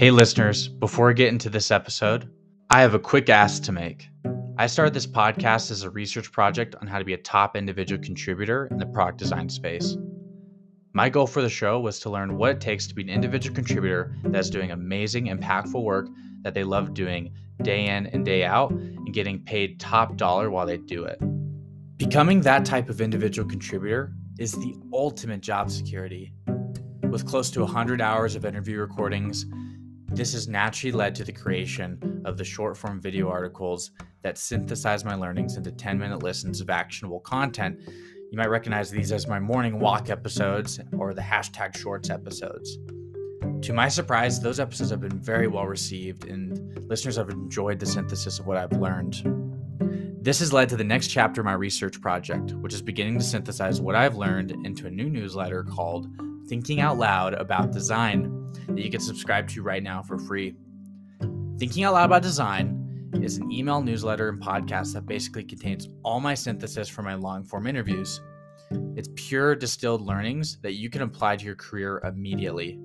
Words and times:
Hey, 0.00 0.10
listeners, 0.10 0.66
before 0.66 1.08
we 1.08 1.12
get 1.12 1.28
into 1.28 1.50
this 1.50 1.70
episode, 1.70 2.26
I 2.70 2.80
have 2.80 2.94
a 2.94 2.98
quick 2.98 3.28
ask 3.28 3.62
to 3.64 3.70
make. 3.70 4.08
I 4.56 4.66
started 4.66 4.94
this 4.94 5.06
podcast 5.06 5.70
as 5.70 5.82
a 5.82 5.90
research 5.90 6.32
project 6.32 6.74
on 6.80 6.86
how 6.86 6.98
to 6.98 7.04
be 7.04 7.12
a 7.12 7.18
top 7.18 7.54
individual 7.54 8.02
contributor 8.02 8.66
in 8.70 8.78
the 8.78 8.86
product 8.86 9.18
design 9.18 9.50
space. 9.50 9.98
My 10.94 11.10
goal 11.10 11.26
for 11.26 11.42
the 11.42 11.50
show 11.50 11.80
was 11.80 12.00
to 12.00 12.08
learn 12.08 12.38
what 12.38 12.52
it 12.52 12.60
takes 12.62 12.86
to 12.86 12.94
be 12.94 13.02
an 13.02 13.10
individual 13.10 13.54
contributor 13.54 14.16
that's 14.24 14.48
doing 14.48 14.70
amazing, 14.70 15.26
impactful 15.26 15.82
work 15.82 16.08
that 16.40 16.54
they 16.54 16.64
love 16.64 16.94
doing 16.94 17.34
day 17.60 17.84
in 17.84 18.06
and 18.06 18.24
day 18.24 18.42
out 18.42 18.70
and 18.70 19.12
getting 19.12 19.44
paid 19.44 19.78
top 19.78 20.16
dollar 20.16 20.50
while 20.50 20.64
they 20.64 20.78
do 20.78 21.04
it. 21.04 21.20
Becoming 21.98 22.40
that 22.40 22.64
type 22.64 22.88
of 22.88 23.02
individual 23.02 23.46
contributor 23.46 24.14
is 24.38 24.52
the 24.52 24.76
ultimate 24.94 25.42
job 25.42 25.70
security. 25.70 26.32
With 27.10 27.26
close 27.26 27.50
to 27.50 27.60
100 27.60 28.00
hours 28.00 28.34
of 28.34 28.46
interview 28.46 28.78
recordings, 28.78 29.44
this 30.12 30.32
has 30.32 30.48
naturally 30.48 30.92
led 30.92 31.14
to 31.14 31.24
the 31.24 31.32
creation 31.32 32.22
of 32.24 32.36
the 32.36 32.44
short 32.44 32.76
form 32.76 33.00
video 33.00 33.28
articles 33.28 33.92
that 34.22 34.38
synthesize 34.38 35.04
my 35.04 35.14
learnings 35.14 35.56
into 35.56 35.70
10 35.70 35.98
minute 35.98 36.22
listens 36.22 36.60
of 36.60 36.68
actionable 36.68 37.20
content. 37.20 37.78
You 38.30 38.36
might 38.36 38.50
recognize 38.50 38.90
these 38.90 39.12
as 39.12 39.28
my 39.28 39.38
morning 39.38 39.78
walk 39.78 40.10
episodes 40.10 40.80
or 40.98 41.14
the 41.14 41.20
hashtag 41.20 41.76
shorts 41.76 42.10
episodes. 42.10 42.78
To 43.62 43.72
my 43.72 43.88
surprise, 43.88 44.40
those 44.40 44.58
episodes 44.58 44.90
have 44.90 45.00
been 45.00 45.20
very 45.20 45.46
well 45.46 45.66
received, 45.66 46.26
and 46.26 46.88
listeners 46.88 47.16
have 47.16 47.30
enjoyed 47.30 47.78
the 47.78 47.86
synthesis 47.86 48.38
of 48.38 48.46
what 48.46 48.56
I've 48.56 48.72
learned. 48.72 49.22
This 50.22 50.40
has 50.40 50.52
led 50.52 50.68
to 50.70 50.76
the 50.76 50.84
next 50.84 51.08
chapter 51.08 51.40
of 51.40 51.44
my 51.44 51.52
research 51.52 52.00
project, 52.00 52.52
which 52.52 52.74
is 52.74 52.82
beginning 52.82 53.18
to 53.18 53.24
synthesize 53.24 53.80
what 53.80 53.94
I've 53.94 54.16
learned 54.16 54.52
into 54.64 54.86
a 54.86 54.90
new 54.90 55.08
newsletter 55.08 55.62
called 55.62 56.08
Thinking 56.50 56.80
Out 56.80 56.98
Loud 56.98 57.34
About 57.34 57.70
Design 57.70 58.52
that 58.66 58.80
you 58.80 58.90
can 58.90 58.98
subscribe 58.98 59.46
to 59.50 59.62
right 59.62 59.84
now 59.84 60.02
for 60.02 60.18
free. 60.18 60.56
Thinking 61.60 61.84
Out 61.84 61.94
Loud 61.94 62.06
About 62.06 62.22
Design 62.22 63.08
is 63.22 63.36
an 63.36 63.52
email 63.52 63.80
newsletter 63.80 64.28
and 64.28 64.42
podcast 64.42 64.94
that 64.94 65.06
basically 65.06 65.44
contains 65.44 65.86
all 66.02 66.18
my 66.18 66.34
synthesis 66.34 66.88
for 66.88 67.02
my 67.02 67.14
long 67.14 67.44
form 67.44 67.68
interviews. 67.68 68.20
It's 68.96 69.08
pure 69.14 69.54
distilled 69.54 70.02
learnings 70.02 70.58
that 70.62 70.72
you 70.72 70.90
can 70.90 71.02
apply 71.02 71.36
to 71.36 71.44
your 71.44 71.54
career 71.54 72.00
immediately. 72.00 72.80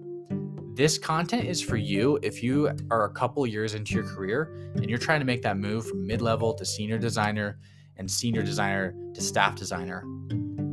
This 0.75 0.99
content 0.99 1.45
is 1.45 1.59
for 1.59 1.77
you 1.77 2.19
if 2.21 2.43
you 2.43 2.69
are 2.91 3.05
a 3.05 3.13
couple 3.13 3.47
years 3.47 3.73
into 3.73 3.95
your 3.95 4.03
career 4.03 4.71
and 4.75 4.87
you're 4.87 4.99
trying 4.99 5.21
to 5.21 5.25
make 5.25 5.41
that 5.41 5.57
move 5.57 5.87
from 5.87 6.05
mid 6.05 6.21
level 6.21 6.53
to 6.53 6.63
senior 6.63 6.99
designer 6.99 7.57
and 7.97 8.11
senior 8.11 8.43
designer 8.43 8.93
to 9.15 9.21
staff 9.21 9.55
designer. 9.55 10.03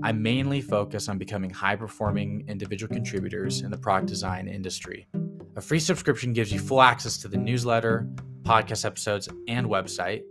I 0.04 0.10
mainly 0.10 0.60
focus 0.60 1.08
on 1.08 1.16
becoming 1.16 1.50
high 1.50 1.76
performing 1.76 2.44
individual 2.48 2.92
contributors 2.92 3.60
in 3.60 3.70
the 3.70 3.78
product 3.78 4.08
design 4.08 4.48
industry. 4.48 5.06
A 5.54 5.60
free 5.60 5.78
subscription 5.78 6.32
gives 6.32 6.52
you 6.52 6.58
full 6.58 6.82
access 6.82 7.18
to 7.18 7.28
the 7.28 7.36
newsletter, 7.36 8.08
podcast 8.42 8.84
episodes, 8.84 9.28
and 9.46 9.64
website. 9.66 10.22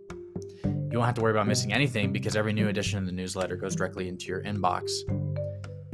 You 0.65 0.97
won't 0.97 1.05
have 1.05 1.15
to 1.15 1.21
worry 1.21 1.31
about 1.31 1.47
missing 1.47 1.71
anything 1.71 2.11
because 2.11 2.35
every 2.35 2.51
new 2.51 2.67
edition 2.67 2.99
of 2.99 3.05
the 3.05 3.13
newsletter 3.13 3.55
goes 3.55 3.73
directly 3.75 4.09
into 4.09 4.25
your 4.25 4.43
inbox. 4.43 4.89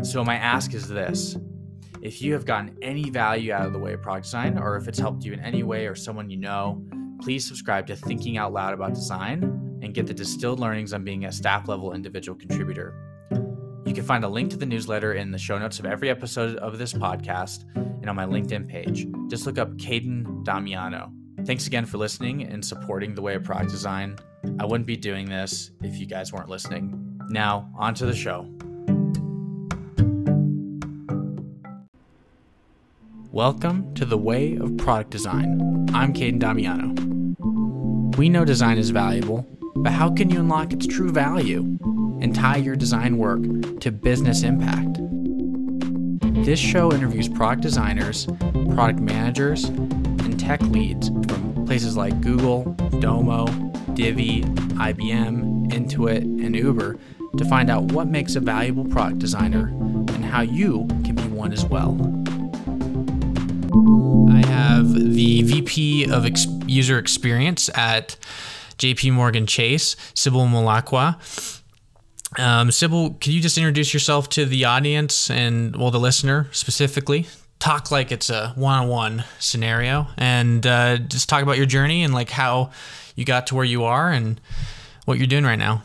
So, 0.01 0.23
my 0.23 0.35
ask 0.35 0.73
is 0.73 0.87
this 0.87 1.37
if 2.01 2.19
you 2.19 2.33
have 2.33 2.45
gotten 2.45 2.75
any 2.81 3.11
value 3.11 3.53
out 3.53 3.67
of 3.67 3.73
the 3.73 3.79
way 3.79 3.93
of 3.93 4.01
product 4.01 4.25
design, 4.25 4.57
or 4.57 4.75
if 4.75 4.87
it's 4.87 4.97
helped 4.97 5.23
you 5.23 5.33
in 5.33 5.39
any 5.41 5.61
way 5.61 5.85
or 5.85 5.93
someone 5.93 6.31
you 6.31 6.37
know, 6.37 6.83
please 7.21 7.47
subscribe 7.47 7.85
to 7.87 7.95
Thinking 7.95 8.37
Out 8.37 8.53
Loud 8.53 8.73
About 8.73 8.95
Design 8.95 9.43
and 9.83 9.93
get 9.93 10.07
the 10.07 10.13
distilled 10.15 10.59
learnings 10.59 10.93
on 10.93 11.03
being 11.03 11.25
a 11.25 11.31
staff 11.31 11.67
level 11.67 11.93
individual 11.93 12.35
contributor. 12.35 13.16
You 13.87 13.93
can 13.93 14.03
find 14.03 14.25
a 14.25 14.27
link 14.27 14.51
to 14.51 14.57
the 14.57 14.65
newsletter 14.65 15.13
in 15.13 15.31
the 15.31 15.37
show 15.37 15.57
notes 15.57 15.79
of 15.79 15.85
every 15.85 16.09
episode 16.09 16.57
of 16.57 16.77
this 16.77 16.91
podcast 16.91 17.63
and 17.73 18.09
on 18.09 18.17
my 18.17 18.25
LinkedIn 18.25 18.67
page. 18.67 19.07
Just 19.29 19.45
look 19.45 19.57
up 19.57 19.77
Caden 19.77 20.43
Damiano. 20.43 21.09
Thanks 21.45 21.67
again 21.67 21.85
for 21.85 21.97
listening 21.97 22.43
and 22.43 22.63
supporting 22.63 23.15
the 23.15 23.21
way 23.21 23.35
of 23.35 23.45
product 23.45 23.71
design. 23.71 24.17
I 24.59 24.65
wouldn't 24.65 24.87
be 24.87 24.97
doing 24.97 25.29
this 25.29 25.71
if 25.81 25.95
you 25.95 26.05
guys 26.05 26.33
weren't 26.33 26.49
listening. 26.49 27.17
Now, 27.29 27.71
on 27.77 27.93
to 27.93 28.05
the 28.05 28.13
show. 28.13 28.41
Welcome 33.31 33.93
to 33.93 34.03
the 34.03 34.17
Way 34.17 34.57
of 34.57 34.75
Product 34.75 35.11
Design. 35.11 35.87
I'm 35.93 36.11
Caden 36.11 36.39
Damiano. 36.39 36.93
We 38.17 38.27
know 38.27 38.43
design 38.43 38.79
is 38.79 38.89
valuable, 38.89 39.47
but 39.77 39.93
how 39.93 40.13
can 40.13 40.29
you 40.29 40.41
unlock 40.41 40.73
its 40.73 40.85
true 40.87 41.09
value 41.09 41.77
and 42.21 42.33
tie 42.33 42.57
your 42.57 42.75
design 42.75 43.17
work 43.17 43.41
to 43.81 43.91
business 43.91 44.43
impact? 44.43 44.97
This 46.45 46.59
show 46.59 46.93
interviews 46.93 47.27
product 47.27 47.61
designers, 47.61 48.25
product 48.69 48.99
managers, 48.99 49.65
and 49.65 50.39
tech 50.39 50.61
leads 50.61 51.09
from 51.09 51.65
places 51.65 51.97
like 51.97 52.21
Google, 52.21 52.63
Domo, 52.99 53.47
Divvy, 53.93 54.43
IBM, 54.43 55.71
Intuit, 55.71 56.21
and 56.21 56.55
Uber 56.55 56.97
to 57.37 57.45
find 57.45 57.69
out 57.69 57.91
what 57.91 58.07
makes 58.07 58.35
a 58.35 58.39
valuable 58.39 58.85
product 58.85 59.19
designer 59.19 59.67
and 59.67 60.23
how 60.23 60.41
you 60.41 60.87
can 61.03 61.15
be 61.15 61.23
one 61.23 61.51
as 61.51 61.65
well. 61.65 61.95
I 64.31 64.45
have 64.45 64.93
the 64.93 65.41
VP 65.43 66.09
of 66.11 66.25
Ex- 66.25 66.47
User 66.65 66.97
Experience 66.97 67.69
at 67.75 68.15
JP 68.77 69.13
Morgan 69.13 69.45
Chase, 69.47 69.95
Sybil 70.13 70.45
Mulokwa. 70.45 71.56
Um, 72.35 72.71
Sybil, 72.71 73.11
can 73.21 73.31
you 73.31 73.41
just 73.41 73.57
introduce 73.57 73.93
yourself 73.93 74.29
to 74.29 74.45
the 74.45 74.65
audience 74.65 75.29
and, 75.29 75.75
well, 75.75 75.91
the 75.91 75.99
listener 75.99 76.47
specifically? 76.51 77.27
Talk 77.59 77.89
like 77.89 78.11
it's 78.11 78.29
a 78.29 78.49
one 78.55 78.77
on 78.77 78.87
one 78.87 79.23
scenario 79.39 80.07
and 80.17 80.65
uh, 80.67 80.97
just 80.97 81.29
talk 81.29 81.41
about 81.41 81.57
your 81.57 81.65
journey 81.65 82.03
and 82.03 82.13
like 82.13 82.29
how 82.29 82.71
you 83.15 83.25
got 83.25 83.47
to 83.47 83.55
where 83.55 83.65
you 83.65 83.85
are 83.85 84.11
and 84.11 84.39
what 85.05 85.17
you're 85.17 85.25
doing 85.25 85.43
right 85.45 85.57
now. 85.57 85.81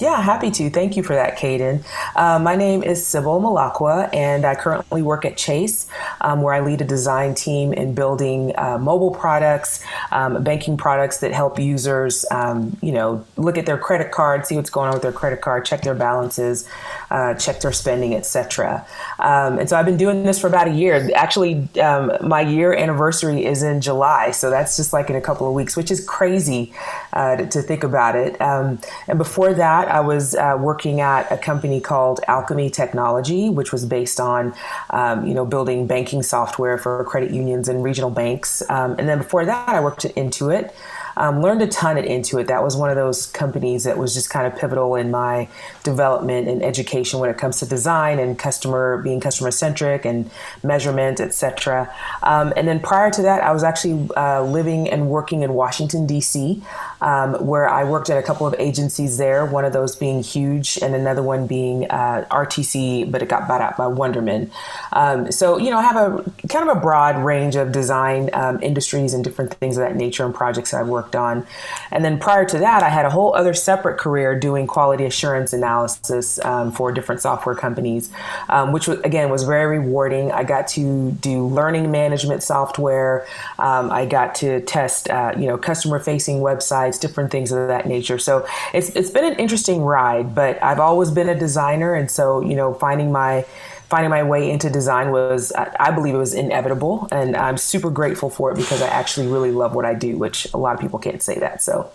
Yeah, 0.00 0.22
happy 0.22 0.50
to. 0.52 0.70
Thank 0.70 0.96
you 0.96 1.02
for 1.02 1.14
that, 1.14 1.36
Caden. 1.36 1.84
Uh, 2.16 2.38
my 2.38 2.56
name 2.56 2.82
is 2.82 3.06
Sybil 3.06 3.38
Mulokwa, 3.38 4.08
and 4.14 4.46
I 4.46 4.54
currently 4.54 5.02
work 5.02 5.26
at 5.26 5.36
Chase, 5.36 5.88
um, 6.22 6.40
where 6.40 6.54
I 6.54 6.60
lead 6.60 6.80
a 6.80 6.86
design 6.86 7.34
team 7.34 7.74
in 7.74 7.94
building 7.94 8.54
uh, 8.56 8.78
mobile 8.78 9.10
products, 9.10 9.84
um, 10.10 10.42
banking 10.42 10.78
products 10.78 11.18
that 11.18 11.32
help 11.32 11.58
users, 11.58 12.24
um, 12.30 12.78
you 12.80 12.92
know, 12.92 13.26
look 13.36 13.58
at 13.58 13.66
their 13.66 13.76
credit 13.76 14.10
card, 14.10 14.46
see 14.46 14.56
what's 14.56 14.70
going 14.70 14.88
on 14.88 14.94
with 14.94 15.02
their 15.02 15.12
credit 15.12 15.42
card, 15.42 15.66
check 15.66 15.82
their 15.82 15.94
balances, 15.94 16.66
uh, 17.10 17.34
check 17.34 17.60
their 17.60 17.72
spending, 17.72 18.14
etc. 18.14 18.86
Um, 19.18 19.58
and 19.58 19.68
so 19.68 19.76
I've 19.76 19.84
been 19.84 19.98
doing 19.98 20.22
this 20.22 20.40
for 20.40 20.46
about 20.46 20.66
a 20.66 20.72
year. 20.72 21.10
Actually, 21.14 21.68
um, 21.78 22.10
my 22.22 22.40
year 22.40 22.72
anniversary 22.72 23.44
is 23.44 23.62
in 23.62 23.82
July, 23.82 24.30
so 24.30 24.48
that's 24.48 24.78
just 24.78 24.94
like 24.94 25.10
in 25.10 25.16
a 25.16 25.20
couple 25.20 25.46
of 25.46 25.52
weeks, 25.52 25.76
which 25.76 25.90
is 25.90 26.02
crazy 26.02 26.72
uh, 27.12 27.36
to, 27.36 27.46
to, 27.46 27.60
think 27.60 27.84
about 27.84 28.16
it. 28.16 28.40
Um, 28.40 28.80
and 29.06 29.18
before 29.18 29.52
that, 29.52 29.89
I 29.90 30.00
was 30.00 30.34
uh, 30.34 30.56
working 30.60 31.00
at 31.00 31.30
a 31.30 31.36
company 31.36 31.80
called 31.80 32.20
Alkami 32.28 32.72
Technology, 32.72 33.48
which 33.48 33.72
was 33.72 33.84
based 33.84 34.20
on, 34.20 34.54
um, 34.90 35.26
you 35.26 35.34
know, 35.34 35.44
building 35.44 35.86
banking 35.86 36.22
software 36.22 36.78
for 36.78 37.04
credit 37.04 37.30
unions 37.30 37.68
and 37.68 37.82
regional 37.82 38.10
banks. 38.10 38.62
Um, 38.70 38.96
and 38.98 39.08
then 39.08 39.18
before 39.18 39.44
that, 39.44 39.68
I 39.68 39.80
worked 39.80 40.04
at 40.04 40.14
Intuit. 40.14 40.72
Um, 41.20 41.42
learned 41.42 41.60
a 41.60 41.66
ton 41.66 41.98
at 41.98 42.06
Intuit. 42.06 42.46
That 42.46 42.64
was 42.64 42.76
one 42.76 42.88
of 42.88 42.96
those 42.96 43.26
companies 43.26 43.84
that 43.84 43.98
was 43.98 44.14
just 44.14 44.30
kind 44.30 44.46
of 44.46 44.58
pivotal 44.58 44.94
in 44.94 45.10
my 45.10 45.48
development 45.82 46.48
and 46.48 46.62
education 46.62 47.20
when 47.20 47.28
it 47.28 47.36
comes 47.36 47.58
to 47.58 47.66
design 47.66 48.18
and 48.18 48.38
customer 48.38 49.02
being 49.02 49.20
customer 49.20 49.50
centric 49.50 50.06
and 50.06 50.30
measurement, 50.62 51.20
etc. 51.20 51.94
Um, 52.22 52.54
and 52.56 52.66
then 52.66 52.80
prior 52.80 53.10
to 53.10 53.20
that, 53.20 53.42
I 53.42 53.52
was 53.52 53.62
actually 53.62 54.08
uh, 54.16 54.42
living 54.44 54.88
and 54.88 55.10
working 55.10 55.42
in 55.42 55.52
Washington 55.52 56.06
D.C., 56.06 56.62
um, 57.02 57.34
where 57.46 57.68
I 57.68 57.84
worked 57.84 58.08
at 58.08 58.16
a 58.16 58.22
couple 58.22 58.46
of 58.46 58.54
agencies 58.58 59.18
there. 59.18 59.44
One 59.44 59.66
of 59.66 59.74
those 59.74 59.96
being 59.96 60.22
Huge, 60.22 60.78
and 60.80 60.94
another 60.94 61.22
one 61.22 61.46
being 61.46 61.84
uh, 61.90 62.26
RTC, 62.30 63.10
but 63.10 63.20
it 63.20 63.28
got 63.28 63.46
bought 63.46 63.60
out 63.60 63.76
by 63.76 63.84
Wunderman. 63.84 64.50
Um, 64.92 65.30
so 65.30 65.58
you 65.58 65.70
know, 65.70 65.78
I 65.78 65.82
have 65.82 65.96
a 65.96 66.30
kind 66.48 66.66
of 66.66 66.78
a 66.78 66.80
broad 66.80 67.18
range 67.18 67.56
of 67.56 67.72
design 67.72 68.30
um, 68.32 68.62
industries 68.62 69.12
and 69.12 69.22
different 69.22 69.52
things 69.54 69.76
of 69.76 69.82
that 69.82 69.96
nature 69.96 70.24
and 70.24 70.34
projects 70.34 70.70
that 70.70 70.80
I've 70.80 70.88
worked 70.88 71.09
worked 71.10 71.16
on. 71.16 71.46
And 71.90 72.04
then 72.04 72.18
prior 72.18 72.44
to 72.44 72.58
that, 72.58 72.82
I 72.82 72.88
had 72.88 73.04
a 73.04 73.10
whole 73.10 73.34
other 73.34 73.54
separate 73.54 73.98
career 73.98 74.38
doing 74.38 74.66
quality 74.66 75.04
assurance 75.04 75.52
analysis 75.52 76.38
um, 76.44 76.72
for 76.72 76.92
different 76.92 77.20
software 77.20 77.54
companies, 77.54 78.10
um, 78.48 78.72
which 78.72 78.86
was, 78.86 79.00
again 79.00 79.30
was 79.30 79.44
very 79.44 79.78
rewarding. 79.78 80.30
I 80.32 80.44
got 80.44 80.68
to 80.68 81.12
do 81.12 81.46
learning 81.46 81.90
management 81.90 82.42
software. 82.42 83.26
Um, 83.58 83.90
I 83.90 84.06
got 84.06 84.34
to 84.36 84.60
test, 84.60 85.10
uh, 85.10 85.32
you 85.36 85.46
know, 85.46 85.58
customer 85.58 85.98
facing 85.98 86.40
websites, 86.40 87.00
different 87.00 87.30
things 87.30 87.52
of 87.52 87.68
that 87.68 87.86
nature. 87.86 88.18
So 88.18 88.46
it's 88.72 88.90
it's 88.90 89.10
been 89.10 89.24
an 89.24 89.38
interesting 89.38 89.82
ride, 89.82 90.34
but 90.34 90.62
I've 90.62 90.80
always 90.80 91.10
been 91.10 91.28
a 91.28 91.38
designer, 91.38 91.94
and 91.94 92.10
so 92.10 92.40
you 92.40 92.54
know, 92.54 92.74
finding 92.74 93.12
my 93.12 93.44
finding 93.90 94.10
my 94.10 94.22
way 94.22 94.50
into 94.50 94.70
design 94.70 95.10
was, 95.10 95.52
I 95.52 95.90
believe 95.90 96.14
it 96.14 96.18
was 96.18 96.32
inevitable. 96.32 97.08
And 97.12 97.36
I'm 97.36 97.58
super 97.58 97.90
grateful 97.90 98.30
for 98.30 98.50
it 98.52 98.56
because 98.56 98.80
I 98.80 98.86
actually 98.86 99.26
really 99.26 99.50
love 99.50 99.74
what 99.74 99.84
I 99.84 99.94
do, 99.94 100.16
which 100.16 100.46
a 100.54 100.56
lot 100.56 100.74
of 100.74 100.80
people 100.80 100.98
can't 100.98 101.22
say 101.22 101.38
that. 101.40 101.62
So, 101.62 101.90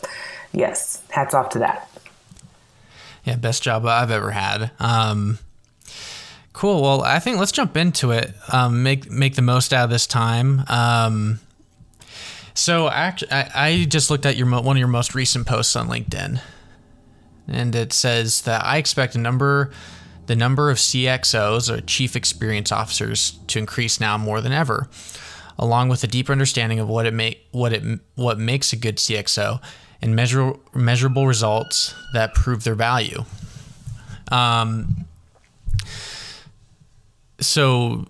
yes, 0.52 1.02
hats 1.10 1.34
off 1.34 1.50
to 1.52 1.60
that. 1.60 1.90
Yeah, 3.24 3.38
best 3.38 3.64
job 3.64 3.86
I've 3.86 4.12
ever 4.12 4.32
had. 4.32 4.70
Um, 4.78 5.40
cool. 6.54 6.82
Well, 6.82 7.02
I 7.02 7.20
think 7.20 7.40
let's 7.40 7.52
jump 7.52 7.76
into 7.76 8.12
it. 8.12 8.34
Um, 8.54 8.84
make 8.84 9.10
make 9.10 9.36
the 9.36 9.42
most 9.42 9.74
out 9.74 9.86
of 9.86 9.90
this 9.90 10.06
time. 10.06 10.64
Um, 10.68 11.40
So 12.58 12.88
actually, 12.88 13.32
I, 13.32 13.52
I 13.54 13.86
just 13.86 14.10
looked 14.10 14.26
at 14.26 14.38
your 14.38 14.50
one 14.50 14.78
of 14.78 14.80
your 14.80 14.88
most 14.88 15.14
recent 15.14 15.46
posts 15.46 15.76
on 15.76 15.90
LinkedIn, 15.90 16.40
and 17.50 17.76
it 17.76 17.92
says 17.92 18.44
that 18.44 18.64
I 18.64 18.78
expect 18.78 19.14
a 19.16 19.20
number, 19.20 19.72
the 20.28 20.36
number 20.36 20.70
of 20.72 20.78
CXOs 20.78 21.70
or 21.70 21.82
Chief 21.82 22.16
Experience 22.16 22.72
Officers 22.72 23.40
to 23.48 23.60
increase 23.60 24.00
now 24.00 24.18
more 24.18 24.42
than 24.42 24.52
ever, 24.52 24.90
along 25.58 25.90
with 25.90 26.04
a 26.04 26.08
deeper 26.08 26.32
understanding 26.32 26.80
of 26.80 26.88
what 26.88 27.06
it 27.06 27.14
make 27.14 27.48
what 27.52 27.74
it 27.74 28.00
what 28.16 28.40
makes 28.40 28.74
a 28.74 28.76
good 28.76 28.98
CXO 28.98 29.62
and 30.02 30.16
measure, 30.16 30.54
measurable 30.74 31.28
results 31.28 31.96
that 32.14 32.34
prove 32.34 32.64
their 32.64 32.76
value. 32.76 33.24
Um, 34.32 35.06
so 37.40 38.06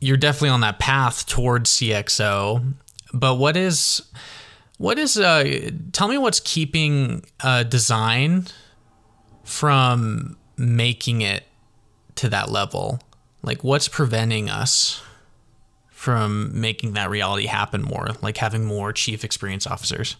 you're 0.00 0.16
definitely 0.16 0.50
on 0.50 0.60
that 0.60 0.78
path 0.78 1.26
towards 1.26 1.70
CXO, 1.70 2.74
but 3.12 3.36
what 3.36 3.56
is 3.56 4.02
what 4.78 4.98
is 4.98 5.18
uh 5.18 5.70
tell 5.92 6.08
me 6.08 6.18
what's 6.18 6.40
keeping 6.40 7.24
uh 7.40 7.62
design 7.62 8.46
from 9.44 10.36
making 10.56 11.22
it 11.22 11.44
to 12.16 12.28
that 12.28 12.50
level? 12.50 13.00
Like 13.42 13.62
what's 13.62 13.88
preventing 13.88 14.48
us 14.48 15.02
from 15.90 16.58
making 16.60 16.92
that 16.92 17.10
reality 17.10 17.46
happen 17.46 17.82
more, 17.82 18.08
like 18.22 18.36
having 18.36 18.64
more 18.64 18.92
chief 18.92 19.24
experience 19.24 19.66
officers? 19.66 20.16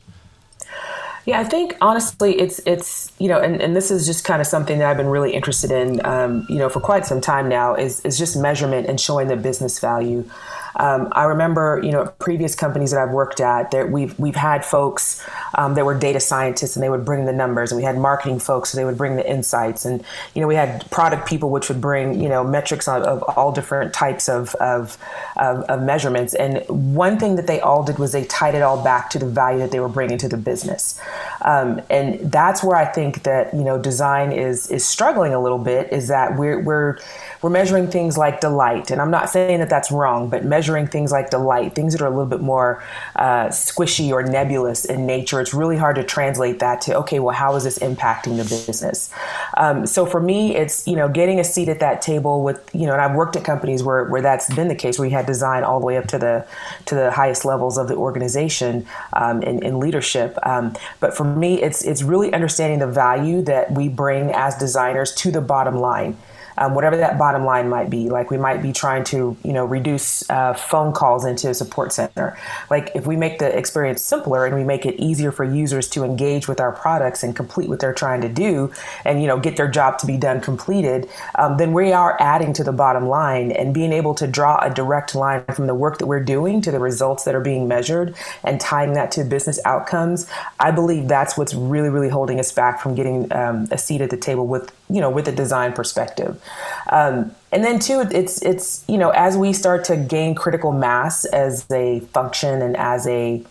Yeah, 1.26 1.40
I 1.40 1.44
think 1.44 1.76
honestly, 1.80 2.38
it's 2.38 2.58
it's 2.66 3.10
you 3.18 3.28
know, 3.28 3.40
and, 3.40 3.60
and 3.62 3.74
this 3.74 3.90
is 3.90 4.04
just 4.06 4.24
kind 4.24 4.42
of 4.42 4.46
something 4.46 4.78
that 4.78 4.90
I've 4.90 4.96
been 4.96 5.08
really 5.08 5.32
interested 5.32 5.70
in, 5.70 6.04
um, 6.04 6.46
you 6.50 6.56
know, 6.56 6.68
for 6.68 6.80
quite 6.80 7.06
some 7.06 7.20
time 7.20 7.48
now. 7.48 7.74
Is 7.74 8.00
is 8.00 8.18
just 8.18 8.36
measurement 8.36 8.86
and 8.88 9.00
showing 9.00 9.28
the 9.28 9.36
business 9.36 9.78
value. 9.78 10.28
Um, 10.76 11.08
I 11.12 11.24
remember, 11.24 11.80
you 11.82 11.92
know, 11.92 12.06
previous 12.18 12.54
companies 12.54 12.90
that 12.90 13.00
I've 13.00 13.10
worked 13.12 13.40
at, 13.40 13.70
that 13.70 13.90
we've 13.90 14.18
we've 14.18 14.34
had 14.34 14.64
folks 14.64 15.24
um, 15.54 15.74
that 15.74 15.84
were 15.84 15.96
data 15.96 16.20
scientists, 16.20 16.76
and 16.76 16.82
they 16.82 16.90
would 16.90 17.04
bring 17.04 17.26
the 17.26 17.32
numbers, 17.32 17.70
and 17.70 17.78
we 17.78 17.84
had 17.84 17.96
marketing 17.96 18.40
folks, 18.40 18.70
so 18.70 18.76
they 18.76 18.84
would 18.84 18.98
bring 18.98 19.16
the 19.16 19.28
insights, 19.28 19.84
and 19.84 20.04
you 20.34 20.40
know, 20.40 20.48
we 20.48 20.54
had 20.54 20.90
product 20.90 21.28
people, 21.28 21.50
which 21.50 21.68
would 21.68 21.80
bring 21.80 22.20
you 22.20 22.28
know 22.28 22.42
metrics 22.42 22.88
of, 22.88 23.02
of 23.04 23.22
all 23.22 23.52
different 23.52 23.92
types 23.92 24.28
of, 24.28 24.54
of 24.56 24.98
of, 25.36 25.62
of 25.64 25.82
measurements. 25.82 26.34
And 26.34 26.64
one 26.68 27.18
thing 27.18 27.36
that 27.36 27.46
they 27.46 27.60
all 27.60 27.84
did 27.84 27.98
was 27.98 28.12
they 28.12 28.24
tied 28.24 28.54
it 28.54 28.62
all 28.62 28.82
back 28.82 29.10
to 29.10 29.18
the 29.18 29.26
value 29.26 29.60
that 29.60 29.70
they 29.70 29.80
were 29.80 29.88
bringing 29.88 30.18
to 30.18 30.28
the 30.28 30.36
business, 30.36 30.98
um, 31.42 31.80
and 31.88 32.32
that's 32.32 32.64
where 32.64 32.76
I 32.76 32.86
think 32.86 33.22
that 33.22 33.54
you 33.54 33.62
know 33.62 33.80
design 33.80 34.32
is 34.32 34.70
is 34.70 34.84
struggling 34.84 35.34
a 35.34 35.40
little 35.40 35.58
bit. 35.58 35.92
Is 35.92 36.08
that 36.08 36.36
we're 36.36 36.60
we're 36.60 36.98
we're 37.42 37.50
measuring 37.50 37.88
things 37.88 38.18
like 38.18 38.40
delight, 38.40 38.90
and 38.90 39.00
I'm 39.00 39.10
not 39.10 39.30
saying 39.30 39.60
that 39.60 39.70
that's 39.70 39.92
wrong, 39.92 40.28
but 40.28 40.44
measuring 40.44 40.63
things 40.86 41.12
like 41.12 41.30
delight, 41.30 41.74
things 41.74 41.92
that 41.92 42.02
are 42.02 42.06
a 42.06 42.10
little 42.10 42.26
bit 42.26 42.40
more 42.40 42.82
uh, 43.16 43.46
squishy 43.46 44.10
or 44.10 44.22
nebulous 44.22 44.84
in 44.84 45.06
nature, 45.06 45.40
it's 45.40 45.54
really 45.54 45.76
hard 45.76 45.96
to 45.96 46.04
translate 46.04 46.58
that 46.58 46.80
to 46.82 46.96
okay, 46.98 47.18
well, 47.18 47.34
how 47.34 47.54
is 47.56 47.64
this 47.64 47.78
impacting 47.78 48.36
the 48.36 48.44
business? 48.44 49.10
Um, 49.56 49.86
so 49.86 50.06
for 50.06 50.20
me, 50.20 50.56
it's 50.56 50.86
you 50.86 50.96
know 50.96 51.08
getting 51.08 51.40
a 51.40 51.44
seat 51.44 51.68
at 51.68 51.80
that 51.80 52.02
table 52.02 52.42
with 52.42 52.68
you 52.72 52.86
know, 52.86 52.92
and 52.92 53.02
I've 53.02 53.14
worked 53.14 53.36
at 53.36 53.44
companies 53.44 53.82
where 53.82 54.04
where 54.04 54.22
that's 54.22 54.52
been 54.54 54.68
the 54.68 54.74
case, 54.74 54.98
where 54.98 55.08
you 55.08 55.14
had 55.14 55.26
design 55.26 55.64
all 55.64 55.80
the 55.80 55.86
way 55.86 55.96
up 55.96 56.06
to 56.08 56.18
the 56.18 56.46
to 56.86 56.94
the 56.94 57.10
highest 57.10 57.44
levels 57.44 57.78
of 57.78 57.88
the 57.88 57.96
organization 57.96 58.86
um, 59.12 59.42
in, 59.42 59.62
in 59.62 59.78
leadership. 59.78 60.38
Um, 60.44 60.74
but 61.00 61.16
for 61.16 61.24
me, 61.24 61.62
it's 61.62 61.82
it's 61.82 62.02
really 62.02 62.32
understanding 62.32 62.78
the 62.78 62.86
value 62.86 63.42
that 63.42 63.72
we 63.72 63.88
bring 63.88 64.30
as 64.32 64.56
designers 64.56 65.14
to 65.16 65.30
the 65.30 65.40
bottom 65.40 65.76
line 65.76 66.16
um, 66.58 66.74
whatever 66.74 66.96
that 66.96 67.18
bottom 67.18 67.44
line 67.44 67.68
might 67.68 67.90
be. 67.90 68.08
Like 68.08 68.30
we 68.30 68.38
might 68.38 68.62
be 68.62 68.72
trying 68.72 69.04
to, 69.04 69.36
you 69.42 69.52
know, 69.52 69.64
reduce 69.64 70.28
uh, 70.30 70.54
phone 70.54 70.92
calls 70.92 71.24
into 71.24 71.50
a 71.50 71.54
support 71.54 71.92
center. 71.92 72.36
Like 72.70 72.90
if 72.94 73.06
we 73.06 73.16
make 73.16 73.38
the 73.38 73.56
experience 73.56 74.02
simpler 74.02 74.46
and 74.46 74.54
we 74.54 74.64
make 74.64 74.86
it 74.86 75.00
easier 75.00 75.32
for 75.32 75.44
users 75.44 75.88
to 75.90 76.04
engage 76.04 76.48
with 76.48 76.60
our 76.60 76.72
products 76.72 77.22
and 77.22 77.34
complete 77.34 77.68
what 77.68 77.80
they're 77.80 77.94
trying 77.94 78.20
to 78.22 78.28
do, 78.28 78.72
and 79.04 79.20
you 79.20 79.26
know, 79.26 79.38
get 79.38 79.56
their 79.56 79.68
job 79.68 79.98
to 79.98 80.06
be 80.06 80.16
done 80.16 80.40
completed, 80.40 81.08
um, 81.36 81.56
then 81.56 81.72
we 81.72 81.92
are 81.92 82.16
adding 82.20 82.52
to 82.52 82.64
the 82.64 82.72
bottom 82.72 83.06
line 83.06 83.52
and 83.52 83.74
being 83.74 83.92
able 83.92 84.14
to 84.14 84.26
draw 84.26 84.58
a 84.58 84.72
direct 84.72 85.14
line 85.14 85.44
from 85.54 85.66
the 85.66 85.74
work 85.74 85.98
that 85.98 86.06
we're 86.06 86.22
doing 86.22 86.60
to 86.60 86.70
the 86.70 86.78
results 86.78 87.24
that 87.24 87.34
are 87.34 87.40
being 87.40 87.68
measured 87.68 88.14
and 88.42 88.60
tying 88.60 88.94
that 88.94 89.10
to 89.10 89.24
business 89.24 89.58
outcomes. 89.64 90.28
I 90.60 90.70
believe 90.70 91.08
that's 91.08 91.36
what's 91.36 91.54
really, 91.54 91.88
really 91.88 92.08
holding 92.08 92.38
us 92.40 92.52
back 92.52 92.80
from 92.80 92.94
getting 92.94 93.32
um, 93.32 93.68
a 93.70 93.78
seat 93.78 94.00
at 94.00 94.10
the 94.10 94.16
table 94.16 94.46
with 94.46 94.72
you 94.90 95.00
know 95.00 95.10
with 95.10 95.26
a 95.28 95.32
design 95.32 95.72
perspective 95.72 96.42
um, 96.90 97.34
and 97.52 97.64
then 97.64 97.78
too 97.78 98.04
it's 98.10 98.42
it's 98.42 98.84
you 98.88 98.98
know 98.98 99.10
as 99.10 99.36
we 99.36 99.52
start 99.52 99.84
to 99.84 99.96
gain 99.96 100.34
critical 100.34 100.72
mass 100.72 101.24
as 101.26 101.70
a 101.70 102.00
function 102.12 102.62
and 102.62 102.76
as 102.76 103.06
a 103.06 103.42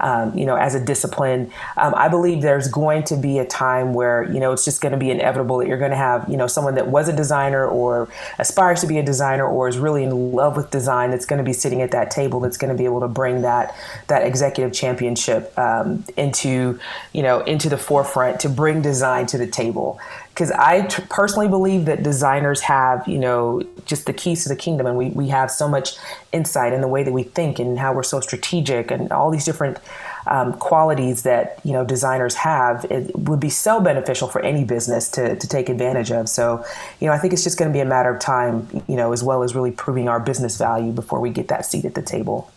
um, 0.00 0.36
you 0.36 0.44
know, 0.44 0.56
as 0.56 0.74
a 0.74 0.84
discipline. 0.84 1.50
Um, 1.76 1.94
I 1.96 2.08
believe 2.08 2.42
there's 2.42 2.68
going 2.68 3.04
to 3.04 3.16
be 3.16 3.38
a 3.38 3.46
time 3.46 3.94
where, 3.94 4.30
you 4.30 4.40
know, 4.40 4.52
it's 4.52 4.64
just 4.64 4.80
going 4.80 4.92
to 4.92 4.98
be 4.98 5.10
inevitable 5.10 5.58
that 5.58 5.68
you're 5.68 5.78
going 5.78 5.92
to 5.92 5.96
have, 5.96 6.28
you 6.28 6.36
know, 6.36 6.46
someone 6.46 6.74
that 6.74 6.88
was 6.88 7.08
a 7.08 7.12
designer 7.12 7.66
or 7.66 8.08
aspires 8.38 8.80
to 8.82 8.86
be 8.86 8.98
a 8.98 9.02
designer 9.02 9.46
or 9.46 9.68
is 9.68 9.78
really 9.78 10.04
in 10.04 10.32
love 10.32 10.56
with 10.56 10.70
design 10.70 11.10
that's 11.10 11.26
going 11.26 11.38
to 11.38 11.44
be 11.44 11.52
sitting 11.52 11.80
at 11.80 11.90
that 11.92 12.10
table 12.10 12.40
that's 12.40 12.56
going 12.56 12.74
to 12.74 12.76
be 12.76 12.84
able 12.84 13.00
to 13.00 13.08
bring 13.08 13.42
that 13.42 13.74
that 14.08 14.26
executive 14.26 14.72
championship 14.72 15.56
um, 15.58 16.04
into, 16.16 16.78
you 17.12 17.22
know, 17.22 17.40
into 17.40 17.68
the 17.68 17.78
forefront 17.78 18.40
to 18.40 18.48
bring 18.48 18.82
design 18.82 19.26
to 19.26 19.38
the 19.38 19.46
table 19.46 19.98
because 20.34 20.50
I 20.50 20.82
t- 20.82 21.00
personally 21.08 21.46
believe 21.46 21.84
that 21.84 22.02
designers 22.02 22.60
have, 22.62 23.06
you 23.06 23.20
know, 23.20 23.62
just 23.86 24.06
the 24.06 24.12
keys 24.12 24.42
to 24.42 24.48
the 24.48 24.56
kingdom, 24.56 24.84
and 24.84 24.98
we, 24.98 25.10
we 25.10 25.28
have 25.28 25.48
so 25.48 25.68
much 25.68 25.96
insight 26.32 26.72
in 26.72 26.80
the 26.80 26.88
way 26.88 27.04
that 27.04 27.12
we 27.12 27.22
think 27.22 27.60
and 27.60 27.78
how 27.78 27.94
we're 27.94 28.02
so 28.02 28.18
strategic, 28.18 28.90
and 28.90 29.12
all 29.12 29.30
these 29.30 29.44
different 29.44 29.78
um, 30.26 30.54
qualities 30.54 31.22
that 31.22 31.60
you 31.62 31.72
know 31.72 31.84
designers 31.84 32.34
have. 32.34 32.84
It 32.90 33.16
would 33.16 33.38
be 33.38 33.48
so 33.48 33.80
beneficial 33.80 34.26
for 34.26 34.40
any 34.40 34.64
business 34.64 35.08
to 35.10 35.36
to 35.36 35.46
take 35.46 35.68
advantage 35.68 36.10
of. 36.10 36.28
So, 36.28 36.64
you 36.98 37.06
know, 37.06 37.12
I 37.12 37.18
think 37.18 37.32
it's 37.32 37.44
just 37.44 37.56
going 37.56 37.70
to 37.70 37.72
be 37.72 37.80
a 37.80 37.84
matter 37.84 38.12
of 38.12 38.20
time, 38.20 38.68
you 38.88 38.96
know, 38.96 39.12
as 39.12 39.22
well 39.22 39.44
as 39.44 39.54
really 39.54 39.70
proving 39.70 40.08
our 40.08 40.18
business 40.18 40.58
value 40.58 40.90
before 40.90 41.20
we 41.20 41.30
get 41.30 41.46
that 41.48 41.64
seat 41.64 41.84
at 41.84 41.94
the 41.94 42.02
table. 42.02 42.50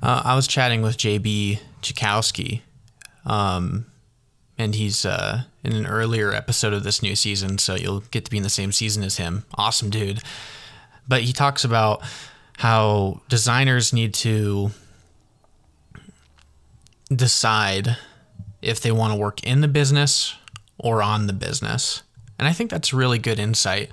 Uh, 0.00 0.22
I 0.24 0.36
was 0.36 0.46
chatting 0.46 0.80
with 0.80 0.96
JB 0.96 1.58
Chakowski. 1.82 2.60
Um, 3.26 3.86
and 4.60 4.74
he's 4.74 5.06
uh, 5.06 5.44
in 5.64 5.72
an 5.72 5.86
earlier 5.86 6.32
episode 6.32 6.74
of 6.74 6.84
this 6.84 7.02
new 7.02 7.16
season, 7.16 7.56
so 7.56 7.74
you'll 7.74 8.00
get 8.10 8.26
to 8.26 8.30
be 8.30 8.36
in 8.36 8.42
the 8.42 8.50
same 8.50 8.72
season 8.72 9.02
as 9.02 9.16
him. 9.16 9.44
Awesome 9.54 9.88
dude. 9.88 10.20
But 11.08 11.22
he 11.22 11.32
talks 11.32 11.64
about 11.64 12.02
how 12.58 13.22
designers 13.30 13.94
need 13.94 14.12
to 14.14 14.70
decide 17.08 17.96
if 18.60 18.82
they 18.82 18.92
want 18.92 19.14
to 19.14 19.18
work 19.18 19.42
in 19.42 19.62
the 19.62 19.68
business 19.68 20.34
or 20.76 21.02
on 21.02 21.26
the 21.26 21.32
business. 21.32 22.02
And 22.38 22.46
I 22.46 22.52
think 22.52 22.70
that's 22.70 22.92
really 22.92 23.18
good 23.18 23.38
insight. 23.38 23.88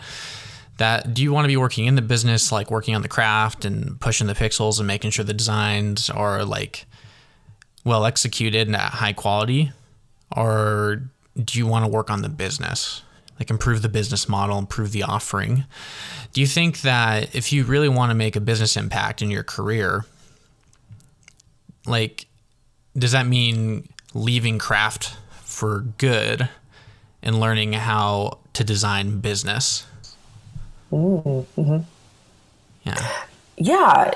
That 0.80 1.14
do 1.14 1.24
you 1.24 1.32
want 1.32 1.46
to 1.46 1.50
be 1.50 1.58
working 1.58 1.86
in 1.86 1.96
the 1.96 2.02
business, 2.02 2.52
like 2.52 2.70
working 2.70 2.94
on 2.94 3.02
the 3.02 3.08
craft 3.08 3.64
and 3.64 4.00
pushing 4.02 4.28
the 4.28 4.36
pixels 4.36 4.80
and 4.80 4.86
making 4.86 5.12
sure 5.12 5.24
the 5.24 5.34
designs 5.34 6.10
are 6.10 6.44
like 6.44 6.86
well 7.86 8.06
executed 8.06 8.68
and 8.68 8.76
at 8.76 8.92
high 8.92 9.14
quality? 9.14 9.72
Or 10.36 11.04
do 11.42 11.58
you 11.58 11.68
want 11.68 11.86
to 11.86 11.90
work 11.90 12.10
on 12.10 12.22
the 12.22 12.30
business? 12.30 13.04
Like 13.40 13.50
improve 13.50 13.82
the 13.82 13.90
business 13.90 14.28
model, 14.28 14.58
improve 14.58 14.92
the 14.92 15.04
offering. 15.04 15.66
Do 16.34 16.42
you 16.42 16.48
think 16.48 16.82
that 16.82 17.36
if 17.36 17.54
you 17.54 17.64
really 17.64 17.90
want 17.90 18.10
to 18.10 18.16
make 18.16 18.36
a 18.36 18.42
business 18.42 18.76
impact 18.76 19.22
in 19.22 19.30
your 19.30 19.44
career, 19.44 20.06
like, 21.86 22.26
does 22.98 23.12
that 23.12 23.28
mean 23.28 23.88
leaving 24.14 24.58
craft 24.58 25.16
for 25.44 25.82
good 25.98 26.50
and 27.22 27.40
learning 27.40 27.74
how 27.74 28.40
to 28.54 28.64
design 28.64 29.20
business? 29.20 29.86
Mm-hmm. 30.92 31.80
Yeah. 32.84 33.12
Yeah, 33.58 34.12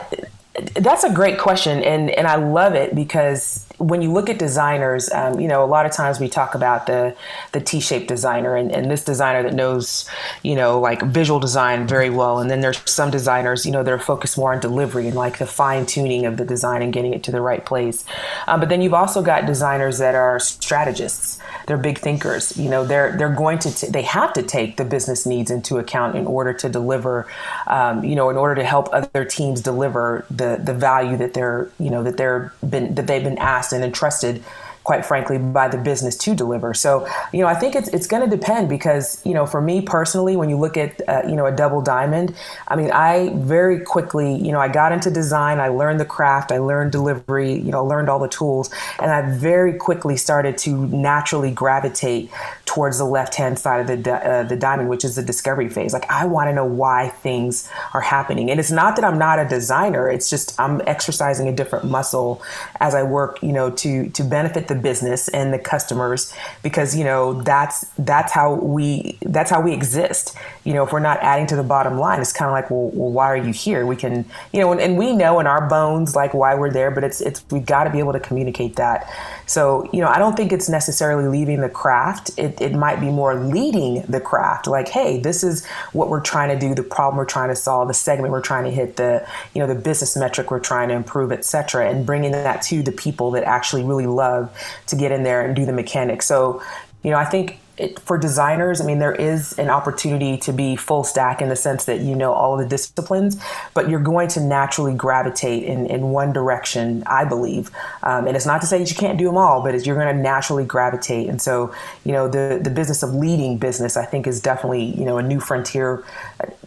that's 0.76 1.04
a 1.04 1.12
great 1.12 1.40
question, 1.40 1.84
and 1.84 2.12
and 2.12 2.28
I 2.28 2.36
love 2.36 2.76
it 2.76 2.94
because 2.94 3.66
when 3.82 4.02
you 4.02 4.12
look 4.12 4.30
at 4.30 4.38
designers, 4.38 5.12
um, 5.12 5.40
you 5.40 5.48
know, 5.48 5.64
a 5.64 5.66
lot 5.66 5.86
of 5.86 5.92
times 5.92 6.20
we 6.20 6.30
talk 6.30 6.56
about 6.56 6.86
the 6.86 7.16
the 7.52 7.60
T-shaped 7.60 8.08
designer 8.08 8.56
and, 8.56 8.72
and 8.72 8.90
this 8.90 9.04
designer 9.04 9.44
that 9.44 9.54
knows, 9.54 10.10
you 10.44 10.56
know, 10.56 10.80
like 10.80 11.02
visual 11.02 11.40
design 11.40 11.88
very 11.88 12.10
well, 12.10 12.40
and 12.40 12.50
then 12.50 12.62
there's 12.62 12.82
some 12.90 13.10
designers, 13.10 13.66
you 13.66 13.72
know, 13.72 13.84
that 13.84 13.92
are 13.92 14.00
focused 14.00 14.38
more 14.38 14.54
on 14.54 14.60
delivery 14.60 15.08
and 15.08 15.16
like 15.16 15.40
the 15.40 15.46
fine 15.46 15.86
tuning 15.86 16.26
of 16.26 16.38
the 16.38 16.46
design 16.46 16.82
and 16.82 16.94
getting 16.94 17.14
it 17.14 17.24
to 17.24 17.32
the 17.32 17.42
right 17.42 17.66
place. 17.66 18.06
Um, 18.48 18.60
but 18.60 18.70
then 18.70 18.82
you've 18.82 18.94
also 18.94 19.22
got 19.22 19.46
designers 19.46 19.98
that 19.98 20.16
are 20.16 20.40
strategists. 20.40 21.40
They're 21.66 21.78
big 21.78 21.98
thinkers. 21.98 22.56
You 22.58 22.70
know, 22.70 22.86
they're 22.86 23.18
they're 23.18 23.34
going 23.34 23.60
to 23.60 23.74
t- 23.74 23.88
they 23.88 24.04
have 24.04 24.34
to 24.34 24.44
take 24.44 24.78
the 24.78 24.86
business 24.86 25.26
needs 25.26 25.50
into 25.50 25.78
account 25.78 26.16
in 26.16 26.28
order 26.28 26.54
to 26.54 26.70
deliver, 26.70 27.28
um, 27.68 28.04
you 28.04 28.16
know, 28.16 28.30
in 28.30 28.38
order 28.38 28.56
to 28.56 28.64
help 28.64 28.90
other 28.94 29.26
teams 29.26 29.62
deliver 29.62 30.26
the 30.30 30.60
the 30.64 30.74
value 30.74 31.18
that 31.18 31.34
they're 31.34 31.70
you 31.80 31.90
know 31.90 32.04
that 32.04 32.18
they're 32.18 32.54
been 32.68 32.96
that 32.96 33.08
they've 33.08 33.24
been 33.24 33.38
asked 33.38 33.71
and 33.74 33.84
entrusted 33.84 34.44
quite 34.84 35.06
frankly, 35.06 35.38
by 35.38 35.68
the 35.68 35.78
business 35.78 36.18
to 36.18 36.34
deliver. 36.34 36.74
So, 36.74 37.08
you 37.32 37.42
know, 37.42 37.48
I 37.48 37.54
think 37.54 37.76
it's 37.76 37.88
it's 37.90 38.08
going 38.08 38.28
to 38.28 38.36
depend 38.36 38.68
because, 38.68 39.24
you 39.26 39.34
know, 39.34 39.46
for 39.46 39.62
me 39.62 39.82
personally, 39.82 40.36
when 40.36 40.50
you 40.50 40.58
look 40.58 40.76
at, 40.76 41.08
uh, 41.08 41.22
you 41.28 41.36
know, 41.36 41.46
a 41.46 41.52
double 41.52 41.82
diamond, 41.82 42.34
I 42.68 42.76
mean, 42.76 42.92
I 42.92 43.30
very 43.36 43.80
quickly, 43.82 44.36
you 44.36 44.52
know, 44.52 44.60
I 44.60 44.70
got 44.70 44.92
into 44.92 45.12
design, 45.12 45.60
I 45.60 45.68
learned 45.68 46.00
the 46.00 46.06
craft, 46.06 46.52
I 46.52 46.58
learned 46.58 46.92
delivery, 46.92 47.54
you 47.54 47.72
know, 47.72 47.86
learned 47.86 48.10
all 48.10 48.20
the 48.20 48.28
tools, 48.28 48.72
and 49.00 49.12
I 49.12 49.38
very 49.38 49.74
quickly 49.74 50.18
started 50.18 50.58
to 50.60 50.88
naturally 50.88 51.52
gravitate 51.52 52.32
towards 52.66 52.98
the 52.98 53.06
left 53.06 53.36
hand 53.36 53.60
side 53.60 53.90
of 53.90 54.04
the 54.04 54.14
uh, 54.14 54.44
the 54.44 54.56
diamond, 54.56 54.90
which 54.90 55.06
is 55.06 55.16
the 55.16 55.24
discovery 55.24 55.70
phase. 55.70 55.94
Like, 55.94 56.10
I 56.10 56.26
want 56.26 56.48
to 56.50 56.54
know 56.54 56.66
why 56.66 57.10
things 57.10 57.70
are 57.94 58.02
happening, 58.02 58.50
and 58.50 58.60
it's 58.60 58.72
not 58.72 58.96
that 58.96 59.06
I'm 59.06 59.20
not 59.20 59.38
a 59.38 59.48
designer; 59.48 60.10
it's 60.10 60.30
just 60.30 60.60
I'm 60.60 60.82
exercising 60.88 61.48
a 61.48 61.54
different 61.54 61.86
muscle 61.86 62.42
as 62.80 62.96
I 62.96 63.04
work, 63.04 63.44
you 63.44 63.52
know, 63.52 63.70
to 63.70 64.10
to 64.10 64.24
benefit 64.24 64.71
the 64.74 64.80
business 64.80 65.28
and 65.30 65.54
the 65.54 65.60
customers 65.60 66.34
because 66.64 66.96
you 66.96 67.04
know 67.04 67.42
that's 67.42 67.86
that's 68.00 68.32
how 68.32 68.54
we 68.56 69.18
that's 69.24 69.52
how 69.52 69.62
we 69.62 69.74
exist. 69.74 70.36
You 70.64 70.74
know 70.74 70.84
if 70.84 70.92
we're 70.92 71.00
not 71.00 71.20
adding 71.22 71.48
to 71.48 71.56
the 71.56 71.64
bottom 71.64 71.98
line 71.98 72.20
it's 72.22 72.34
kind 72.34 72.50
of 72.50 72.54
like 72.54 72.70
well, 72.70 72.90
well 72.94 73.12
why 73.12 73.28
are 73.28 73.38
you 73.38 73.52
here? 73.52 73.86
We 73.86 73.96
can 73.96 74.26
you 74.54 74.60
know 74.62 74.72
and, 74.72 74.80
and, 74.80 74.98
we 74.98 75.14
know 75.14 75.40
in 75.40 75.48
our 75.48 75.68
bones 75.68 76.16
like 76.16 76.34
why 76.34 76.54
we're 76.56 76.72
there 76.72 76.92
but 76.92 77.04
it's 77.04 77.22
it's 77.22 77.44
we've 77.50 77.66
got 77.66 77.86
to 77.86 77.90
be 77.90 78.00
able 78.00 78.14
to 78.14 78.20
communicate 78.20 78.76
that. 78.76 79.10
So 79.48 79.90
you 79.92 80.00
know 80.00 80.08
i 80.08 80.18
don't 80.20 80.38
think 80.38 80.52
it's 80.52 80.70
necessarily 80.70 81.28
leaving 81.28 81.62
the 81.62 81.70
craft. 81.70 82.32
It, 82.38 82.62
it 82.62 82.74
might 82.74 83.00
be 83.00 83.10
more 83.10 83.36
leading 83.36 84.04
the 84.04 84.22
craft. 84.22 84.68
Like 84.68 84.88
hey 84.88 85.20
this 85.20 85.44
is 85.44 85.66
what 85.94 86.10
we're 86.10 86.22
trying 86.22 86.50
to 86.50 86.68
do 86.68 86.74
the 86.76 86.84
problem 86.84 87.18
we're 87.18 87.26
trying 87.26 87.50
to 87.50 87.56
solve 87.56 87.88
the 87.88 87.94
segment 87.94 88.32
we're 88.32 88.42
trying 88.42 88.64
to 88.64 88.72
hit 88.72 88.96
the 88.96 89.26
you 89.54 89.60
know 89.60 89.68
the 89.68 89.76
business 89.76 90.16
metric 90.16 90.52
we're 90.52 90.60
trying 90.60 90.90
to 90.90 90.96
improve 90.96 91.32
etc 91.32 91.90
and 91.90 92.06
bringing 92.06 92.32
that 92.32 92.62
to 92.62 92.82
the 92.84 92.92
people 92.92 93.32
that 93.32 93.44
actually 93.44 93.84
really 93.84 94.08
love 94.08 94.50
to 94.88 94.96
get 94.96 95.12
in 95.12 95.24
there 95.24 95.46
and 95.46 95.56
do 95.56 95.66
the 95.66 95.74
mechanics. 95.74 96.26
So, 96.26 96.62
you 97.04 97.12
know, 97.12 97.18
I 97.18 97.26
think 97.26 97.60
it, 97.82 98.00
for 98.00 98.18
designers, 98.18 98.80
I 98.80 98.86
mean, 98.86 99.00
there 99.00 99.14
is 99.14 99.58
an 99.58 99.70
opportunity 99.70 100.38
to 100.40 100.54
be 100.54 100.76
full 100.76 101.04
stack 101.04 101.42
in 101.42 101.50
the 101.50 101.56
sense 101.56 101.86
that 101.86 102.02
you 102.02 102.16
know 102.16 102.32
all 102.32 102.56
the 102.56 102.66
disciplines, 102.66 103.42
but 103.74 103.90
you're 103.90 104.00
going 104.00 104.28
to 104.30 104.40
naturally 104.40 104.94
gravitate 104.94 105.64
in, 105.64 105.88
in 105.88 106.10
one 106.10 106.32
direction, 106.32 107.04
I 107.08 107.26
believe. 107.26 107.72
Um, 108.04 108.28
and 108.28 108.36
it's 108.36 108.46
not 108.46 108.62
to 108.62 108.68
say 108.68 108.78
that 108.78 108.90
you 108.90 108.96
can't 108.96 109.18
do 109.18 109.26
them 109.26 109.38
all, 109.38 109.64
but 109.64 109.86
you're 109.86 109.96
going 109.96 110.16
to 110.16 110.22
naturally 110.22 110.66
gravitate. 110.66 111.28
And 111.28 111.42
so, 111.42 111.74
you 112.04 112.12
know, 112.12 112.28
the, 112.28 112.60
the 112.62 112.70
business 112.70 113.02
of 113.02 113.16
leading 113.16 113.58
business, 113.58 113.98
I 113.98 114.06
think, 114.06 114.28
is 114.28 114.40
definitely, 114.40 114.84
you 114.84 115.06
know, 115.06 115.18
a 115.18 115.24
new 115.24 115.40
frontier, 115.40 116.04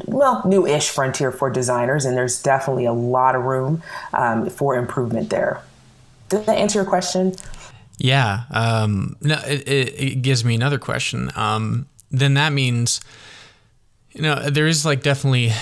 well, 0.06 0.42
new 0.44 0.66
ish 0.66 0.88
frontier 0.90 1.30
for 1.30 1.48
designers. 1.48 2.06
And 2.06 2.16
there's 2.16 2.42
definitely 2.42 2.86
a 2.86 2.92
lot 2.92 3.36
of 3.36 3.44
room 3.44 3.82
um, 4.12 4.50
for 4.50 4.74
improvement 4.74 5.30
there. 5.30 5.62
Does 6.28 6.46
that 6.46 6.56
answer 6.56 6.80
your 6.80 6.88
question? 6.88 7.36
Yeah. 7.98 8.42
Um, 8.50 9.16
no, 9.20 9.40
it, 9.46 9.68
it, 9.68 10.22
gives 10.22 10.44
me 10.44 10.54
another 10.54 10.78
question. 10.78 11.30
Um, 11.36 11.86
then 12.10 12.34
that 12.34 12.52
means, 12.52 13.00
you 14.12 14.22
know, 14.22 14.50
there 14.50 14.66
is 14.66 14.84
like 14.84 15.02
definitely 15.02 15.52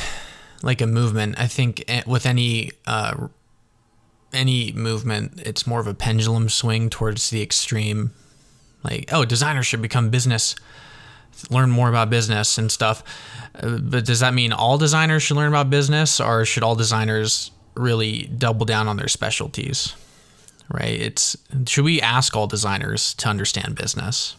like 0.63 0.81
a 0.81 0.87
movement. 0.87 1.39
I 1.39 1.47
think 1.47 1.85
eh, 1.89 2.03
with 2.07 2.27
any 2.27 2.73
uh, 2.87 3.29
any 4.33 4.73
movement, 4.73 5.41
it's 5.45 5.67
more 5.67 5.81
of 5.81 5.87
a 5.87 5.95
pendulum 5.95 6.49
swing 6.49 6.89
towards 6.91 7.31
the 7.31 7.43
extreme. 7.43 8.13
Like, 8.83 9.11
oh, 9.13 9.25
designers 9.25 9.67
should 9.67 9.83
become 9.83 10.11
business, 10.11 10.57
learn 11.51 11.71
more 11.71 11.89
about 11.89 12.11
business 12.11 12.59
and 12.59 12.73
stuff. 12.73 13.05
Uh, 13.55 13.79
but 13.79 14.05
does 14.05 14.21
that 14.21 14.35
mean 14.35 14.53
all 14.53 14.79
designers 14.79 15.23
should 15.23 15.37
learn 15.37 15.49
about 15.49 15.71
business, 15.71 16.19
or 16.19 16.45
should 16.45 16.63
all 16.63 16.75
designers 16.75 17.51
really 17.75 18.25
double 18.25 18.67
down 18.67 18.89
on 18.89 18.97
their 18.97 19.09
specialties? 19.09 19.95
Right? 20.73 21.01
It's 21.01 21.37
should 21.67 21.85
we 21.85 22.01
ask 22.01 22.37
all 22.37 22.47
designers 22.47 23.15
to 23.15 23.29
understand 23.29 23.77
business? 23.77 24.37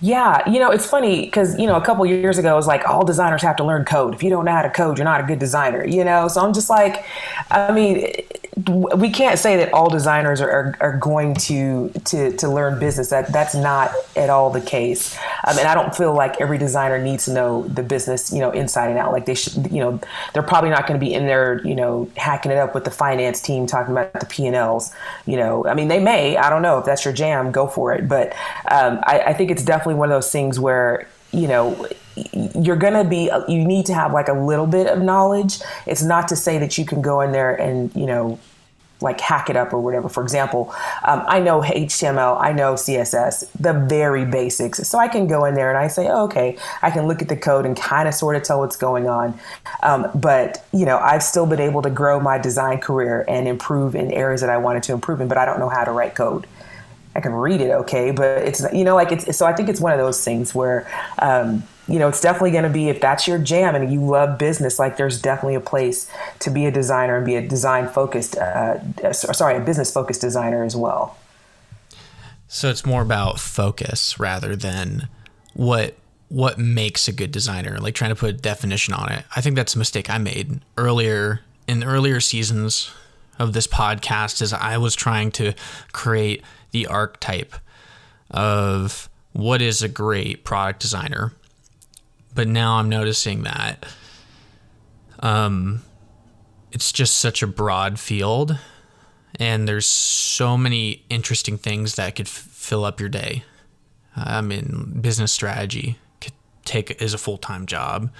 Yeah, 0.00 0.48
you 0.48 0.58
know, 0.58 0.70
it's 0.70 0.86
funny 0.86 1.24
because, 1.24 1.58
you 1.58 1.66
know, 1.66 1.76
a 1.76 1.80
couple 1.84 2.04
years 2.04 2.36
ago, 2.36 2.52
it 2.52 2.56
was 2.56 2.66
like 2.66 2.86
all 2.86 3.04
designers 3.04 3.42
have 3.42 3.56
to 3.56 3.64
learn 3.64 3.84
code. 3.84 4.14
If 4.14 4.22
you 4.22 4.28
don't 4.28 4.44
know 4.44 4.52
how 4.52 4.62
to 4.62 4.70
code, 4.70 4.98
you're 4.98 5.04
not 5.06 5.20
a 5.20 5.24
good 5.24 5.38
designer, 5.38 5.86
you 5.86 6.04
know? 6.04 6.28
So 6.28 6.44
I'm 6.44 6.52
just 6.52 6.68
like, 6.68 7.04
I 7.50 7.72
mean, 7.72 8.12
we 8.54 9.08
can't 9.08 9.38
say 9.38 9.56
that 9.56 9.72
all 9.72 9.88
designers 9.88 10.42
are, 10.42 10.50
are, 10.50 10.76
are, 10.80 10.96
going 10.98 11.34
to, 11.34 11.88
to 12.04 12.36
to 12.36 12.48
learn 12.48 12.78
business. 12.78 13.08
That 13.08 13.32
that's 13.32 13.54
not 13.54 13.94
at 14.14 14.28
all 14.28 14.50
the 14.50 14.60
case. 14.60 15.16
Um, 15.46 15.58
and 15.58 15.66
I 15.66 15.74
don't 15.74 15.96
feel 15.96 16.14
like 16.14 16.38
every 16.38 16.58
designer 16.58 17.02
needs 17.02 17.24
to 17.24 17.32
know 17.32 17.62
the 17.62 17.82
business, 17.82 18.30
you 18.30 18.40
know, 18.40 18.50
inside 18.50 18.90
and 18.90 18.98
out. 18.98 19.10
Like 19.10 19.24
they 19.24 19.34
should, 19.34 19.72
you 19.72 19.80
know, 19.80 19.98
they're 20.34 20.42
probably 20.42 20.68
not 20.68 20.86
going 20.86 21.00
to 21.00 21.04
be 21.04 21.14
in 21.14 21.26
there, 21.26 21.66
you 21.66 21.74
know, 21.74 22.10
hacking 22.18 22.52
it 22.52 22.58
up 22.58 22.74
with 22.74 22.84
the 22.84 22.90
finance 22.90 23.40
team 23.40 23.66
talking 23.66 23.92
about 23.92 24.12
the 24.20 24.26
P 24.26 24.46
and 24.46 24.54
Ls. 24.54 24.92
You 25.24 25.38
know, 25.38 25.66
I 25.66 25.72
mean, 25.72 25.88
they 25.88 25.98
may. 25.98 26.36
I 26.36 26.50
don't 26.50 26.60
know 26.60 26.78
if 26.78 26.84
that's 26.84 27.06
your 27.06 27.14
jam. 27.14 27.52
Go 27.52 27.66
for 27.66 27.94
it. 27.94 28.06
But 28.06 28.34
um, 28.70 29.00
I, 29.04 29.22
I 29.28 29.32
think 29.32 29.50
it's 29.50 29.64
definitely 29.64 29.94
one 29.94 30.10
of 30.10 30.14
those 30.14 30.30
things 30.30 30.60
where 30.60 31.08
you 31.32 31.48
know 31.48 31.86
you're 32.54 32.76
going 32.76 32.94
to 32.94 33.04
be 33.08 33.30
you 33.48 33.64
need 33.64 33.86
to 33.86 33.94
have 33.94 34.12
like 34.12 34.28
a 34.28 34.32
little 34.32 34.66
bit 34.66 34.86
of 34.86 35.00
knowledge. 35.00 35.60
It's 35.86 36.02
not 36.02 36.28
to 36.28 36.36
say 36.36 36.58
that 36.58 36.76
you 36.78 36.84
can 36.84 37.02
go 37.02 37.20
in 37.20 37.32
there 37.32 37.54
and 37.54 37.94
you 37.94 38.06
know 38.06 38.38
like 39.00 39.20
hack 39.20 39.50
it 39.50 39.56
up 39.56 39.72
or 39.72 39.80
whatever. 39.80 40.08
For 40.08 40.22
example 40.22 40.72
um, 41.04 41.24
i 41.26 41.40
know 41.40 41.60
html 41.60 42.40
i 42.40 42.52
know 42.52 42.74
css 42.74 43.50
the 43.58 43.72
very 43.72 44.24
basics. 44.24 44.86
So 44.86 44.98
i 44.98 45.08
can 45.08 45.26
go 45.26 45.44
in 45.44 45.54
there 45.54 45.70
and 45.70 45.78
i 45.78 45.88
say 45.88 46.08
oh, 46.08 46.24
okay 46.24 46.56
i 46.82 46.90
can 46.90 47.06
look 47.06 47.22
at 47.22 47.28
the 47.28 47.36
code 47.36 47.66
and 47.66 47.76
kind 47.76 48.08
of 48.08 48.14
sort 48.14 48.36
of 48.36 48.42
tell 48.42 48.60
what's 48.60 48.76
going 48.76 49.08
on. 49.08 49.38
Um, 49.82 50.08
but 50.14 50.64
you 50.72 50.86
know 50.86 50.98
i've 50.98 51.22
still 51.22 51.46
been 51.46 51.60
able 51.60 51.82
to 51.82 51.90
grow 51.90 52.20
my 52.20 52.38
design 52.38 52.78
career 52.78 53.24
and 53.26 53.48
improve 53.48 53.94
in 53.94 54.12
areas 54.12 54.40
that 54.42 54.50
i 54.50 54.58
wanted 54.58 54.82
to 54.84 54.92
improve 54.92 55.20
in 55.20 55.28
but 55.28 55.38
i 55.38 55.44
don't 55.44 55.58
know 55.58 55.68
how 55.68 55.84
to 55.84 55.92
write 55.92 56.14
code. 56.14 56.46
I 57.14 57.20
can 57.20 57.32
read 57.32 57.60
it 57.60 57.70
okay, 57.70 58.10
but 58.10 58.42
it's 58.42 58.64
you 58.72 58.84
know 58.84 58.94
like 58.94 59.12
it's 59.12 59.36
so 59.36 59.44
I 59.44 59.52
think 59.52 59.68
it's 59.68 59.80
one 59.80 59.92
of 59.92 59.98
those 59.98 60.24
things 60.24 60.54
where 60.54 60.88
um, 61.18 61.62
you 61.92 61.98
know 61.98 62.08
it's 62.08 62.22
definitely 62.22 62.50
going 62.50 62.64
to 62.64 62.70
be 62.70 62.88
if 62.88 63.00
that's 63.02 63.28
your 63.28 63.38
jam 63.38 63.74
and 63.74 63.92
you 63.92 64.02
love 64.02 64.38
business 64.38 64.78
like 64.78 64.96
there's 64.96 65.20
definitely 65.20 65.54
a 65.54 65.60
place 65.60 66.10
to 66.38 66.48
be 66.48 66.64
a 66.64 66.70
designer 66.70 67.18
and 67.18 67.26
be 67.26 67.36
a 67.36 67.46
design 67.46 67.86
focused 67.86 68.36
uh, 68.38 68.78
uh 69.04 69.12
sorry 69.12 69.56
a 69.56 69.60
business 69.60 69.92
focused 69.92 70.22
designer 70.22 70.64
as 70.64 70.74
well. 70.74 71.18
So 72.48 72.70
it's 72.70 72.86
more 72.86 73.02
about 73.02 73.38
focus 73.38 74.18
rather 74.18 74.56
than 74.56 75.08
what 75.52 75.96
what 76.28 76.58
makes 76.58 77.08
a 77.08 77.12
good 77.12 77.30
designer 77.30 77.76
like 77.78 77.94
trying 77.94 78.10
to 78.10 78.16
put 78.16 78.30
a 78.30 78.32
definition 78.32 78.94
on 78.94 79.12
it. 79.12 79.26
I 79.36 79.42
think 79.42 79.54
that's 79.54 79.74
a 79.74 79.78
mistake 79.78 80.08
I 80.08 80.16
made 80.16 80.62
earlier 80.78 81.40
in 81.68 81.84
earlier 81.84 82.20
seasons 82.20 82.90
of 83.38 83.52
this 83.52 83.66
podcast 83.66 84.40
is 84.40 84.54
I 84.54 84.78
was 84.78 84.94
trying 84.94 85.30
to 85.32 85.52
create 85.92 86.42
the 86.70 86.86
archetype 86.86 87.54
of 88.30 89.10
what 89.32 89.60
is 89.60 89.82
a 89.82 89.88
great 89.88 90.44
product 90.44 90.80
designer. 90.80 91.34
But 92.34 92.48
now 92.48 92.74
I'm 92.76 92.88
noticing 92.88 93.42
that 93.42 93.84
um, 95.20 95.82
it's 96.72 96.92
just 96.92 97.16
such 97.16 97.42
a 97.42 97.46
broad 97.46 97.98
field, 97.98 98.58
and 99.38 99.68
there's 99.68 99.86
so 99.86 100.56
many 100.56 101.04
interesting 101.10 101.58
things 101.58 101.94
that 101.96 102.16
could 102.16 102.26
f- 102.26 102.32
fill 102.32 102.84
up 102.84 103.00
your 103.00 103.08
day. 103.08 103.44
I 104.16 104.40
mean, 104.40 104.98
business 105.00 105.32
strategy 105.32 105.98
could 106.20 106.32
take 106.64 107.00
is 107.02 107.14
a 107.14 107.18
full 107.18 107.38
time 107.38 107.66
job. 107.66 108.10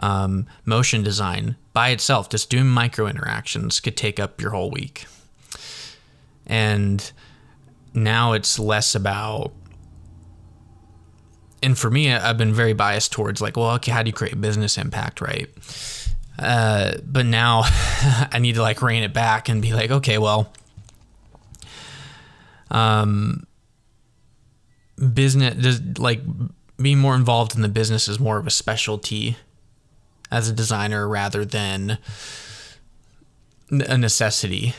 Um, 0.00 0.46
motion 0.64 1.02
design 1.02 1.56
by 1.72 1.90
itself, 1.90 2.28
just 2.28 2.50
doing 2.50 2.66
micro 2.66 3.06
interactions, 3.06 3.80
could 3.80 3.96
take 3.96 4.18
up 4.18 4.40
your 4.40 4.50
whole 4.50 4.70
week. 4.70 5.06
And 6.46 7.10
now 7.94 8.32
it's 8.32 8.58
less 8.58 8.94
about 8.94 9.52
and 11.62 11.78
for 11.78 11.90
me 11.90 12.12
i've 12.12 12.38
been 12.38 12.52
very 12.52 12.72
biased 12.72 13.12
towards 13.12 13.40
like 13.40 13.56
well 13.56 13.70
okay 13.70 13.92
how 13.92 14.02
do 14.02 14.08
you 14.08 14.12
create 14.12 14.40
business 14.40 14.78
impact 14.78 15.20
right 15.20 15.48
uh, 16.38 16.94
but 17.04 17.24
now 17.24 17.62
i 18.32 18.38
need 18.40 18.54
to 18.54 18.62
like 18.62 18.82
rein 18.82 19.02
it 19.02 19.12
back 19.12 19.48
and 19.48 19.62
be 19.62 19.72
like 19.72 19.90
okay 19.90 20.18
well 20.18 20.52
um 22.70 23.46
business 25.12 25.54
does 25.54 25.98
like 25.98 26.20
being 26.76 26.98
more 26.98 27.14
involved 27.14 27.54
in 27.54 27.62
the 27.62 27.68
business 27.68 28.08
is 28.08 28.18
more 28.18 28.38
of 28.38 28.46
a 28.46 28.50
specialty 28.50 29.36
as 30.30 30.48
a 30.48 30.52
designer 30.52 31.06
rather 31.06 31.44
than 31.44 31.98
a 33.70 33.96
necessity 33.96 34.74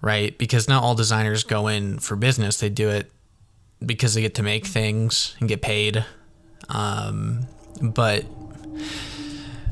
right? 0.00 0.36
Because 0.38 0.68
not 0.68 0.82
all 0.82 0.94
designers 0.94 1.44
go 1.44 1.66
in 1.68 1.98
for 1.98 2.16
business; 2.16 2.58
they 2.58 2.68
do 2.68 2.88
it 2.88 3.10
because 3.84 4.14
they 4.14 4.20
get 4.20 4.34
to 4.36 4.42
make 4.42 4.66
things 4.66 5.36
and 5.40 5.48
get 5.48 5.62
paid. 5.62 6.04
Um, 6.68 7.46
but 7.80 8.24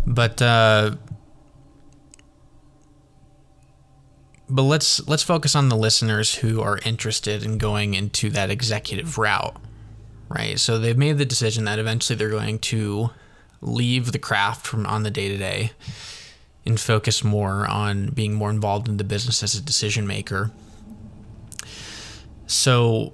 but 0.06 0.40
uh, 0.40 0.96
but 4.48 4.62
let's 4.62 5.06
let's 5.08 5.22
focus 5.22 5.54
on 5.54 5.68
the 5.68 5.76
listeners 5.76 6.36
who 6.36 6.60
are 6.62 6.78
interested 6.84 7.42
in 7.42 7.58
going 7.58 7.94
into 7.94 8.30
that 8.30 8.50
executive 8.50 9.18
route, 9.18 9.56
right? 10.28 10.58
So 10.58 10.78
they've 10.78 10.96
made 10.96 11.18
the 11.18 11.24
decision 11.24 11.64
that 11.64 11.78
eventually 11.78 12.16
they're 12.16 12.30
going 12.30 12.60
to 12.60 13.10
leave 13.60 14.12
the 14.12 14.18
craft 14.18 14.66
from 14.66 14.86
on 14.86 15.02
the 15.02 15.10
day 15.10 15.28
to 15.28 15.36
day 15.36 15.72
and 16.64 16.78
focus 16.78 17.22
more 17.24 17.66
on 17.66 18.08
being 18.08 18.34
more 18.34 18.50
involved 18.50 18.88
in 18.88 18.96
the 18.96 19.04
business 19.04 19.42
as 19.42 19.54
a 19.54 19.62
decision 19.62 20.06
maker. 20.06 20.50
So, 22.46 23.12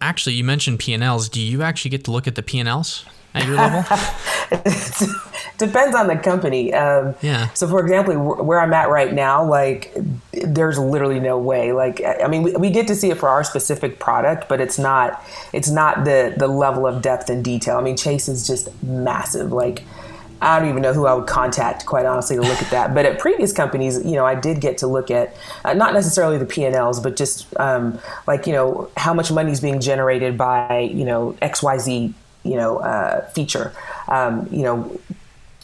actually, 0.00 0.34
you 0.34 0.44
mentioned 0.44 0.78
P&Ls. 0.78 1.28
Do 1.28 1.40
you 1.40 1.62
actually 1.62 1.90
get 1.90 2.04
to 2.04 2.10
look 2.10 2.26
at 2.26 2.34
the 2.34 2.42
P&Ls 2.42 3.04
at 3.34 3.46
your 3.46 3.56
level? 3.56 3.82
Depends 5.58 5.96
on 5.96 6.06
the 6.06 6.16
company. 6.16 6.72
Um, 6.74 7.14
yeah. 7.22 7.48
So, 7.54 7.66
for 7.66 7.80
example, 7.80 8.44
where 8.44 8.60
I'm 8.60 8.74
at 8.74 8.90
right 8.90 9.12
now, 9.12 9.44
like, 9.44 9.96
there's 10.32 10.78
literally 10.78 11.18
no 11.18 11.38
way. 11.38 11.72
Like, 11.72 12.02
I 12.04 12.26
mean, 12.28 12.42
we, 12.42 12.52
we 12.56 12.70
get 12.70 12.86
to 12.88 12.94
see 12.94 13.10
it 13.10 13.18
for 13.18 13.28
our 13.28 13.42
specific 13.42 13.98
product, 13.98 14.48
but 14.48 14.60
it's 14.60 14.78
not. 14.78 15.24
It's 15.54 15.70
not 15.70 16.04
the 16.04 16.34
the 16.36 16.48
level 16.48 16.86
of 16.86 17.00
depth 17.00 17.30
and 17.30 17.42
detail. 17.42 17.78
I 17.78 17.82
mean, 17.82 17.96
Chase 17.96 18.28
is 18.28 18.46
just 18.46 18.68
massive. 18.82 19.50
Like, 19.50 19.82
I 20.40 20.58
don't 20.58 20.68
even 20.68 20.82
know 20.82 20.92
who 20.92 21.06
I 21.06 21.14
would 21.14 21.26
contact, 21.26 21.86
quite 21.86 22.06
honestly, 22.06 22.36
to 22.36 22.42
look 22.42 22.60
at 22.60 22.70
that. 22.70 22.94
But 22.94 23.06
at 23.06 23.18
previous 23.18 23.52
companies, 23.52 24.04
you 24.04 24.12
know, 24.12 24.26
I 24.26 24.34
did 24.34 24.60
get 24.60 24.78
to 24.78 24.86
look 24.86 25.10
at 25.10 25.34
uh, 25.64 25.74
not 25.74 25.94
necessarily 25.94 26.38
the 26.38 26.46
P 26.46 26.64
and 26.64 26.74
Ls, 26.74 27.00
but 27.00 27.16
just 27.16 27.46
um, 27.58 27.98
like 28.26 28.46
you 28.46 28.52
know 28.52 28.90
how 28.96 29.14
much 29.14 29.32
money 29.32 29.52
is 29.52 29.60
being 29.60 29.80
generated 29.80 30.36
by 30.36 30.80
you 30.80 31.04
know 31.04 31.36
X 31.40 31.62
Y 31.62 31.78
Z 31.78 32.14
you 32.44 32.56
know 32.56 32.78
uh, 32.78 33.26
feature. 33.30 33.72
Um, 34.08 34.48
you 34.50 34.62
know 34.62 35.00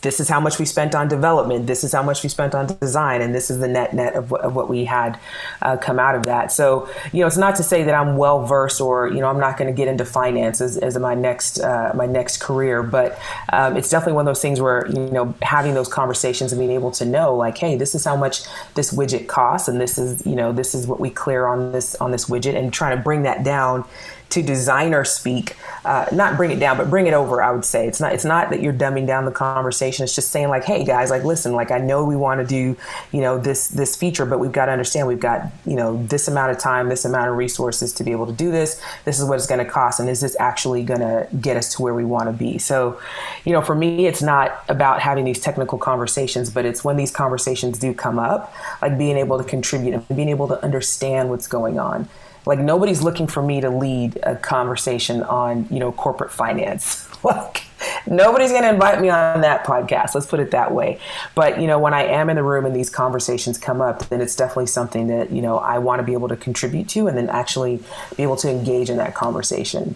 this 0.02 0.18
is 0.18 0.28
how 0.28 0.40
much 0.40 0.58
we 0.58 0.64
spent 0.64 0.94
on 0.94 1.08
development, 1.08 1.66
this 1.66 1.84
is 1.84 1.92
how 1.92 2.02
much 2.02 2.22
we 2.22 2.28
spent 2.28 2.54
on 2.54 2.66
design, 2.80 3.22
and 3.22 3.34
this 3.34 3.50
is 3.50 3.60
the 3.60 3.68
net 3.68 3.94
net 3.94 4.14
of, 4.14 4.32
of 4.32 4.54
what 4.54 4.68
we 4.68 4.84
had 4.84 5.18
uh, 5.62 5.76
come 5.76 5.98
out 5.98 6.14
of 6.14 6.24
that. 6.24 6.52
So, 6.52 6.88
you 7.12 7.20
know, 7.20 7.26
it's 7.28 7.36
not 7.36 7.54
to 7.56 7.62
say 7.62 7.84
that 7.84 7.94
I'm 7.94 8.16
well 8.16 8.44
versed 8.44 8.80
or 8.80 9.08
you 9.08 9.20
know 9.20 9.28
I'm 9.28 9.38
not 9.40 9.56
going 9.56 9.72
to 9.72 9.76
get 9.76 9.88
into 9.88 10.04
finance 10.04 10.60
as, 10.60 10.76
as 10.76 10.98
my 10.98 11.14
next 11.14 11.60
uh, 11.60 11.92
my 11.94 12.06
next 12.06 12.38
career, 12.38 12.82
but 12.82 13.18
um, 13.52 13.76
it's 13.76 13.88
definitely 13.88 14.14
one 14.14 14.26
of 14.26 14.30
those 14.30 14.42
things 14.42 14.60
where 14.60 14.86
you 14.88 15.10
know 15.10 15.34
having 15.40 15.74
those 15.74 15.88
conversations 15.88 16.52
and 16.52 16.58
being 16.58 16.72
able 16.72 16.90
to 16.92 17.04
know 17.04 17.34
like, 17.34 17.56
hey, 17.56 17.76
this 17.76 17.94
is 17.94 18.04
how 18.04 18.16
much 18.16 18.42
this 18.74 18.92
widget 18.92 19.28
costs, 19.28 19.68
and 19.68 19.80
this 19.80 19.98
is 19.98 20.26
you 20.26 20.34
know 20.34 20.52
this 20.52 20.74
is 20.74 20.86
what 20.86 20.98
we 20.98 21.10
clear 21.10 21.46
on 21.46 21.72
this 21.72 21.94
on 21.96 22.10
this 22.10 22.26
widget, 22.26 22.56
and 22.56 22.72
trying 22.72 22.96
to 22.96 23.02
bring 23.02 23.22
that 23.22 23.44
down 23.44 23.84
to 24.32 24.42
designer 24.42 25.04
speak, 25.04 25.56
uh, 25.84 26.06
not 26.10 26.38
bring 26.38 26.50
it 26.50 26.58
down, 26.58 26.78
but 26.78 26.88
bring 26.88 27.06
it 27.06 27.12
over. 27.12 27.42
I 27.42 27.52
would 27.52 27.64
say 27.64 27.86
it's 27.86 28.00
not 28.00 28.12
it's 28.14 28.24
not 28.24 28.48
that 28.50 28.62
you're 28.62 28.72
dumbing 28.72 29.06
down 29.06 29.26
the 29.26 29.30
conversation. 29.30 30.04
It's 30.04 30.14
just 30.14 30.30
saying 30.30 30.48
like, 30.48 30.64
hey 30.64 30.84
guys, 30.84 31.10
like 31.10 31.22
listen, 31.22 31.52
like 31.52 31.70
I 31.70 31.78
know 31.78 32.04
we 32.04 32.16
want 32.16 32.40
to 32.40 32.46
do 32.46 32.76
you 33.12 33.20
know 33.20 33.38
this 33.38 33.68
this 33.68 33.94
feature, 33.94 34.24
but 34.24 34.40
we've 34.40 34.52
got 34.52 34.66
to 34.66 34.72
understand 34.72 35.06
we've 35.06 35.20
got 35.20 35.52
you 35.66 35.76
know 35.76 36.02
this 36.06 36.28
amount 36.28 36.50
of 36.50 36.58
time, 36.58 36.88
this 36.88 37.04
amount 37.04 37.28
of 37.28 37.36
resources 37.36 37.92
to 37.94 38.04
be 38.04 38.10
able 38.10 38.26
to 38.26 38.32
do 38.32 38.50
this. 38.50 38.80
This 39.04 39.20
is 39.20 39.26
what 39.26 39.36
it's 39.36 39.46
going 39.46 39.64
to 39.64 39.70
cost, 39.70 40.00
and 40.00 40.08
is 40.08 40.20
this 40.20 40.34
actually 40.40 40.82
going 40.82 41.00
to 41.00 41.28
get 41.40 41.58
us 41.58 41.74
to 41.74 41.82
where 41.82 41.94
we 41.94 42.04
want 42.04 42.28
to 42.28 42.32
be? 42.32 42.56
So, 42.56 42.98
you 43.44 43.52
know, 43.52 43.60
for 43.60 43.74
me, 43.74 44.06
it's 44.06 44.22
not 44.22 44.64
about 44.68 45.00
having 45.00 45.26
these 45.26 45.40
technical 45.40 45.76
conversations, 45.76 46.48
but 46.48 46.64
it's 46.64 46.82
when 46.82 46.96
these 46.96 47.10
conversations 47.10 47.78
do 47.78 47.92
come 47.92 48.18
up, 48.18 48.54
like 48.80 48.96
being 48.96 49.18
able 49.18 49.36
to 49.36 49.44
contribute 49.44 49.92
and 49.92 50.08
being 50.16 50.30
able 50.30 50.48
to 50.48 50.62
understand 50.64 51.28
what's 51.28 51.46
going 51.46 51.78
on 51.78 52.08
like 52.46 52.58
nobody's 52.58 53.02
looking 53.02 53.26
for 53.26 53.42
me 53.42 53.60
to 53.60 53.70
lead 53.70 54.18
a 54.22 54.36
conversation 54.36 55.22
on 55.22 55.66
you 55.70 55.78
know 55.78 55.92
corporate 55.92 56.32
finance. 56.32 57.08
Like 57.24 57.66
nobody's 58.04 58.50
going 58.50 58.64
to 58.64 58.70
invite 58.70 59.00
me 59.00 59.08
on 59.08 59.42
that 59.42 59.64
podcast 59.64 60.12
let's 60.16 60.26
put 60.26 60.40
it 60.40 60.50
that 60.50 60.74
way. 60.74 60.98
But 61.36 61.60
you 61.60 61.68
know 61.68 61.78
when 61.78 61.94
i 61.94 62.02
am 62.02 62.28
in 62.30 62.34
the 62.34 62.42
room 62.42 62.64
and 62.64 62.74
these 62.74 62.90
conversations 62.90 63.58
come 63.58 63.80
up 63.80 64.08
then 64.08 64.20
it's 64.20 64.34
definitely 64.34 64.66
something 64.66 65.06
that 65.06 65.30
you 65.30 65.40
know 65.40 65.58
i 65.58 65.78
want 65.78 66.00
to 66.00 66.02
be 66.02 66.14
able 66.14 66.26
to 66.26 66.36
contribute 66.36 66.88
to 66.88 67.06
and 67.06 67.16
then 67.16 67.28
actually 67.28 67.76
be 68.16 68.24
able 68.24 68.34
to 68.38 68.50
engage 68.50 68.90
in 68.90 68.96
that 68.96 69.14
conversation. 69.14 69.94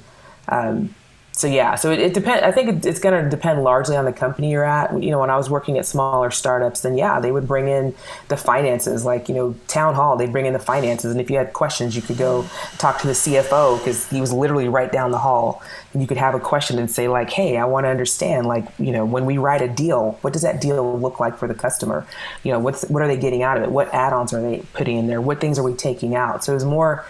Um, 0.48 0.94
so 1.36 1.46
yeah, 1.46 1.74
so 1.74 1.90
it, 1.90 1.98
it 1.98 2.14
depends. 2.14 2.42
I 2.42 2.50
think 2.50 2.68
it, 2.70 2.86
it's 2.86 2.98
going 2.98 3.22
to 3.22 3.28
depend 3.28 3.62
largely 3.62 3.94
on 3.94 4.06
the 4.06 4.12
company 4.12 4.50
you're 4.50 4.64
at. 4.64 5.02
You 5.02 5.10
know, 5.10 5.20
when 5.20 5.28
I 5.28 5.36
was 5.36 5.50
working 5.50 5.76
at 5.76 5.84
smaller 5.84 6.30
startups, 6.30 6.80
then 6.80 6.96
yeah, 6.96 7.20
they 7.20 7.30
would 7.30 7.46
bring 7.46 7.68
in 7.68 7.94
the 8.28 8.38
finances, 8.38 9.04
like 9.04 9.28
you 9.28 9.34
know, 9.34 9.54
town 9.68 9.94
hall. 9.94 10.16
They'd 10.16 10.32
bring 10.32 10.46
in 10.46 10.54
the 10.54 10.58
finances, 10.58 11.12
and 11.12 11.20
if 11.20 11.30
you 11.30 11.36
had 11.36 11.52
questions, 11.52 11.94
you 11.94 12.00
could 12.00 12.16
go 12.16 12.46
talk 12.78 13.02
to 13.02 13.06
the 13.06 13.12
CFO 13.12 13.76
because 13.76 14.08
he 14.08 14.18
was 14.18 14.32
literally 14.32 14.66
right 14.66 14.90
down 14.90 15.10
the 15.10 15.18
hall, 15.18 15.62
and 15.92 16.00
you 16.00 16.08
could 16.08 16.16
have 16.16 16.34
a 16.34 16.40
question 16.40 16.78
and 16.78 16.90
say 16.90 17.06
like, 17.06 17.28
"Hey, 17.28 17.58
I 17.58 17.66
want 17.66 17.84
to 17.84 17.90
understand, 17.90 18.46
like, 18.46 18.66
you 18.78 18.90
know, 18.90 19.04
when 19.04 19.26
we 19.26 19.36
write 19.36 19.60
a 19.60 19.68
deal, 19.68 20.16
what 20.22 20.32
does 20.32 20.42
that 20.42 20.62
deal 20.62 20.98
look 20.98 21.20
like 21.20 21.36
for 21.36 21.46
the 21.46 21.54
customer? 21.54 22.06
You 22.44 22.52
know, 22.52 22.60
what's 22.60 22.88
what 22.88 23.02
are 23.02 23.08
they 23.08 23.18
getting 23.18 23.42
out 23.42 23.58
of 23.58 23.62
it? 23.62 23.70
What 23.70 23.92
add-ons 23.92 24.32
are 24.32 24.40
they 24.40 24.62
putting 24.72 24.96
in 24.96 25.06
there? 25.06 25.20
What 25.20 25.38
things 25.42 25.58
are 25.58 25.62
we 25.62 25.74
taking 25.74 26.14
out?" 26.14 26.44
So 26.44 26.52
it 26.52 26.54
was 26.54 26.64
more 26.64 27.04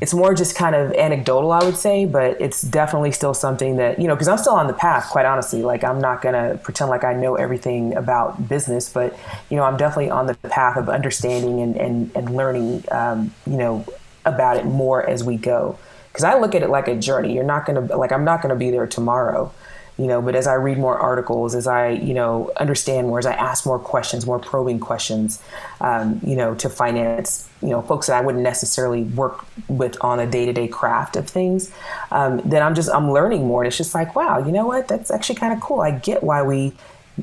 it's 0.00 0.14
more 0.14 0.34
just 0.34 0.56
kind 0.56 0.74
of 0.74 0.92
anecdotal, 0.92 1.52
I 1.52 1.62
would 1.62 1.76
say, 1.76 2.06
but 2.06 2.40
it's 2.40 2.62
definitely 2.62 3.12
still 3.12 3.34
something 3.34 3.76
that, 3.76 3.98
you 3.98 4.08
know, 4.08 4.14
because 4.14 4.28
I'm 4.28 4.38
still 4.38 4.54
on 4.54 4.66
the 4.66 4.72
path, 4.72 5.10
quite 5.10 5.26
honestly. 5.26 5.62
Like, 5.62 5.84
I'm 5.84 6.00
not 6.00 6.22
going 6.22 6.34
to 6.34 6.56
pretend 6.58 6.88
like 6.88 7.04
I 7.04 7.12
know 7.12 7.34
everything 7.34 7.94
about 7.94 8.48
business, 8.48 8.90
but, 8.90 9.18
you 9.50 9.58
know, 9.58 9.64
I'm 9.64 9.76
definitely 9.76 10.10
on 10.10 10.26
the 10.26 10.34
path 10.34 10.78
of 10.78 10.88
understanding 10.88 11.60
and, 11.60 11.76
and, 11.76 12.10
and 12.16 12.34
learning, 12.34 12.84
um, 12.90 13.34
you 13.46 13.58
know, 13.58 13.84
about 14.24 14.56
it 14.56 14.64
more 14.64 15.06
as 15.08 15.22
we 15.22 15.36
go. 15.36 15.78
Because 16.08 16.24
I 16.24 16.38
look 16.38 16.54
at 16.54 16.62
it 16.62 16.70
like 16.70 16.88
a 16.88 16.96
journey. 16.96 17.34
You're 17.34 17.44
not 17.44 17.66
going 17.66 17.86
to, 17.88 17.96
like, 17.96 18.10
I'm 18.10 18.24
not 18.24 18.40
going 18.40 18.54
to 18.54 18.58
be 18.58 18.70
there 18.70 18.86
tomorrow 18.86 19.52
you 20.00 20.06
know 20.06 20.20
but 20.20 20.34
as 20.34 20.46
i 20.46 20.54
read 20.54 20.78
more 20.78 20.98
articles 20.98 21.54
as 21.54 21.66
i 21.66 21.88
you 21.88 22.14
know 22.14 22.50
understand 22.56 23.06
more 23.06 23.18
as 23.18 23.26
i 23.26 23.32
ask 23.34 23.66
more 23.66 23.78
questions 23.78 24.26
more 24.26 24.38
probing 24.38 24.80
questions 24.80 25.42
um, 25.80 26.20
you 26.24 26.34
know 26.34 26.54
to 26.54 26.68
finance 26.68 27.48
you 27.62 27.68
know 27.68 27.82
folks 27.82 28.06
that 28.08 28.16
i 28.16 28.20
wouldn't 28.20 28.42
necessarily 28.42 29.04
work 29.04 29.44
with 29.68 29.96
on 30.02 30.18
a 30.18 30.26
day-to-day 30.26 30.66
craft 30.66 31.16
of 31.16 31.28
things 31.28 31.72
um, 32.10 32.40
then 32.44 32.62
i'm 32.62 32.74
just 32.74 32.90
i'm 32.90 33.10
learning 33.12 33.46
more. 33.46 33.62
And 33.62 33.68
it's 33.68 33.76
just 33.76 33.94
like 33.94 34.16
wow 34.16 34.40
you 34.44 34.52
know 34.52 34.66
what? 34.66 34.88
That's 34.88 35.10
actually 35.10 35.36
kind 35.36 35.52
of 35.52 35.60
cool. 35.60 35.80
I 35.80 35.90
get 35.90 36.22
why 36.22 36.42
we 36.42 36.72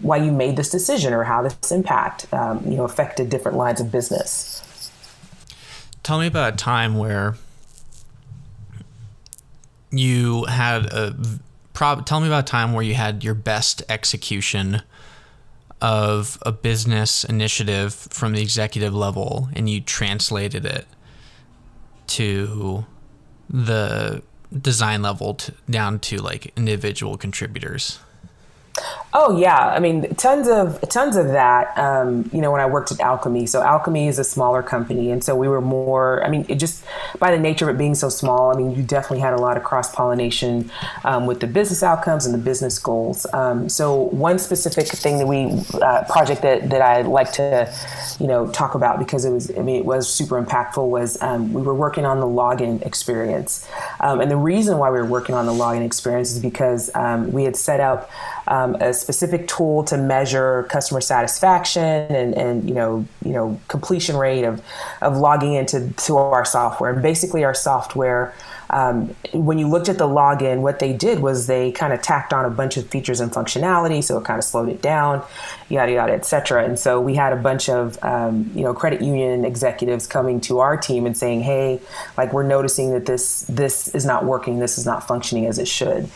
why 0.02 0.18
you 0.18 0.32
made 0.32 0.56
this 0.56 0.70
decision 0.70 1.14
or 1.14 1.24
how 1.24 1.42
this 1.42 1.72
impact 1.72 2.32
um, 2.34 2.62
you 2.66 2.78
know 2.78 2.84
affected 2.84 3.30
different 3.30 3.58
lines 3.58 3.82
of 3.82 3.92
business. 3.92 4.92
Tell 6.04 6.20
me 6.20 6.28
about 6.28 6.54
a 6.54 6.58
time 6.58 6.98
where 6.98 7.36
you 9.92 10.46
had 10.46 10.86
a 10.86 11.16
prob- 11.78 12.08
tell 12.08 12.20
me 12.20 12.26
about 12.26 12.40
a 12.40 12.52
time 12.52 12.74
where 12.74 12.82
you 12.82 12.96
had 12.96 13.24
your 13.24 13.36
best 13.36 13.84
execution 13.88 14.82
of 15.80 16.40
a 16.42 16.52
business 16.52 17.24
initiative 17.24 17.94
from 17.94 18.34
the 18.34 18.42
executive 18.42 18.96
level 18.96 19.48
and 19.54 19.70
you 19.70 19.80
translated 19.80 20.66
it 20.66 20.88
to 22.08 22.84
the 23.48 24.24
design 24.60 25.04
level 25.04 25.36
to, 25.36 25.54
down 25.70 26.00
to 26.00 26.18
like 26.18 26.52
individual 26.58 27.16
contributors 27.16 28.00
Oh 29.20 29.36
yeah, 29.36 29.70
I 29.70 29.80
mean 29.80 30.14
tons 30.14 30.48
of 30.48 30.80
tons 30.90 31.16
of 31.16 31.30
that. 31.30 31.76
Um, 31.76 32.30
you 32.32 32.40
know, 32.40 32.52
when 32.52 32.62
I 32.62 32.68
worked 32.68 32.92
at 32.92 33.00
Alkami, 33.00 33.50
so 33.50 33.64
Alkami 33.64 34.08
is 34.08 34.20
a 34.20 34.24
smaller 34.24 34.62
company, 34.62 35.10
and 35.10 35.24
so 35.24 35.36
we 35.36 35.48
were 35.48 35.60
more. 35.60 36.24
I 36.24 36.30
mean, 36.30 36.46
it 36.48 36.58
just 36.60 36.84
by 37.18 37.32
the 37.32 37.40
nature 37.40 37.68
of 37.68 37.74
it 37.74 37.80
being 37.80 37.96
so 37.96 38.10
small, 38.10 38.54
I 38.54 38.56
mean, 38.56 38.76
you 38.76 38.84
definitely 38.84 39.22
had 39.22 39.34
a 39.34 39.38
lot 39.38 39.58
of 39.58 39.64
cross 39.64 39.92
pollination 39.92 40.70
um, 41.04 41.26
with 41.26 41.40
the 41.40 41.48
business 41.48 41.82
outcomes 41.82 42.28
and 42.28 42.34
the 42.36 42.38
business 42.38 42.78
goals. 42.78 43.26
Um, 43.34 43.70
so 43.70 43.96
one 43.96 44.38
specific 44.38 44.86
thing 44.86 45.18
that 45.18 45.26
we 45.26 45.64
uh, 45.82 46.04
project 46.04 46.44
that 46.44 46.70
that 46.70 46.84
I 46.84 47.02
like 47.02 47.32
to, 47.34 47.74
you 48.20 48.28
know, 48.28 48.52
talk 48.52 48.76
about 48.76 49.00
because 49.00 49.26
it 49.26 49.32
was 49.32 49.50
I 49.58 49.64
mean 49.64 49.78
it 49.78 49.86
was 49.86 50.08
super 50.08 50.40
impactful 50.40 50.88
was 50.88 51.20
um, 51.24 51.54
we 51.54 51.64
were 51.64 51.74
working 51.74 52.06
on 52.06 52.20
the 52.20 52.28
login 52.28 52.86
experience, 52.86 53.68
um, 54.00 54.22
and 54.22 54.30
the 54.30 54.38
reason 54.38 54.78
why 54.78 54.92
we 54.92 55.00
were 55.00 55.06
working 55.06 55.34
on 55.34 55.48
the 55.48 55.54
login 55.54 55.84
experience 55.84 56.34
is 56.34 56.40
because 56.40 56.92
um, 56.94 57.32
we 57.32 57.46
had 57.46 57.56
set 57.56 57.80
up 57.80 58.12
a 58.48 58.94
specific 58.94 59.48
tool 59.48 59.84
to 59.84 59.98
measure 59.98 60.64
customer 60.70 61.02
satisfaction 61.02 61.84
and, 61.84 62.34
and 62.36 62.68
you 62.68 62.74
know 62.74 63.06
you 63.24 63.34
know 63.34 63.60
completion 63.68 64.16
rate 64.16 64.44
of 64.44 64.62
of 65.02 65.18
logging 65.18 65.54
into 65.54 65.92
to 65.92 66.18
our 66.18 66.46
software. 66.46 66.92
And 66.92 67.02
basically, 67.02 67.44
our 67.44 67.54
software. 67.54 68.34
Um, 68.70 69.16
when 69.32 69.58
you 69.58 69.70
looked 69.70 69.88
at 69.88 69.98
the 69.98 70.08
login, 70.08 70.60
what 70.60 70.80
they 70.80 70.92
did 70.92 71.22
was 71.22 71.48
they 71.48 71.72
kind 71.72 71.94
of 71.94 72.02
tacked 72.02 72.34
on 72.34 72.44
a 72.44 72.50
bunch 72.50 72.76
of 72.76 72.86
features 72.90 73.22
and 73.22 73.32
functionality, 73.32 74.04
so 74.04 74.18
it 74.18 74.26
kind 74.26 74.38
of 74.38 74.44
slowed 74.44 74.68
it 74.68 74.82
down, 74.82 75.24
yada 75.70 75.94
yada, 75.94 76.12
etc. 76.12 76.66
And 76.66 76.78
so 76.78 77.00
we 77.00 77.16
had 77.16 77.32
a 77.32 77.38
bunch 77.38 77.70
of 77.70 77.98
um, 78.04 78.52
you 78.54 78.64
know 78.64 78.74
credit 78.74 79.02
union 79.02 79.46
executives 79.46 80.06
coming 80.06 80.42
to 80.42 80.60
our 80.60 80.76
team 80.76 81.06
and 81.06 81.18
saying, 81.18 81.42
"Hey, 81.42 81.80
like 82.18 82.34
we're 82.34 82.44
noticing 82.44 82.92
that 82.92 83.06
this 83.06 83.46
this 83.48 83.88
is 83.96 84.06
not 84.06 84.26
working, 84.26 84.60
this 84.60 84.78
is 84.78 84.86
not 84.86 85.08
functioning 85.08 85.46
as 85.46 85.60
it 85.60 85.68
should." 85.68 86.10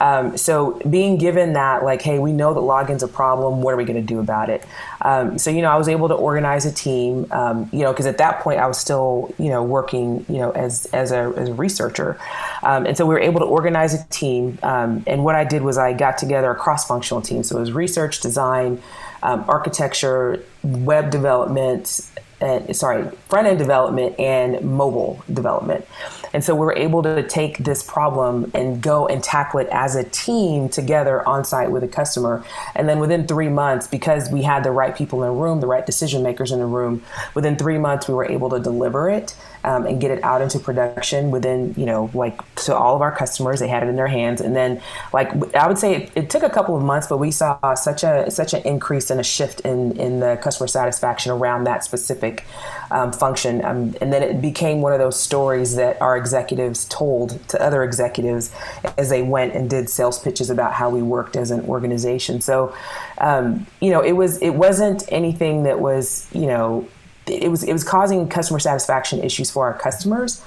Um, 0.00 0.36
so 0.36 0.80
being 0.88 1.18
given 1.18 1.52
that, 1.54 1.84
like, 1.84 2.02
hey, 2.02 2.18
we 2.18 2.32
know 2.32 2.54
that 2.54 2.60
login's 2.60 3.02
a 3.02 3.08
problem. 3.08 3.62
What 3.62 3.74
are 3.74 3.76
we 3.76 3.84
going 3.84 4.00
to 4.00 4.06
do 4.06 4.20
about 4.20 4.50
it? 4.50 4.64
Um, 5.02 5.38
so 5.38 5.50
you 5.50 5.62
know, 5.62 5.70
I 5.70 5.76
was 5.76 5.88
able 5.88 6.08
to 6.08 6.14
organize 6.14 6.64
a 6.66 6.72
team. 6.72 7.26
Um, 7.30 7.68
you 7.72 7.80
know, 7.80 7.92
because 7.92 8.06
at 8.06 8.18
that 8.18 8.40
point 8.40 8.60
I 8.60 8.66
was 8.66 8.78
still 8.78 9.34
you 9.38 9.50
know 9.50 9.62
working 9.62 10.24
you 10.28 10.38
know 10.38 10.50
as 10.52 10.86
as 10.86 11.12
a, 11.12 11.32
as 11.36 11.50
a 11.50 11.54
researcher, 11.54 12.18
um, 12.62 12.86
and 12.86 12.96
so 12.96 13.06
we 13.06 13.14
were 13.14 13.20
able 13.20 13.40
to 13.40 13.46
organize 13.46 13.94
a 13.94 14.04
team. 14.08 14.58
Um, 14.62 15.04
and 15.06 15.24
what 15.24 15.34
I 15.34 15.44
did 15.44 15.62
was 15.62 15.78
I 15.78 15.92
got 15.92 16.18
together 16.18 16.50
a 16.50 16.56
cross 16.56 16.86
functional 16.86 17.20
team. 17.20 17.42
So 17.42 17.56
it 17.56 17.60
was 17.60 17.72
research, 17.72 18.20
design, 18.20 18.82
um, 19.22 19.44
architecture, 19.48 20.42
web 20.62 21.10
development. 21.10 22.00
And, 22.44 22.76
sorry, 22.76 23.10
front 23.28 23.46
end 23.46 23.58
development 23.58 24.20
and 24.20 24.60
mobile 24.60 25.24
development. 25.32 25.86
And 26.34 26.44
so 26.44 26.54
we 26.54 26.66
were 26.66 26.76
able 26.76 27.02
to 27.04 27.26
take 27.26 27.58
this 27.58 27.82
problem 27.82 28.50
and 28.54 28.82
go 28.82 29.06
and 29.06 29.22
tackle 29.22 29.60
it 29.60 29.68
as 29.72 29.96
a 29.96 30.04
team 30.04 30.68
together 30.68 31.26
on 31.26 31.44
site 31.44 31.70
with 31.70 31.82
a 31.84 31.88
customer. 31.88 32.44
And 32.74 32.88
then 32.88 32.98
within 32.98 33.26
three 33.26 33.48
months, 33.48 33.86
because 33.86 34.30
we 34.30 34.42
had 34.42 34.62
the 34.62 34.72
right 34.72 34.94
people 34.94 35.22
in 35.22 35.30
the 35.30 35.34
room, 35.34 35.60
the 35.60 35.66
right 35.66 35.86
decision 35.86 36.22
makers 36.22 36.52
in 36.52 36.58
the 36.58 36.66
room, 36.66 37.02
within 37.34 37.56
three 37.56 37.78
months, 37.78 38.08
we 38.08 38.14
were 38.14 38.26
able 38.26 38.50
to 38.50 38.60
deliver 38.60 39.08
it 39.08 39.34
um, 39.64 39.86
and 39.86 40.00
get 40.00 40.10
it 40.10 40.22
out 40.22 40.42
into 40.42 40.58
production 40.58 41.30
within, 41.30 41.74
you 41.76 41.86
know, 41.86 42.10
like 42.14 42.54
to 42.56 42.76
all 42.76 42.94
of 42.94 43.02
our 43.02 43.14
customers. 43.14 43.60
They 43.60 43.68
had 43.68 43.82
it 43.82 43.88
in 43.88 43.96
their 43.96 44.06
hands, 44.06 44.40
and 44.40 44.54
then 44.54 44.80
like 45.12 45.54
I 45.54 45.66
would 45.66 45.78
say 45.78 45.94
it, 45.94 46.12
it 46.14 46.30
took 46.30 46.42
a 46.42 46.50
couple 46.50 46.76
of 46.76 46.82
months, 46.82 47.06
but 47.06 47.18
we 47.18 47.30
saw 47.30 47.74
such 47.74 48.04
a 48.04 48.30
such 48.30 48.52
an 48.52 48.62
increase 48.62 49.10
and 49.10 49.18
a 49.18 49.24
shift 49.24 49.60
in 49.60 49.98
in 49.98 50.20
the 50.20 50.38
customer 50.42 50.68
satisfaction 50.68 51.32
around 51.32 51.64
that 51.64 51.82
specific 51.82 52.44
um, 52.90 53.10
function, 53.10 53.64
um, 53.64 53.94
and 54.00 54.12
then 54.12 54.22
it 54.22 54.40
became 54.42 54.82
one 54.82 54.92
of 54.92 54.98
those 54.98 55.18
stories 55.18 55.76
that 55.76 56.00
our 56.00 56.16
executives 56.16 56.84
told 56.86 57.46
to 57.48 57.60
other 57.60 57.82
executives 57.82 58.52
as 58.98 59.08
they 59.08 59.22
went 59.22 59.54
and 59.54 59.70
did 59.70 59.88
sales 59.88 60.18
pitches 60.18 60.50
about 60.50 60.74
how 60.74 60.90
we 60.90 61.02
worked 61.02 61.36
as 61.36 61.50
an 61.50 61.60
organization. 61.62 62.40
So, 62.40 62.74
um, 63.18 63.66
you 63.80 63.90
know, 63.90 64.02
it 64.02 64.12
was 64.12 64.40
it 64.42 64.50
wasn't 64.50 65.04
anything 65.10 65.62
that 65.62 65.80
was 65.80 66.28
you 66.32 66.46
know 66.46 66.86
it 67.26 67.50
was 67.50 67.62
it 67.62 67.72
was 67.72 67.84
causing 67.84 68.28
customer 68.28 68.58
satisfaction 68.58 69.22
issues 69.22 69.50
for 69.50 69.66
our 69.66 69.78
customers. 69.78 70.42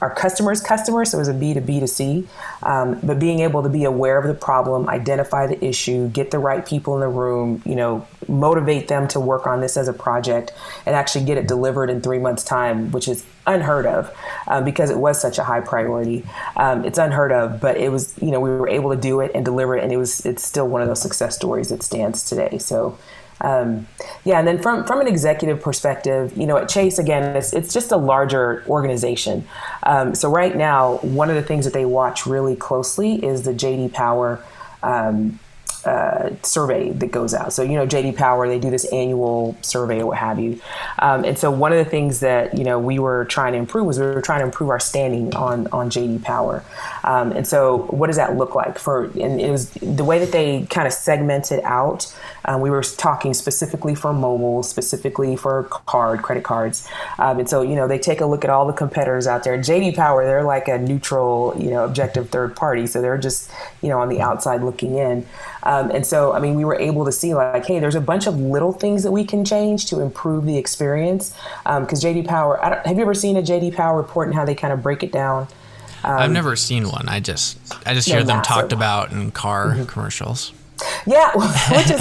Our 0.00 0.14
customers 0.14 0.60
customers 0.60 1.10
so 1.10 1.18
it 1.18 1.22
was 1.22 1.28
a 1.28 1.34
b 1.34 1.54
to 1.54 1.60
b 1.60 1.80
to 1.80 1.88
c. 1.88 2.28
Um, 2.62 3.00
but 3.02 3.18
being 3.18 3.40
able 3.40 3.64
to 3.64 3.68
be 3.68 3.84
aware 3.84 4.18
of 4.18 4.28
the 4.28 4.34
problem 4.34 4.88
identify 4.88 5.46
the 5.46 5.62
issue 5.64 6.08
get 6.08 6.30
the 6.30 6.38
right 6.38 6.64
people 6.64 6.94
in 6.94 7.00
the 7.00 7.08
room 7.08 7.62
you 7.64 7.74
know 7.74 8.06
motivate 8.28 8.86
them 8.86 9.08
to 9.08 9.18
work 9.18 9.46
on 9.46 9.60
this 9.60 9.76
as 9.76 9.88
a 9.88 9.92
project 9.92 10.52
and 10.86 10.94
actually 10.94 11.24
get 11.24 11.36
it 11.36 11.48
delivered 11.48 11.90
in 11.90 12.00
three 12.00 12.18
months 12.18 12.44
time 12.44 12.92
which 12.92 13.08
is 13.08 13.24
unheard 13.46 13.86
of 13.86 14.14
um, 14.46 14.64
because 14.64 14.90
it 14.90 14.98
was 14.98 15.20
such 15.20 15.38
a 15.38 15.44
high 15.44 15.60
priority. 15.60 16.24
Um, 16.56 16.84
it's 16.84 16.98
unheard 16.98 17.32
of 17.32 17.60
but 17.60 17.76
it 17.76 17.90
was 17.90 18.14
you 18.22 18.30
know 18.30 18.38
we 18.38 18.50
were 18.50 18.68
able 18.68 18.94
to 18.94 19.00
do 19.00 19.18
it 19.20 19.32
and 19.34 19.44
deliver 19.44 19.76
it 19.76 19.82
and 19.82 19.92
it 19.92 19.96
was 19.96 20.24
it's 20.24 20.44
still 20.44 20.68
one 20.68 20.80
of 20.80 20.86
those 20.86 21.02
success 21.02 21.34
stories 21.34 21.70
that 21.70 21.82
stands 21.82 22.22
today. 22.22 22.58
So 22.58 22.96
um, 23.40 23.86
yeah, 24.24 24.38
and 24.38 24.48
then 24.48 24.60
from 24.60 24.84
from 24.84 25.00
an 25.00 25.06
executive 25.06 25.62
perspective, 25.62 26.36
you 26.36 26.46
know, 26.46 26.56
at 26.56 26.68
Chase 26.68 26.98
again, 26.98 27.36
it's 27.36 27.52
it's 27.52 27.72
just 27.72 27.92
a 27.92 27.96
larger 27.96 28.64
organization. 28.66 29.46
Um, 29.84 30.14
so 30.14 30.30
right 30.30 30.56
now, 30.56 30.96
one 30.98 31.30
of 31.30 31.36
the 31.36 31.42
things 31.42 31.64
that 31.64 31.74
they 31.74 31.84
watch 31.84 32.26
really 32.26 32.56
closely 32.56 33.24
is 33.24 33.42
the 33.42 33.52
JD 33.52 33.92
Power. 33.92 34.42
Um, 34.82 35.38
uh, 35.84 36.30
survey 36.42 36.90
that 36.90 37.10
goes 37.10 37.34
out. 37.34 37.52
So, 37.52 37.62
you 37.62 37.74
know, 37.74 37.86
JD 37.86 38.16
Power, 38.16 38.48
they 38.48 38.58
do 38.58 38.70
this 38.70 38.84
annual 38.92 39.56
survey 39.62 40.00
or 40.00 40.06
what 40.06 40.18
have 40.18 40.38
you. 40.38 40.60
Um, 40.98 41.24
and 41.24 41.38
so 41.38 41.50
one 41.50 41.72
of 41.72 41.78
the 41.78 41.90
things 41.90 42.20
that, 42.20 42.56
you 42.56 42.64
know, 42.64 42.78
we 42.78 42.98
were 42.98 43.24
trying 43.26 43.52
to 43.52 43.58
improve 43.58 43.86
was 43.86 43.98
we 43.98 44.06
were 44.06 44.22
trying 44.22 44.40
to 44.40 44.46
improve 44.46 44.70
our 44.70 44.80
standing 44.80 45.34
on, 45.34 45.66
on 45.68 45.90
JD 45.90 46.22
Power. 46.22 46.64
Um, 47.04 47.32
and 47.32 47.46
so 47.46 47.86
what 47.90 48.08
does 48.08 48.16
that 48.16 48.36
look 48.36 48.54
like 48.54 48.78
for, 48.78 49.04
and 49.04 49.40
it 49.40 49.50
was 49.50 49.70
the 49.70 50.04
way 50.04 50.18
that 50.18 50.32
they 50.32 50.66
kind 50.66 50.86
of 50.86 50.92
segmented 50.92 51.60
out 51.64 52.12
um, 52.48 52.62
we 52.62 52.70
were 52.70 52.82
talking 52.82 53.34
specifically 53.34 53.94
for 53.94 54.12
mobile, 54.12 54.62
specifically 54.62 55.36
for 55.36 55.64
card, 55.64 56.22
credit 56.22 56.44
cards. 56.44 56.88
Um, 57.18 57.40
and 57.40 57.48
so, 57.48 57.60
you 57.60 57.74
know, 57.74 57.86
they 57.86 57.98
take 57.98 58.22
a 58.22 58.26
look 58.26 58.42
at 58.42 58.50
all 58.50 58.66
the 58.66 58.72
competitors 58.72 59.26
out 59.26 59.44
there. 59.44 59.58
JD 59.58 59.94
Power, 59.94 60.24
they're 60.24 60.42
like 60.42 60.66
a 60.66 60.78
neutral, 60.78 61.54
you 61.58 61.70
know, 61.70 61.84
objective 61.84 62.30
third 62.30 62.56
party. 62.56 62.86
So 62.86 63.02
they're 63.02 63.18
just, 63.18 63.50
you 63.82 63.90
know, 63.90 64.00
on 64.00 64.08
the 64.08 64.22
outside 64.22 64.62
looking 64.62 64.96
in. 64.96 65.26
Um, 65.68 65.90
and 65.90 66.06
so, 66.06 66.32
I 66.32 66.40
mean, 66.40 66.54
we 66.54 66.64
were 66.64 66.80
able 66.80 67.04
to 67.04 67.12
see 67.12 67.34
like, 67.34 67.66
hey, 67.66 67.78
there's 67.78 67.94
a 67.94 68.00
bunch 68.00 68.26
of 68.26 68.40
little 68.40 68.72
things 68.72 69.02
that 69.02 69.12
we 69.12 69.22
can 69.22 69.44
change 69.44 69.84
to 69.86 70.00
improve 70.00 70.46
the 70.46 70.56
experience. 70.56 71.36
Because 71.62 72.04
um, 72.04 72.14
JD 72.14 72.26
Power, 72.26 72.56
have 72.62 72.96
you 72.96 73.02
ever 73.02 73.12
seen 73.12 73.36
a 73.36 73.42
JD 73.42 73.76
Power 73.76 73.98
report 73.98 74.28
and 74.28 74.34
how 74.34 74.46
they 74.46 74.54
kind 74.54 74.72
of 74.72 74.82
break 74.82 75.02
it 75.02 75.12
down? 75.12 75.46
Um, 76.04 76.18
I've 76.18 76.30
never 76.30 76.56
seen 76.56 76.88
one. 76.88 77.06
I 77.08 77.20
just 77.20 77.58
I 77.84 77.92
just 77.92 78.08
hear 78.08 78.24
them 78.24 78.40
talked 78.42 78.72
about 78.72 79.12
in 79.12 79.30
car 79.30 79.72
mm-hmm. 79.72 79.84
commercials. 79.84 80.52
Yeah, 81.06 81.32
which 81.34 81.90
is 81.90 82.00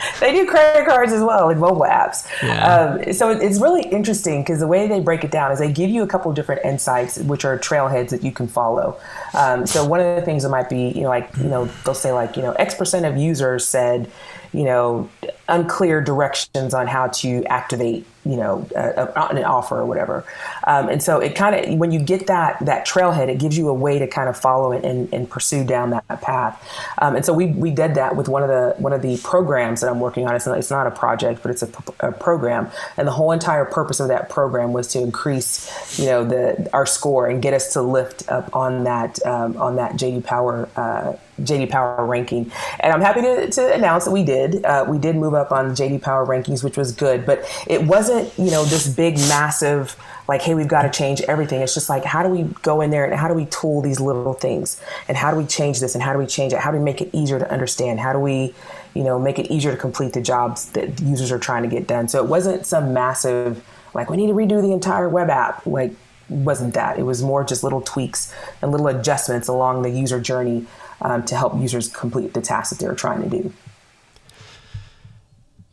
they 0.20 0.32
do 0.32 0.46
credit 0.46 0.86
cards 0.86 1.12
as 1.12 1.22
well 1.22 1.46
like 1.46 1.56
mobile 1.56 1.82
apps. 1.82 2.26
Yeah. 2.42 2.98
Um, 3.04 3.12
so 3.12 3.30
it's 3.30 3.60
really 3.60 3.82
interesting 3.82 4.42
because 4.42 4.60
the 4.60 4.66
way 4.66 4.86
they 4.88 5.00
break 5.00 5.24
it 5.24 5.30
down 5.30 5.52
is 5.52 5.58
they 5.58 5.72
give 5.72 5.90
you 5.90 6.02
a 6.02 6.06
couple 6.06 6.32
different 6.32 6.64
insights, 6.64 7.18
which 7.18 7.44
are 7.44 7.58
trailheads 7.58 8.10
that 8.10 8.22
you 8.22 8.32
can 8.32 8.48
follow. 8.48 8.98
Um, 9.34 9.66
so 9.66 9.84
one 9.84 10.00
of 10.00 10.16
the 10.16 10.22
things 10.22 10.42
that 10.42 10.50
might 10.50 10.68
be, 10.68 10.88
you 10.88 11.02
know, 11.02 11.08
like 11.08 11.30
you 11.36 11.48
know, 11.48 11.66
they'll 11.84 11.94
say 11.94 12.12
like 12.12 12.36
you 12.36 12.42
know, 12.42 12.52
X 12.52 12.74
percent 12.74 13.06
of 13.06 13.16
users 13.16 13.66
said, 13.66 14.10
you 14.52 14.64
know, 14.64 15.08
unclear 15.48 16.00
directions 16.00 16.74
on 16.74 16.86
how 16.86 17.08
to 17.08 17.44
activate 17.46 18.06
you 18.24 18.36
know 18.36 18.68
a, 18.76 19.04
a, 19.04 19.26
an 19.28 19.42
offer 19.44 19.78
or 19.78 19.86
whatever. 19.86 20.24
Um, 20.66 20.88
and 20.90 21.02
so 21.02 21.18
it 21.18 21.34
kind 21.34 21.54
of 21.54 21.78
when 21.78 21.90
you 21.92 22.00
get 22.00 22.26
that 22.26 22.58
that 22.66 22.86
trailhead 22.86 23.28
it 23.28 23.38
gives 23.38 23.56
you 23.56 23.68
a 23.68 23.74
way 23.74 23.98
to 23.98 24.06
kind 24.06 24.28
of 24.28 24.36
follow 24.36 24.72
it 24.72 24.84
and, 24.84 25.12
and 25.14 25.28
pursue 25.28 25.64
down 25.64 25.90
that 25.90 26.06
path. 26.20 26.62
Um, 26.98 27.16
and 27.16 27.24
so 27.24 27.32
we, 27.32 27.46
we 27.46 27.70
did 27.70 27.94
that 27.94 28.16
with 28.16 28.28
one 28.28 28.42
of 28.42 28.48
the 28.48 28.74
one 28.78 28.92
of 28.92 29.00
the 29.00 29.16
programs 29.18 29.80
that 29.80 29.88
i'm 29.88 30.00
working 30.00 30.26
on. 30.26 30.34
It's 30.34 30.46
not, 30.46 30.58
it's 30.58 30.70
not 30.70 30.86
a 30.86 30.90
project 30.90 31.42
but 31.42 31.50
it's 31.50 31.62
a, 31.62 31.70
a 32.00 32.12
program. 32.12 32.70
And 32.98 33.08
the 33.08 33.12
whole 33.12 33.32
entire 33.32 33.64
purpose 33.64 33.98
of 34.00 34.08
that 34.08 34.28
program 34.28 34.72
was 34.72 34.88
to 34.88 35.00
increase 35.00 35.98
you 35.98 36.06
know 36.06 36.24
the 36.24 36.68
our 36.74 36.84
score 36.84 37.28
and 37.28 37.40
get 37.40 37.54
us 37.54 37.72
to 37.72 37.82
lift 37.82 38.28
up 38.28 38.54
on 38.54 38.84
that 38.84 39.24
um, 39.24 39.56
on 39.56 39.76
that 39.76 39.92
jd 39.92 40.22
power 40.22 40.68
uh, 40.76 41.14
JD 41.42 41.70
Power 41.70 42.04
ranking. 42.04 42.50
And 42.80 42.92
I'm 42.92 43.00
happy 43.00 43.22
to, 43.22 43.50
to 43.50 43.74
announce 43.74 44.04
that 44.04 44.10
we 44.10 44.24
did. 44.24 44.64
Uh, 44.64 44.84
we 44.88 44.98
did 44.98 45.16
move 45.16 45.34
up 45.34 45.52
on 45.52 45.70
JD 45.70 46.02
Power 46.02 46.26
rankings, 46.26 46.62
which 46.62 46.76
was 46.76 46.92
good, 46.92 47.24
but 47.24 47.44
it 47.66 47.82
wasn't, 47.82 48.32
you 48.38 48.50
know, 48.50 48.64
this 48.64 48.88
big, 48.88 49.16
massive, 49.18 49.96
like, 50.28 50.42
hey, 50.42 50.54
we've 50.54 50.68
got 50.68 50.82
to 50.82 50.90
change 50.90 51.20
everything. 51.22 51.62
It's 51.62 51.74
just 51.74 51.88
like, 51.88 52.04
how 52.04 52.22
do 52.22 52.28
we 52.28 52.42
go 52.62 52.80
in 52.80 52.90
there 52.90 53.04
and 53.04 53.14
how 53.14 53.28
do 53.28 53.34
we 53.34 53.46
tool 53.46 53.80
these 53.80 54.00
little 54.00 54.34
things? 54.34 54.80
And 55.08 55.16
how 55.16 55.30
do 55.30 55.36
we 55.36 55.46
change 55.46 55.80
this? 55.80 55.94
And 55.94 56.02
how 56.02 56.12
do 56.12 56.18
we 56.18 56.26
change 56.26 56.52
it? 56.52 56.58
How 56.58 56.70
do 56.70 56.78
we 56.78 56.84
make 56.84 57.00
it 57.00 57.10
easier 57.12 57.38
to 57.38 57.50
understand? 57.50 58.00
How 58.00 58.12
do 58.12 58.18
we, 58.18 58.54
you 58.94 59.04
know, 59.04 59.18
make 59.18 59.38
it 59.38 59.50
easier 59.50 59.70
to 59.70 59.78
complete 59.78 60.12
the 60.12 60.20
jobs 60.20 60.70
that 60.72 61.00
users 61.00 61.32
are 61.32 61.38
trying 61.38 61.62
to 61.62 61.68
get 61.68 61.86
done? 61.86 62.08
So 62.08 62.22
it 62.22 62.28
wasn't 62.28 62.66
some 62.66 62.92
massive, 62.92 63.64
like, 63.94 64.10
we 64.10 64.16
need 64.16 64.26
to 64.26 64.34
redo 64.34 64.60
the 64.60 64.72
entire 64.72 65.08
web 65.08 65.30
app. 65.30 65.64
Like, 65.66 65.92
wasn't 66.28 66.74
that. 66.74 66.98
It 66.98 67.04
was 67.04 67.22
more 67.22 67.44
just 67.44 67.64
little 67.64 67.80
tweaks 67.80 68.32
and 68.60 68.70
little 68.70 68.88
adjustments 68.88 69.48
along 69.48 69.82
the 69.82 69.90
user 69.90 70.20
journey 70.20 70.66
um, 71.00 71.24
to 71.24 71.36
help 71.36 71.60
users 71.60 71.88
complete 71.88 72.34
the 72.34 72.40
tasks 72.40 72.70
that 72.70 72.78
they're 72.84 72.94
trying 72.94 73.22
to 73.22 73.28
do. 73.28 73.52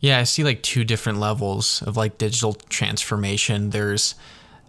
Yeah, 0.00 0.18
I 0.18 0.24
see 0.24 0.44
like 0.44 0.62
two 0.62 0.84
different 0.84 1.18
levels 1.18 1.82
of 1.82 1.96
like 1.96 2.18
digital 2.18 2.54
transformation. 2.54 3.70
There's 3.70 4.14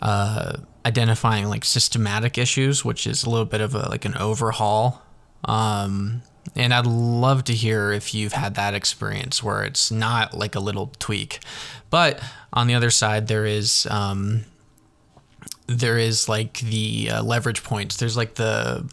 uh, 0.01 0.57
identifying 0.85 1.47
like 1.49 1.65
systematic 1.65 2.37
issues, 2.37 2.85
which 2.85 3.05
is 3.05 3.23
a 3.23 3.29
little 3.29 3.45
bit 3.45 3.61
of 3.61 3.75
a, 3.75 3.89
like 3.89 4.05
an 4.05 4.15
overhaul. 4.15 5.03
Um, 5.45 6.21
and 6.55 6.73
I'd 6.73 6.85
love 6.85 7.43
to 7.45 7.53
hear 7.53 7.91
if 7.91 8.13
you've 8.13 8.33
had 8.33 8.55
that 8.55 8.73
experience 8.73 9.43
where 9.43 9.63
it's 9.63 9.91
not 9.91 10.33
like 10.33 10.55
a 10.55 10.59
little 10.59 10.91
tweak. 10.97 11.39
But 11.89 12.21
on 12.53 12.67
the 12.67 12.73
other 12.73 12.89
side, 12.89 13.27
there 13.27 13.45
is 13.45 13.85
um, 13.91 14.45
there 15.67 15.97
is 15.97 16.29
like 16.29 16.59
the 16.59 17.09
uh, 17.11 17.23
leverage 17.23 17.63
points. 17.63 17.97
There's 17.97 18.17
like 18.17 18.35
the 18.35 18.89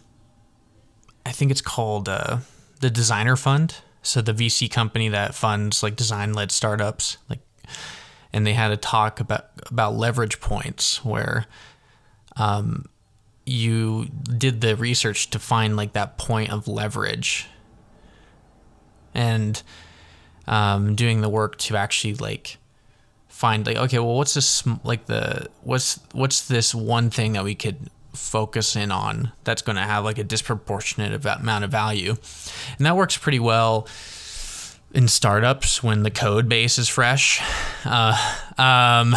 I 1.26 1.32
think 1.32 1.50
it's 1.50 1.60
called 1.60 2.08
uh, 2.08 2.38
the 2.80 2.90
Designer 2.90 3.36
Fund. 3.36 3.76
So 4.02 4.20
the 4.20 4.34
VC 4.34 4.70
company 4.70 5.08
that 5.08 5.34
funds 5.34 5.82
like 5.82 5.96
design-led 5.96 6.52
startups, 6.52 7.16
like, 7.30 7.40
and 8.32 8.46
they 8.46 8.52
had 8.52 8.70
a 8.70 8.76
talk 8.76 9.18
about 9.18 9.46
about 9.70 9.94
leverage 9.94 10.40
points 10.40 11.02
where, 11.02 11.46
um, 12.36 12.84
you 13.46 14.06
did 14.24 14.60
the 14.60 14.76
research 14.76 15.30
to 15.30 15.38
find 15.38 15.76
like 15.76 15.94
that 15.94 16.18
point 16.18 16.50
of 16.50 16.68
leverage, 16.68 17.46
and 19.14 19.62
um, 20.46 20.94
doing 20.94 21.22
the 21.22 21.28
work 21.28 21.56
to 21.58 21.76
actually 21.76 22.14
like 22.14 22.58
find 23.28 23.66
like 23.66 23.76
okay 23.76 23.98
well 23.98 24.16
what's 24.16 24.34
this 24.34 24.62
like 24.84 25.06
the 25.06 25.48
what's 25.62 25.98
what's 26.12 26.46
this 26.46 26.74
one 26.74 27.10
thing 27.10 27.32
that 27.32 27.42
we 27.42 27.54
could 27.54 27.90
focus 28.14 28.76
in 28.76 28.90
on 28.90 29.32
that's 29.44 29.62
going 29.62 29.76
to 29.76 29.82
have 29.82 30.04
like 30.04 30.18
a 30.18 30.24
disproportionate 30.24 31.24
amount 31.24 31.64
of 31.64 31.70
value. 31.70 32.16
And 32.78 32.86
that 32.86 32.96
works 32.96 33.16
pretty 33.16 33.40
well 33.40 33.86
in 34.92 35.08
startups 35.08 35.82
when 35.82 36.02
the 36.04 36.10
code 36.10 36.48
base 36.48 36.78
is 36.78 36.88
fresh. 36.88 37.42
Uh, 37.84 38.16
um, 38.56 39.14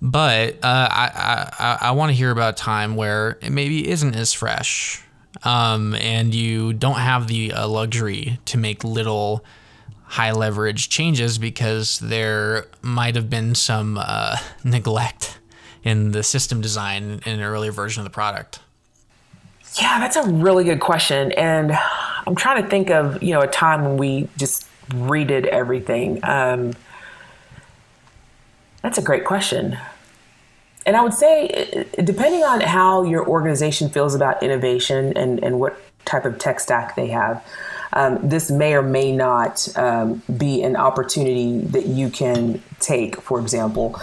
but 0.00 0.54
uh, 0.64 0.88
I, 0.90 1.50
I, 1.58 1.78
I 1.88 1.90
want 1.90 2.10
to 2.10 2.14
hear 2.14 2.30
about 2.30 2.56
time 2.56 2.94
where 2.94 3.38
it 3.42 3.50
maybe 3.50 3.88
isn't 3.88 4.14
as 4.14 4.32
fresh 4.32 5.02
um, 5.42 5.94
and 5.94 6.34
you 6.34 6.72
don't 6.72 6.98
have 6.98 7.26
the 7.26 7.52
uh, 7.52 7.66
luxury 7.66 8.38
to 8.46 8.58
make 8.58 8.84
little 8.84 9.44
high 10.04 10.32
leverage 10.32 10.88
changes 10.88 11.38
because 11.38 11.98
there 11.98 12.66
might 12.80 13.14
have 13.14 13.28
been 13.28 13.54
some 13.54 13.98
uh, 14.00 14.36
neglect 14.64 15.37
in 15.88 16.12
the 16.12 16.22
system 16.22 16.60
design 16.60 17.22
in 17.24 17.32
an 17.32 17.40
earlier 17.40 17.72
version 17.72 18.02
of 18.02 18.04
the 18.04 18.10
product? 18.10 18.60
Yeah, 19.80 19.98
that's 19.98 20.16
a 20.16 20.28
really 20.28 20.64
good 20.64 20.80
question. 20.80 21.32
And 21.32 21.72
I'm 22.26 22.34
trying 22.34 22.62
to 22.62 22.68
think 22.68 22.90
of, 22.90 23.22
you 23.22 23.32
know, 23.32 23.40
a 23.40 23.46
time 23.46 23.84
when 23.84 23.96
we 23.96 24.28
just 24.36 24.68
redid 24.90 25.46
everything. 25.46 26.20
Um, 26.22 26.74
that's 28.82 28.98
a 28.98 29.02
great 29.02 29.24
question. 29.24 29.78
And 30.84 30.94
I 30.94 31.02
would 31.02 31.14
say, 31.14 31.86
depending 32.04 32.44
on 32.44 32.60
how 32.60 33.02
your 33.04 33.26
organization 33.26 33.88
feels 33.88 34.14
about 34.14 34.42
innovation 34.42 35.16
and, 35.16 35.42
and 35.42 35.58
what 35.58 35.80
type 36.04 36.26
of 36.26 36.38
tech 36.38 36.60
stack 36.60 36.96
they 36.96 37.08
have, 37.08 37.42
um, 37.92 38.18
this 38.28 38.50
may 38.50 38.74
or 38.74 38.82
may 38.82 39.12
not 39.12 39.68
um, 39.76 40.22
be 40.36 40.62
an 40.62 40.76
opportunity 40.76 41.60
that 41.60 41.86
you 41.86 42.10
can 42.10 42.62
take, 42.80 43.20
for 43.20 43.40
example. 43.40 44.00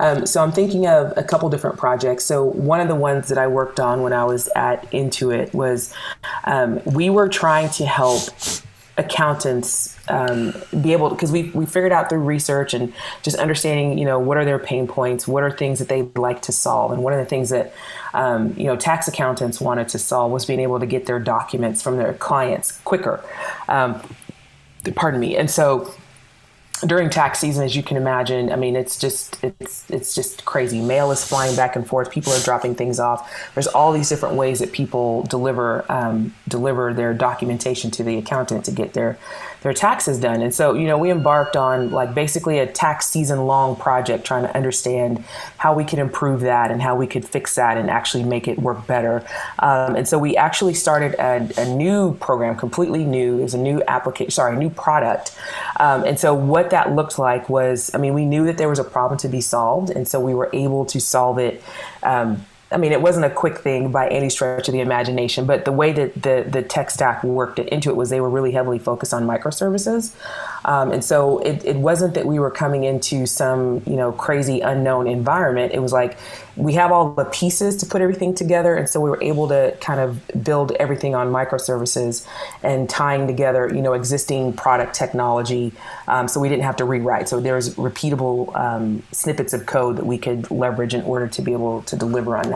Um, 0.00 0.26
so 0.26 0.42
I'm 0.42 0.52
thinking 0.52 0.86
of 0.86 1.12
a 1.16 1.22
couple 1.22 1.48
different 1.48 1.78
projects. 1.78 2.24
So 2.24 2.44
one 2.44 2.80
of 2.80 2.88
the 2.88 2.94
ones 2.94 3.28
that 3.28 3.38
I 3.38 3.46
worked 3.46 3.80
on 3.80 4.02
when 4.02 4.12
I 4.12 4.24
was 4.24 4.48
at 4.56 4.90
Intuit 4.90 5.54
was 5.54 5.92
um, 6.44 6.80
we 6.84 7.10
were 7.10 7.28
trying 7.28 7.70
to 7.70 7.86
help 7.86 8.22
accountants 8.98 9.94
um, 10.08 10.54
be 10.80 10.92
able 10.92 11.10
because 11.10 11.30
we 11.30 11.50
we 11.50 11.66
figured 11.66 11.92
out 11.92 12.08
through 12.08 12.20
research 12.20 12.72
and 12.72 12.94
just 13.22 13.36
understanding 13.36 13.98
you 13.98 14.06
know 14.06 14.18
what 14.18 14.38
are 14.38 14.44
their 14.44 14.58
pain 14.58 14.86
points 14.86 15.28
what 15.28 15.42
are 15.42 15.50
things 15.50 15.80
that 15.80 15.88
they'd 15.88 16.16
like 16.16 16.40
to 16.40 16.52
solve 16.52 16.92
and 16.92 17.02
one 17.02 17.12
of 17.12 17.18
the 17.18 17.26
things 17.26 17.50
that 17.50 17.74
um, 18.14 18.54
you 18.56 18.64
know 18.64 18.76
tax 18.76 19.06
accountants 19.06 19.60
wanted 19.60 19.88
to 19.90 19.98
solve 19.98 20.32
was 20.32 20.46
being 20.46 20.60
able 20.60 20.80
to 20.80 20.86
get 20.86 21.04
their 21.06 21.20
documents 21.20 21.82
from 21.82 21.98
their 21.98 22.14
clients 22.14 22.72
quicker. 22.80 23.22
Um, 23.68 24.00
pardon 24.94 25.20
me. 25.20 25.36
And 25.36 25.50
so 25.50 25.92
during 26.80 27.10
tax 27.10 27.38
season, 27.38 27.64
as 27.64 27.74
you 27.74 27.82
can 27.82 27.96
imagine, 27.96 28.52
I 28.52 28.56
mean, 28.56 28.76
it's 28.76 28.98
just 28.98 29.42
it's 29.42 29.88
it's 29.90 30.14
just 30.14 30.44
crazy. 30.44 30.80
Mail 30.80 31.10
is 31.10 31.24
flying 31.24 31.56
back 31.56 31.76
and 31.76 31.86
forth. 31.86 32.10
People 32.10 32.32
are 32.32 32.40
dropping 32.40 32.74
things 32.74 33.00
off. 33.00 33.30
There's 33.54 33.66
all 33.66 33.92
these 33.92 34.08
different 34.08 34.34
ways 34.34 34.58
that 34.58 34.72
people 34.72 35.22
deliver 35.24 35.90
um, 35.90 36.34
deliver 36.48 36.92
their 36.92 37.14
documentation 37.14 37.90
to 37.92 38.02
the 38.02 38.18
accountant 38.18 38.64
to 38.66 38.72
get 38.72 38.92
their 38.92 39.18
their 39.62 39.72
taxes 39.72 40.20
done. 40.20 40.42
And 40.42 40.54
so, 40.54 40.74
you 40.74 40.86
know, 40.86 40.98
we 40.98 41.10
embarked 41.10 41.56
on 41.56 41.90
like 41.90 42.14
basically 42.14 42.58
a 42.58 42.66
tax 42.66 43.06
season 43.06 43.46
long 43.46 43.76
project 43.76 44.24
trying 44.24 44.44
to 44.44 44.54
understand 44.54 45.24
how 45.58 45.74
we 45.74 45.84
could 45.84 45.98
improve 45.98 46.40
that 46.40 46.70
and 46.70 46.80
how 46.80 46.96
we 46.96 47.06
could 47.06 47.24
fix 47.24 47.54
that 47.56 47.76
and 47.76 47.90
actually 47.90 48.24
make 48.24 48.48
it 48.48 48.58
work 48.58 48.86
better. 48.86 49.26
Um, 49.58 49.96
and 49.96 50.08
so 50.08 50.18
we 50.18 50.36
actually 50.36 50.74
started 50.74 51.14
a, 51.14 51.48
a, 51.58 51.76
new 51.76 52.14
program, 52.14 52.56
completely 52.56 53.04
new. 53.04 53.38
Was 53.38 53.54
a 53.54 53.58
new 53.58 53.82
application, 53.88 54.30
sorry, 54.30 54.56
a 54.56 54.58
new 54.58 54.70
product. 54.70 55.36
Um, 55.80 56.04
and 56.04 56.18
so 56.18 56.34
what 56.34 56.70
that 56.70 56.94
looked 56.94 57.18
like 57.18 57.48
was, 57.48 57.90
I 57.94 57.98
mean, 57.98 58.14
we 58.14 58.24
knew 58.24 58.46
that 58.46 58.58
there 58.58 58.68
was 58.68 58.78
a 58.78 58.84
problem 58.84 59.18
to 59.18 59.28
be 59.28 59.40
solved. 59.40 59.90
And 59.90 60.06
so 60.06 60.20
we 60.20 60.34
were 60.34 60.50
able 60.52 60.84
to 60.86 61.00
solve 61.00 61.38
it. 61.38 61.62
Um, 62.02 62.44
I 62.72 62.78
mean, 62.78 62.90
it 62.90 63.00
wasn't 63.00 63.26
a 63.26 63.30
quick 63.30 63.58
thing 63.58 63.92
by 63.92 64.08
any 64.08 64.28
stretch 64.28 64.66
of 64.66 64.72
the 64.72 64.80
imagination, 64.80 65.46
but 65.46 65.64
the 65.64 65.72
way 65.72 65.92
that 65.92 66.14
the, 66.20 66.44
the 66.48 66.62
tech 66.62 66.90
stack 66.90 67.22
worked 67.22 67.60
into 67.60 67.90
it 67.90 67.96
was 67.96 68.10
they 68.10 68.20
were 68.20 68.30
really 68.30 68.50
heavily 68.50 68.80
focused 68.80 69.14
on 69.14 69.24
microservices. 69.24 70.14
Um, 70.64 70.90
and 70.90 71.04
so 71.04 71.38
it, 71.38 71.64
it 71.64 71.76
wasn't 71.76 72.14
that 72.14 72.26
we 72.26 72.40
were 72.40 72.50
coming 72.50 72.82
into 72.82 73.24
some, 73.24 73.82
you 73.86 73.94
know, 73.94 74.10
crazy 74.10 74.62
unknown 74.62 75.06
environment. 75.06 75.74
It 75.74 75.80
was 75.80 75.92
like 75.92 76.18
we 76.56 76.72
have 76.72 76.90
all 76.90 77.12
the 77.12 77.26
pieces 77.26 77.76
to 77.76 77.86
put 77.86 78.00
everything 78.00 78.34
together. 78.34 78.74
And 78.74 78.88
so 78.88 79.00
we 79.00 79.10
were 79.10 79.22
able 79.22 79.46
to 79.48 79.76
kind 79.80 80.00
of 80.00 80.26
build 80.42 80.72
everything 80.72 81.14
on 81.14 81.30
microservices 81.30 82.26
and 82.64 82.90
tying 82.90 83.28
together, 83.28 83.72
you 83.72 83.82
know, 83.82 83.92
existing 83.92 84.54
product 84.54 84.94
technology. 84.94 85.72
Um, 86.08 86.26
so 86.26 86.40
we 86.40 86.48
didn't 86.48 86.64
have 86.64 86.76
to 86.76 86.84
rewrite. 86.84 87.28
So 87.28 87.38
there's 87.38 87.76
repeatable 87.76 88.56
um, 88.56 89.04
snippets 89.12 89.52
of 89.52 89.66
code 89.66 89.98
that 89.98 90.06
we 90.06 90.18
could 90.18 90.50
leverage 90.50 90.94
in 90.94 91.02
order 91.02 91.28
to 91.28 91.42
be 91.42 91.52
able 91.52 91.82
to 91.82 91.94
deliver 91.94 92.36
on 92.36 92.50
that. 92.50 92.55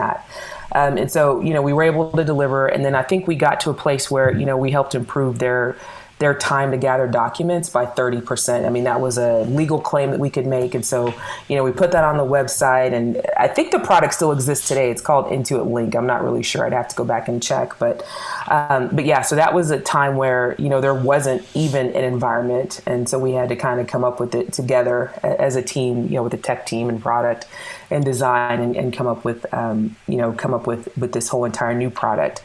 Um, 0.73 0.97
and 0.97 1.11
so, 1.11 1.41
you 1.41 1.53
know, 1.53 1.61
we 1.61 1.73
were 1.73 1.83
able 1.83 2.11
to 2.11 2.23
deliver. 2.23 2.67
And 2.67 2.83
then 2.83 2.95
I 2.95 3.03
think 3.03 3.27
we 3.27 3.35
got 3.35 3.59
to 3.61 3.69
a 3.69 3.73
place 3.73 4.09
where, 4.09 4.31
you 4.31 4.45
know, 4.45 4.57
we 4.57 4.71
helped 4.71 4.95
improve 4.95 5.39
their 5.39 5.75
their 6.21 6.35
time 6.35 6.69
to 6.69 6.77
gather 6.77 7.07
documents 7.07 7.67
by 7.67 7.83
30%. 7.83 8.63
I 8.63 8.69
mean, 8.69 8.83
that 8.83 9.01
was 9.01 9.17
a 9.17 9.39
legal 9.45 9.81
claim 9.81 10.11
that 10.11 10.19
we 10.19 10.29
could 10.29 10.45
make. 10.45 10.75
And 10.75 10.85
so, 10.85 11.11
you 11.49 11.55
know, 11.55 11.63
we 11.63 11.71
put 11.71 11.91
that 11.93 12.03
on 12.03 12.17
the 12.17 12.23
website 12.23 12.93
and 12.93 13.19
I 13.37 13.47
think 13.47 13.71
the 13.71 13.79
product 13.79 14.13
still 14.13 14.31
exists 14.31 14.67
today. 14.67 14.91
It's 14.91 15.01
called 15.01 15.25
Intuit 15.31 15.69
Link. 15.69 15.95
I'm 15.95 16.05
not 16.05 16.23
really 16.23 16.43
sure. 16.43 16.63
I'd 16.63 16.73
have 16.73 16.87
to 16.89 16.95
go 16.95 17.03
back 17.03 17.27
and 17.27 17.41
check. 17.41 17.79
But, 17.79 18.05
um, 18.51 18.89
but 18.95 19.03
yeah, 19.03 19.23
so 19.23 19.35
that 19.35 19.55
was 19.55 19.71
a 19.71 19.79
time 19.79 20.15
where, 20.15 20.55
you 20.59 20.69
know, 20.69 20.79
there 20.79 20.93
wasn't 20.93 21.43
even 21.55 21.87
an 21.87 22.03
environment. 22.03 22.81
And 22.85 23.09
so 23.09 23.17
we 23.17 23.31
had 23.31 23.49
to 23.49 23.55
kind 23.55 23.79
of 23.79 23.87
come 23.87 24.03
up 24.03 24.19
with 24.19 24.35
it 24.35 24.53
together 24.53 25.11
as 25.23 25.55
a 25.55 25.63
team, 25.63 26.03
you 26.03 26.17
know, 26.17 26.23
with 26.23 26.33
the 26.33 26.37
tech 26.37 26.67
team 26.67 26.87
and 26.87 27.01
product 27.01 27.47
and 27.89 28.05
design 28.05 28.61
and, 28.61 28.75
and 28.75 28.93
come 28.93 29.07
up 29.07 29.25
with, 29.25 29.51
um, 29.55 29.95
you 30.07 30.17
know, 30.17 30.33
come 30.33 30.53
up 30.53 30.67
with, 30.67 30.95
with 30.95 31.13
this 31.13 31.29
whole 31.29 31.45
entire 31.45 31.73
new 31.73 31.89
product. 31.89 32.43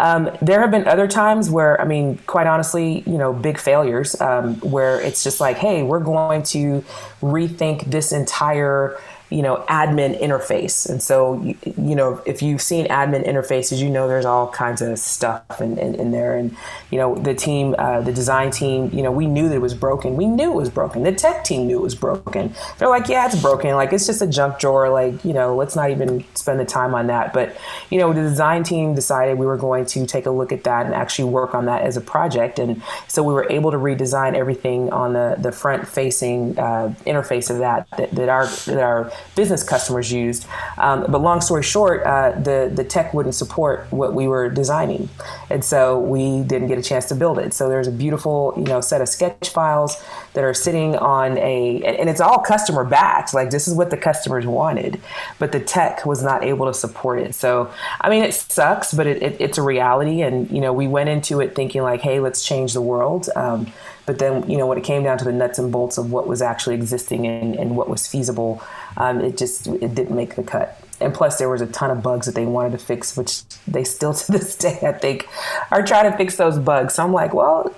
Um, 0.00 0.30
there 0.40 0.62
have 0.62 0.70
been 0.70 0.88
other 0.88 1.06
times 1.06 1.50
where, 1.50 1.78
I 1.78 1.84
mean, 1.84 2.16
quite 2.26 2.46
honestly, 2.46 3.02
you 3.06 3.18
know, 3.18 3.34
big 3.34 3.58
failures 3.58 4.18
um, 4.18 4.54
where 4.60 4.98
it's 4.98 5.22
just 5.22 5.40
like, 5.40 5.58
hey, 5.58 5.82
we're 5.82 6.00
going 6.00 6.42
to 6.44 6.82
rethink 7.20 7.84
this 7.84 8.10
entire 8.10 8.98
you 9.30 9.42
know 9.42 9.64
admin 9.68 10.20
interface. 10.20 10.88
And 10.88 11.02
so 11.02 11.40
you, 11.42 11.56
you, 11.64 11.94
know 11.94 12.20
if 12.26 12.42
you've 12.42 12.60
seen 12.60 12.86
admin 12.86 13.26
interfaces 13.26 13.78
you 13.78 13.88
know 13.88 14.08
there's 14.08 14.24
all 14.24 14.48
kinds 14.48 14.82
of 14.82 14.98
stuff 14.98 15.60
in, 15.60 15.78
in, 15.78 15.94
in 15.94 16.10
there. 16.10 16.36
And 16.36 16.56
you 16.90 16.98
know 16.98 17.14
the 17.14 17.34
team 17.34 17.74
uh, 17.78 18.00
the 18.00 18.12
design 18.12 18.50
team 18.50 18.90
you 18.92 19.02
know 19.02 19.12
we 19.12 19.26
knew 19.26 19.48
that 19.48 19.54
it 19.54 19.60
was 19.60 19.74
broken. 19.74 20.16
We 20.16 20.26
knew 20.26 20.50
it 20.50 20.56
was 20.56 20.70
broken. 20.70 21.04
The 21.04 21.12
tech 21.12 21.44
team 21.44 21.66
knew 21.66 21.78
it 21.78 21.82
was 21.82 21.94
broken. 21.94 22.54
They're 22.78 22.88
like 22.88 23.08
yeah 23.08 23.26
it's 23.26 23.40
broken. 23.40 23.74
Like 23.74 23.92
it's 23.92 24.06
just 24.06 24.20
a 24.20 24.26
junk 24.26 24.58
drawer. 24.58 24.90
Like 24.90 25.24
you 25.24 25.32
know 25.32 25.54
let's 25.54 25.76
not 25.76 25.90
even 25.90 26.24
spend 26.34 26.58
the 26.58 26.64
time 26.64 26.94
on 26.94 27.06
that. 27.06 27.32
But 27.32 27.56
you 27.90 27.98
know 27.98 28.12
the 28.12 28.22
design 28.22 28.64
team 28.64 28.94
decided 28.94 29.38
we 29.38 29.46
were 29.46 29.56
going 29.56 29.86
to 29.86 30.06
take 30.06 30.26
a 30.26 30.30
look 30.30 30.50
at 30.50 30.64
that 30.64 30.86
and 30.86 30.94
actually 30.94 31.30
work 31.30 31.54
on 31.54 31.66
that 31.66 31.82
as 31.82 31.96
a 31.96 32.00
project. 32.00 32.58
And 32.58 32.82
so 33.06 33.22
we 33.22 33.32
were 33.32 33.46
able 33.50 33.70
to 33.70 33.76
redesign 33.76 34.34
everything 34.34 34.92
on 34.92 35.12
the 35.12 35.36
the 35.38 35.52
front 35.52 35.86
facing 35.86 36.58
uh, 36.58 36.94
interface 37.06 37.48
of 37.50 37.58
that, 37.58 37.88
that 37.96 38.10
that 38.12 38.28
our 38.28 38.46
that 38.46 38.80
our 38.80 39.12
business 39.34 39.62
customers 39.62 40.12
used. 40.12 40.46
Um, 40.78 41.06
but 41.08 41.20
long 41.20 41.40
story 41.40 41.62
short, 41.62 42.02
uh, 42.04 42.32
the 42.32 42.70
the 42.72 42.84
tech 42.84 43.14
wouldn't 43.14 43.34
support 43.34 43.86
what 43.90 44.14
we 44.14 44.28
were 44.28 44.48
designing, 44.50 45.08
and 45.48 45.64
so 45.64 45.98
we 45.98 46.42
didn't 46.42 46.68
get 46.68 46.78
a 46.78 46.82
chance 46.82 47.06
to 47.06 47.14
build 47.14 47.38
it. 47.38 47.54
So 47.54 47.68
there's 47.68 47.88
a 47.88 47.92
beautiful 47.92 48.54
you 48.56 48.64
know 48.64 48.80
set 48.80 49.00
of 49.00 49.08
sketch 49.08 49.50
files 49.50 50.02
that 50.34 50.44
are 50.44 50.54
sitting 50.54 50.96
on 50.96 51.38
a 51.38 51.82
and 51.82 52.08
it's 52.08 52.20
all 52.20 52.38
customer 52.38 52.84
backed. 52.84 53.34
Like 53.34 53.50
this 53.50 53.66
is 53.68 53.74
what 53.74 53.90
the 53.90 53.96
customers 53.96 54.46
wanted, 54.46 55.00
but 55.38 55.52
the 55.52 55.60
tech 55.60 56.06
was 56.06 56.22
not 56.22 56.44
able 56.44 56.66
to 56.66 56.74
support 56.74 57.20
it. 57.20 57.34
So 57.34 57.70
I 58.00 58.10
mean, 58.10 58.22
it 58.22 58.34
sucks, 58.34 58.92
but 58.92 59.06
it, 59.06 59.22
it, 59.22 59.36
it's 59.40 59.58
a 59.58 59.62
reality. 59.62 60.22
And 60.22 60.50
you 60.50 60.60
know, 60.60 60.72
we 60.72 60.86
went 60.86 61.08
into 61.08 61.40
it 61.40 61.54
thinking 61.54 61.82
like, 61.82 62.00
hey, 62.00 62.20
let's 62.20 62.44
change 62.44 62.72
the 62.72 62.82
world. 62.82 63.28
Um, 63.36 63.72
but 64.10 64.18
then, 64.18 64.50
you 64.50 64.58
know, 64.58 64.66
when 64.66 64.76
it 64.76 64.82
came 64.82 65.04
down 65.04 65.18
to 65.18 65.24
the 65.24 65.30
nuts 65.30 65.56
and 65.56 65.70
bolts 65.70 65.96
of 65.96 66.10
what 66.10 66.26
was 66.26 66.42
actually 66.42 66.74
existing 66.74 67.28
and, 67.28 67.54
and 67.54 67.76
what 67.76 67.88
was 67.88 68.08
feasible, 68.08 68.60
um, 68.96 69.20
it 69.20 69.36
just 69.36 69.68
it 69.68 69.94
didn't 69.94 70.16
make 70.16 70.34
the 70.34 70.42
cut. 70.42 70.82
And 71.00 71.14
plus, 71.14 71.38
there 71.38 71.48
was 71.48 71.60
a 71.60 71.68
ton 71.68 71.92
of 71.92 72.02
bugs 72.02 72.26
that 72.26 72.34
they 72.34 72.44
wanted 72.44 72.72
to 72.72 72.78
fix, 72.78 73.16
which 73.16 73.42
they 73.68 73.84
still 73.84 74.12
to 74.20 74.32
this 74.32 74.56
day, 74.56 74.80
I 74.82 74.94
think, 74.94 75.28
are 75.70 75.86
trying 75.86 76.10
to 76.10 76.16
fix 76.16 76.34
those 76.34 76.58
bugs. 76.58 76.94
So 76.94 77.04
I'm 77.04 77.12
like, 77.12 77.32
well, 77.32 77.72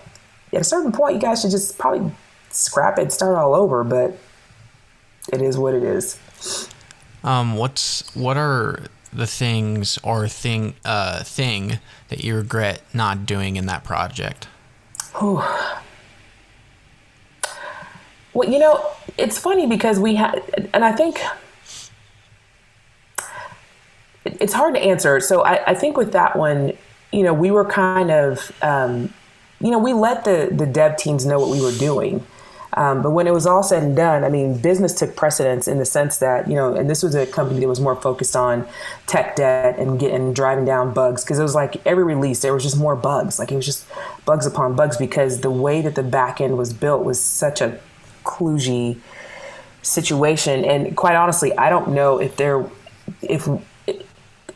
at 0.55 0.63
a 0.63 0.65
certain 0.65 0.91
point, 0.91 1.17
you 1.17 1.21
guys 1.21 1.43
should 1.43 1.51
just 1.51 1.77
probably 1.77 2.11
scrap 2.49 2.97
it, 2.97 3.03
and 3.03 3.13
start 3.13 3.37
all 3.37 3.55
over. 3.55 3.85
But 3.85 4.17
it 5.35 5.43
is 5.43 5.59
what 5.59 5.75
it 5.75 5.83
is. 5.83 6.19
Um, 7.23 7.59
what's 7.59 8.17
what 8.17 8.39
are 8.39 8.85
the 9.13 9.27
things 9.27 9.99
or 10.03 10.29
thing 10.29 10.77
uh, 10.83 11.25
thing 11.25 11.79
that 12.09 12.25
you 12.25 12.37
regret 12.37 12.81
not 12.95 13.27
doing 13.27 13.57
in 13.57 13.67
that 13.67 13.85
project? 13.85 14.49
Whew. 15.19 15.43
Well, 18.35 18.49
you 18.49 18.59
know, 18.59 18.85
it's 19.19 19.39
funny 19.39 19.67
because 19.67 19.99
we 19.99 20.15
had, 20.15 20.43
and 20.73 20.85
I 20.85 20.93
think 20.93 21.21
it's 24.25 24.53
hard 24.53 24.75
to 24.75 24.81
answer. 24.81 25.21
So 25.21 25.43
I, 25.43 25.71
I, 25.71 25.75
think 25.75 25.97
with 25.97 26.13
that 26.13 26.37
one, 26.37 26.73
you 27.13 27.23
know, 27.23 27.35
we 27.35 27.51
were 27.51 27.65
kind 27.65 28.11
of, 28.11 28.53
um, 28.63 29.13
you 29.61 29.71
know, 29.71 29.79
we 29.79 29.93
let 29.93 30.25
the 30.25 30.49
the 30.51 30.67
dev 30.67 30.97
teams 30.97 31.25
know 31.27 31.39
what 31.39 31.51
we 31.51 31.61
were 31.61 31.73
doing. 31.73 32.25
Um, 32.75 33.03
but 33.03 33.11
when 33.11 33.27
it 33.27 33.35
was 33.35 33.47
all 33.47 33.63
said 33.63 33.83
and 33.83 33.95
done, 33.95 34.25
I 34.25 34.31
mean, 34.31 34.57
business 34.57 34.95
took 34.95 35.15
precedence 35.15 35.69
in 35.69 35.79
the 35.79 35.85
sense 35.85 36.17
that, 36.19 36.49
you 36.49 36.55
know, 36.55 36.75
and 36.75 36.89
this 36.89 37.03
was 37.03 37.15
a 37.15 37.27
company 37.27 37.61
that 37.61 37.69
was 37.69 37.81
more 37.81 37.95
focused 37.95 38.35
on 38.35 38.67
tech 39.07 39.37
debt 39.37 39.79
and 39.79 40.01
getting 40.01 40.33
driving 40.33 40.65
down 40.65 40.95
bugs 40.95 41.23
because 41.23 41.39
it 41.39 41.43
was 41.43 41.55
like 41.55 41.87
every 41.87 42.03
release 42.03 42.41
there 42.41 42.55
was 42.55 42.63
just 42.63 42.79
more 42.79 42.97
bugs. 42.97 43.39
Like 43.39 43.53
it 43.53 43.57
was 43.57 43.67
just 43.67 43.87
bugs 44.25 44.47
upon 44.47 44.75
bugs 44.75 44.97
because 44.97 45.43
the 45.43 45.51
way 45.51 45.83
that 45.83 45.97
the 45.97 46.03
back 46.03 46.41
end 46.41 46.57
was 46.57 46.73
built 46.73 47.05
was 47.05 47.23
such 47.23 47.61
a 47.61 47.79
kludgy 48.25 48.99
situation. 49.83 50.65
And 50.65 50.97
quite 50.97 51.17
honestly, 51.17 51.57
I 51.57 51.71
don't 51.71 51.89
know 51.89 52.19
if 52.19 52.37
there, 52.37 52.65
if 53.21 53.49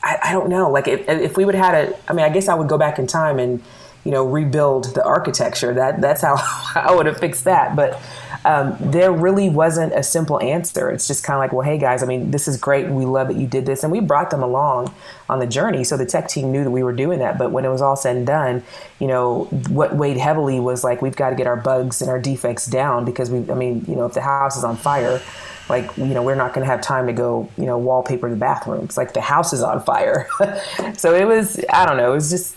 I, 0.03 0.19
I 0.25 0.33
don't 0.33 0.49
know, 0.49 0.71
like 0.71 0.89
if, 0.89 1.09
if 1.09 1.37
we 1.37 1.45
would 1.45 1.55
have 1.55 1.75
had 1.75 1.89
a, 1.89 1.97
I 2.09 2.13
mean, 2.13 2.25
I 2.25 2.29
guess 2.29 2.49
I 2.49 2.55
would 2.55 2.69
go 2.69 2.79
back 2.79 2.99
in 2.99 3.07
time 3.07 3.39
and 3.39 3.63
you 4.07 4.13
know 4.13 4.25
rebuild 4.25 4.95
the 4.95 5.05
architecture. 5.05 5.75
That 5.75 6.01
that's 6.01 6.23
how 6.29 6.37
I 6.77 6.95
would 6.95 7.07
have 7.07 7.19
fixed 7.19 7.45
that. 7.45 7.75
But 7.75 8.01
um, 8.45 8.77
there 8.81 9.11
really 9.11 9.51
wasn't 9.51 9.93
a 9.93 10.05
simple 10.05 10.41
answer. 10.41 10.89
It's 10.93 11.09
just 11.09 11.25
kind 11.25 11.35
of 11.37 11.41
like, 11.41 11.53
well, 11.53 11.67
hey 11.67 11.79
guys, 11.79 12.05
I 12.05 12.07
mean, 12.07 12.31
this 12.31 12.47
is 12.47 12.57
great. 12.57 12.87
We 12.89 13.05
love 13.05 13.27
that 13.27 13.37
you 13.37 13.49
did 13.49 13.67
this, 13.67 13.83
and 13.83 13.91
we 13.91 13.99
brought 13.99 14.31
them 14.31 14.45
along 14.45 14.95
on 15.29 15.41
the 15.41 15.47
journey. 15.49 15.83
So 15.83 15.97
the 15.97 16.07
tech 16.07 16.29
team 16.29 16.53
knew 16.53 16.63
that 16.63 16.71
we 16.71 16.85
were 16.85 16.93
doing 16.93 17.19
that. 17.19 17.37
But 17.39 17.51
when 17.51 17.65
it 17.65 17.71
was 17.71 17.83
all 17.83 17.97
said 17.97 18.17
and 18.17 18.27
done, 18.27 18.63
you 19.01 19.09
know, 19.09 19.47
what 19.69 19.97
weighed 19.97 20.19
heavily 20.19 20.61
was 20.61 20.85
like 20.85 21.03
we've 21.03 21.17
got 21.17 21.31
to 21.31 21.37
get 21.37 21.49
our 21.49 21.57
bugs 21.57 22.01
and 22.01 22.09
our 22.09 22.21
defects 22.21 22.67
down 22.67 23.05
because 23.05 23.29
we, 23.29 23.51
I 23.51 23.55
mean, 23.55 23.85
you 23.89 23.97
know, 23.97 24.07
if 24.07 24.15
the 24.15 24.21
house 24.23 24.57
is 24.57 24.63
on 24.63 24.77
fire 24.77 25.21
like 25.69 25.97
you 25.97 26.07
know 26.07 26.23
we're 26.23 26.37
not 26.37 26.55
going 26.55 26.65
to 26.65 26.71
have 26.71 26.81
time 26.81 27.09
to 27.09 27.13
go 27.13 27.49
you 27.59 27.65
know 27.65 27.77
wallpaper 27.77 28.31
the 28.31 28.37
bathrooms 28.37 28.97
like 28.97 29.15
the 29.15 29.21
house 29.21 29.53
is 29.53 29.63
on 29.63 29.83
fire 29.83 30.29
so 30.97 31.13
it 31.13 31.25
was 31.25 31.59
i 31.71 31.85
don't 31.85 31.97
know 31.97 32.13
it 32.13 32.15
was 32.15 32.31
just 32.31 32.55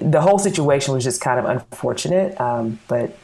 the 0.00 0.20
whole 0.20 0.38
situation 0.38 0.94
was 0.94 1.04
just 1.04 1.20
kind 1.20 1.38
of 1.38 1.44
unfortunate. 1.46 2.40
Um, 2.40 2.80
but 2.88 3.16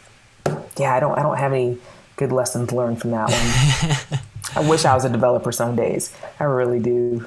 yeah, 0.78 0.94
I 0.94 1.00
don't 1.00 1.18
I 1.18 1.22
don't 1.22 1.38
have 1.38 1.52
any 1.52 1.78
good 2.16 2.32
lessons 2.32 2.72
learned 2.72 3.00
from 3.00 3.10
that 3.12 3.30
one. 3.30 4.20
I 4.64 4.68
wish 4.68 4.84
I 4.84 4.94
was 4.94 5.04
a 5.04 5.10
developer 5.10 5.52
some 5.52 5.76
days. 5.76 6.14
I 6.40 6.44
really 6.44 6.78
do. 6.78 7.26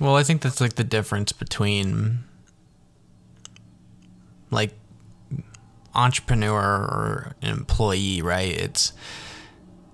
Well, 0.00 0.16
I 0.16 0.22
think 0.22 0.42
that's 0.42 0.60
like 0.60 0.74
the 0.74 0.84
difference 0.84 1.32
between 1.32 2.20
like 4.50 4.72
entrepreneur 5.94 6.62
or 6.62 7.36
employee, 7.42 8.22
right? 8.22 8.50
It's 8.50 8.92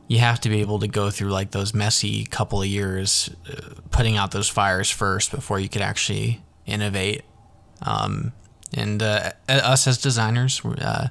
you 0.07 0.19
have 0.19 0.41
to 0.41 0.49
be 0.49 0.61
able 0.61 0.79
to 0.81 0.89
go 0.89 1.11
through 1.11 1.31
like 1.31 1.53
those 1.53 1.73
messy 1.73 2.25
couple 2.25 2.61
of 2.61 2.69
years 2.69 3.31
uh, 3.51 3.75
putting 3.91 4.17
out 4.17 4.33
those 4.33 4.49
fires 4.49 4.91
first 4.91 5.31
before 5.31 5.59
you 5.59 5.69
could 5.69 5.81
actually 5.83 6.43
innovate. 6.67 7.23
Um, 7.83 8.33
and 8.77 9.03
uh, 9.03 9.33
us 9.49 9.87
as 9.87 9.99
designers, 9.99 10.61
uh, 10.65 11.09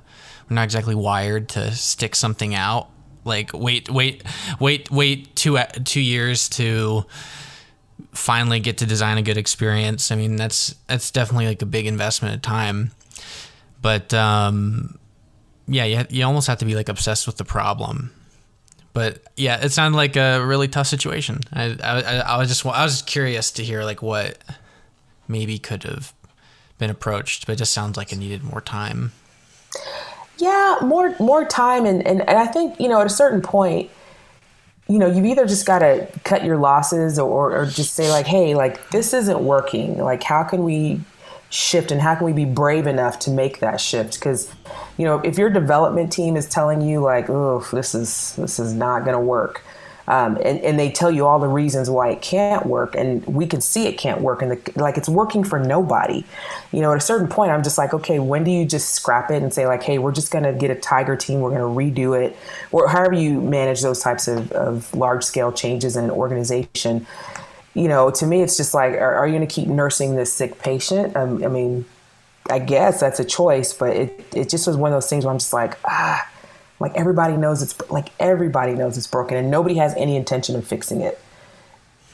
we're 0.49 0.55
not 0.55 0.63
exactly 0.63 0.95
wired 0.95 1.49
to 1.49 1.71
stick 1.71 2.15
something 2.15 2.53
out. 2.53 2.89
Like 3.25 3.51
wait, 3.53 3.89
wait, 3.89 4.23
wait, 4.59 4.91
wait 4.91 5.35
two 5.35 5.57
two 5.85 6.01
years 6.01 6.49
to 6.49 7.05
finally 8.11 8.59
get 8.59 8.77
to 8.79 8.85
design 8.85 9.17
a 9.17 9.21
good 9.21 9.37
experience. 9.37 10.11
I 10.11 10.15
mean, 10.15 10.35
that's 10.35 10.75
that's 10.87 11.11
definitely 11.11 11.47
like 11.47 11.61
a 11.61 11.65
big 11.65 11.85
investment 11.85 12.35
of 12.35 12.41
time. 12.41 12.91
But 13.81 14.13
um, 14.13 14.97
yeah, 15.67 15.85
you, 15.85 16.05
you 16.09 16.25
almost 16.25 16.47
have 16.47 16.59
to 16.59 16.65
be 16.65 16.75
like 16.75 16.89
obsessed 16.89 17.27
with 17.27 17.37
the 17.37 17.45
problem. 17.45 18.11
But 18.93 19.23
yeah, 19.35 19.63
it 19.63 19.71
sounded 19.71 19.97
like 19.97 20.15
a 20.15 20.45
really 20.45 20.67
tough 20.67 20.87
situation. 20.87 21.39
I, 21.51 21.77
I, 21.83 21.99
I 22.19 22.37
was 22.37 22.49
just 22.49 22.65
I 22.65 22.83
was 22.83 22.93
just 22.93 23.07
curious 23.07 23.51
to 23.51 23.63
hear 23.63 23.83
like 23.83 24.01
what 24.01 24.37
maybe 25.27 25.57
could 25.57 25.83
have 25.83 26.13
been 26.77 26.89
approached, 26.89 27.45
but 27.45 27.53
it 27.53 27.55
just 27.57 27.73
sounds 27.73 27.97
like 27.97 28.11
it 28.11 28.17
needed 28.17 28.43
more 28.43 28.61
time. 28.61 29.11
Yeah, 30.37 30.77
more 30.81 31.15
more 31.19 31.45
time, 31.45 31.85
and, 31.85 32.05
and, 32.05 32.21
and 32.21 32.37
I 32.37 32.47
think 32.47 32.79
you 32.79 32.87
know 32.87 32.99
at 32.99 33.07
a 33.07 33.11
certain 33.11 33.41
point, 33.41 33.89
you 34.87 34.99
know, 34.99 35.07
you've 35.07 35.25
either 35.25 35.45
just 35.45 35.65
got 35.65 35.79
to 35.79 36.07
cut 36.23 36.43
your 36.43 36.57
losses 36.57 37.17
or, 37.17 37.55
or 37.55 37.65
just 37.65 37.93
say 37.93 38.09
like, 38.09 38.25
hey, 38.25 38.55
like 38.55 38.89
this 38.89 39.13
isn't 39.13 39.39
working. 39.39 39.97
Like, 39.97 40.23
how 40.23 40.43
can 40.43 40.63
we 40.63 41.01
shift 41.53 41.91
and 41.91 42.01
how 42.01 42.15
can 42.15 42.25
we 42.25 42.33
be 42.33 42.45
brave 42.45 42.87
enough 42.87 43.19
to 43.19 43.29
make 43.29 43.59
that 43.59 43.79
shift 43.79 44.15
because 44.15 44.51
you 44.97 45.05
know 45.05 45.19
if 45.19 45.37
your 45.37 45.51
development 45.51 46.11
team 46.11 46.35
is 46.35 46.49
telling 46.49 46.81
you 46.81 46.99
like 46.99 47.29
oh 47.29 47.63
this 47.71 47.93
is 47.93 48.35
this 48.37 48.57
is 48.57 48.73
not 48.73 49.05
going 49.05 49.13
to 49.13 49.19
work 49.19 49.63
um, 50.07 50.37
and, 50.43 50.59
and 50.59 50.79
they 50.79 50.91
tell 50.91 51.11
you 51.11 51.25
all 51.25 51.39
the 51.39 51.47
reasons 51.47 51.89
why 51.89 52.09
it 52.09 52.21
can't 52.21 52.65
work 52.65 52.95
and 52.95 53.25
we 53.25 53.45
can 53.45 53.61
see 53.61 53.87
it 53.87 53.97
can't 53.97 54.21
work 54.21 54.41
and 54.41 54.51
the, 54.51 54.71
like 54.81 54.97
it's 54.97 55.09
working 55.09 55.43
for 55.43 55.59
nobody 55.59 56.25
you 56.71 56.81
know 56.81 56.91
at 56.91 56.97
a 56.97 57.01
certain 57.01 57.27
point 57.27 57.51
i'm 57.51 57.63
just 57.63 57.77
like 57.77 57.93
okay 57.93 58.19
when 58.19 58.43
do 58.43 58.51
you 58.51 58.65
just 58.65 58.89
scrap 58.89 59.31
it 59.31 59.41
and 59.41 59.53
say 59.53 59.65
like 59.65 59.83
hey 59.83 59.97
we're 59.97 60.11
just 60.11 60.31
going 60.31 60.43
to 60.43 60.53
get 60.53 60.69
a 60.69 60.75
tiger 60.75 61.15
team 61.15 61.39
we're 61.39 61.55
going 61.55 61.61
to 61.93 62.01
redo 62.01 62.19
it 62.19 62.35
or 62.71 62.87
however 62.87 63.13
you 63.13 63.39
manage 63.41 63.81
those 63.81 63.99
types 63.99 64.27
of, 64.27 64.51
of 64.51 64.93
large 64.93 65.23
scale 65.23 65.51
changes 65.51 65.95
in 65.95 66.03
an 66.05 66.11
organization 66.11 67.05
you 67.73 67.87
know, 67.87 68.11
to 68.11 68.27
me, 68.27 68.41
it's 68.41 68.55
just 68.55 68.73
like, 68.73 68.93
are, 68.93 69.15
are 69.15 69.27
you 69.27 69.33
going 69.33 69.47
to 69.47 69.53
keep 69.53 69.67
nursing 69.67 70.15
this 70.15 70.31
sick 70.31 70.59
patient? 70.59 71.15
Um, 71.15 71.43
I 71.43 71.47
mean, 71.47 71.85
I 72.49 72.59
guess 72.59 72.99
that's 72.99 73.19
a 73.19 73.25
choice, 73.25 73.73
but 73.73 73.95
it, 73.95 74.25
it 74.35 74.49
just 74.49 74.67
was 74.67 74.77
one 74.77 74.91
of 74.91 74.95
those 74.95 75.09
things 75.09 75.25
where 75.25 75.31
I'm 75.31 75.39
just 75.39 75.53
like, 75.53 75.77
ah, 75.85 76.27
like 76.83 76.95
everybody 76.95 77.37
knows 77.37 77.61
it's 77.61 77.89
like 77.89 78.09
everybody 78.19 78.73
knows 78.73 78.97
it's 78.97 79.07
broken 79.07 79.37
and 79.37 79.49
nobody 79.49 79.75
has 79.75 79.95
any 79.95 80.17
intention 80.17 80.53
of 80.57 80.67
fixing 80.67 80.99
it. 80.99 81.17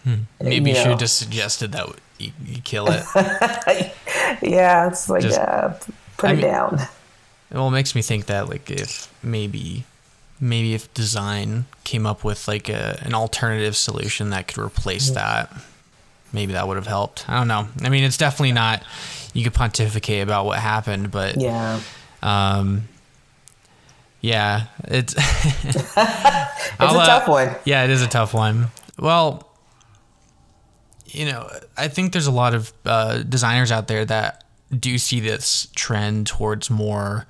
Hmm. 0.04 0.14
Maybe 0.40 0.70
you, 0.70 0.76
know. 0.76 0.82
should 0.82 0.92
have 0.92 1.00
just 1.00 1.18
suggested 1.18 1.72
that 1.72 1.88
you, 2.20 2.32
you 2.46 2.62
kill 2.62 2.86
it. 2.88 3.04
yeah, 4.44 4.88
it's 4.88 5.10
like, 5.10 5.24
just, 5.24 5.40
yeah, 5.40 5.76
put 6.18 6.30
I 6.30 6.34
it 6.34 6.36
mean, 6.36 6.46
down. 6.46 6.80
Well, 7.52 7.68
it 7.68 7.72
makes 7.72 7.96
me 7.96 8.04
think 8.04 8.28
that 8.28 8.48
like 8.48 8.70
if 8.70 9.12
maybe 9.24 9.86
maybe 10.40 10.76
if 10.76 10.94
design 10.94 11.66
came 11.84 12.06
up 12.06 12.24
with 12.24 12.48
like 12.48 12.70
a, 12.70 13.00
an 13.02 13.16
alternative 13.16 13.76
solution 13.76 14.30
that 14.30 14.48
could 14.48 14.60
replace 14.64 15.06
mm-hmm. 15.06 15.16
that 15.16 15.52
maybe 16.32 16.54
that 16.54 16.68
would 16.68 16.78
have 16.78 16.88
helped 16.88 17.28
i 17.28 17.38
don't 17.38 17.48
know 17.48 17.68
i 17.82 17.90
mean 17.90 18.04
it's 18.04 18.16
definitely 18.16 18.54
not 18.54 18.82
you 19.34 19.44
could 19.44 19.54
pontificate 19.54 20.22
about 20.22 20.46
what 20.46 20.60
happened 20.60 21.12
but 21.12 21.36
yeah 21.36 21.82
um 22.22 22.88
yeah 24.22 24.68
it's 24.86 25.14
it's 25.18 25.98
a 25.98 25.98
tough 26.78 27.28
one. 27.28 27.56
Yeah 27.66 27.84
it 27.84 27.90
is 27.90 28.02
a 28.02 28.08
tough 28.08 28.34
one. 28.34 28.68
Well 28.98 29.46
you 31.12 31.26
know 31.26 31.50
i 31.76 31.88
think 31.88 32.14
there's 32.14 32.28
a 32.28 32.32
lot 32.32 32.54
of 32.54 32.72
uh, 32.86 33.24
designers 33.24 33.72
out 33.72 33.88
there 33.88 34.06
that 34.06 34.44
do 34.78 34.96
see 35.00 35.20
this 35.20 35.68
trend 35.76 36.28
towards 36.28 36.70
more 36.70 37.26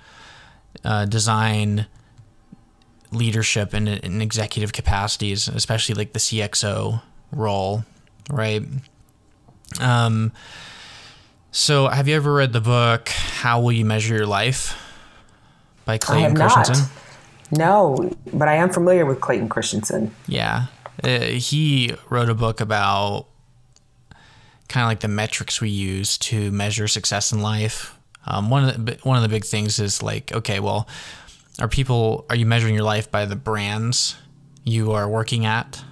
uh, 0.84 1.06
design 1.06 1.86
leadership 3.12 3.74
and 3.74 3.88
in 3.88 4.22
executive 4.22 4.74
capacities, 4.74 5.48
especially 5.48 5.96
like 5.96 6.14
the 6.14 6.20
CXO 6.20 7.02
role, 7.32 7.84
right? 8.30 8.64
Um, 9.80 10.32
so, 11.52 11.88
have 11.88 12.08
you 12.08 12.16
ever 12.16 12.34
read 12.34 12.54
the 12.54 12.62
book 12.62 13.10
"How 13.10 13.62
Will 13.62 13.72
You 13.72 13.86
Measure 13.86 14.16
Your 14.16 14.26
Life" 14.28 14.78
by 15.90 15.98
Clayton 15.98 16.36
Christensen? 16.36 16.76
Not. 17.52 17.58
No, 17.58 18.12
but 18.32 18.48
I 18.48 18.56
am 18.56 18.70
familiar 18.70 19.08
with 19.08 19.22
Clayton 19.22 19.50
Christensen. 19.50 20.14
Yeah, 20.28 20.68
uh, 21.04 21.20
he 21.22 21.96
wrote 22.12 22.30
a 22.30 22.36
book 22.36 22.62
about 22.62 23.26
kind 24.68 24.84
of 24.84 24.88
like 24.88 25.00
the 25.00 25.08
metrics 25.08 25.60
we 25.60 25.70
use 25.70 26.20
to 26.20 26.52
measure 26.52 26.88
success 26.88 27.32
in 27.32 27.42
life. 27.42 27.98
Um, 28.28 28.52
one 28.52 28.70
of 28.70 28.86
the 28.86 29.00
one 29.02 29.18
of 29.18 29.24
the 29.24 29.30
big 29.30 29.46
things 29.46 29.80
is 29.80 30.04
like, 30.04 30.32
okay, 30.32 30.60
well, 30.60 30.88
are 31.60 31.68
people 31.68 32.28
are 32.30 32.36
you 32.36 32.46
measuring 32.46 32.76
your 32.76 32.84
life 32.84 33.10
by 33.10 33.26
the 33.26 33.36
brands 33.36 34.16
you 34.64 34.92
are 34.92 35.10
working 35.10 35.46
at 35.46 35.84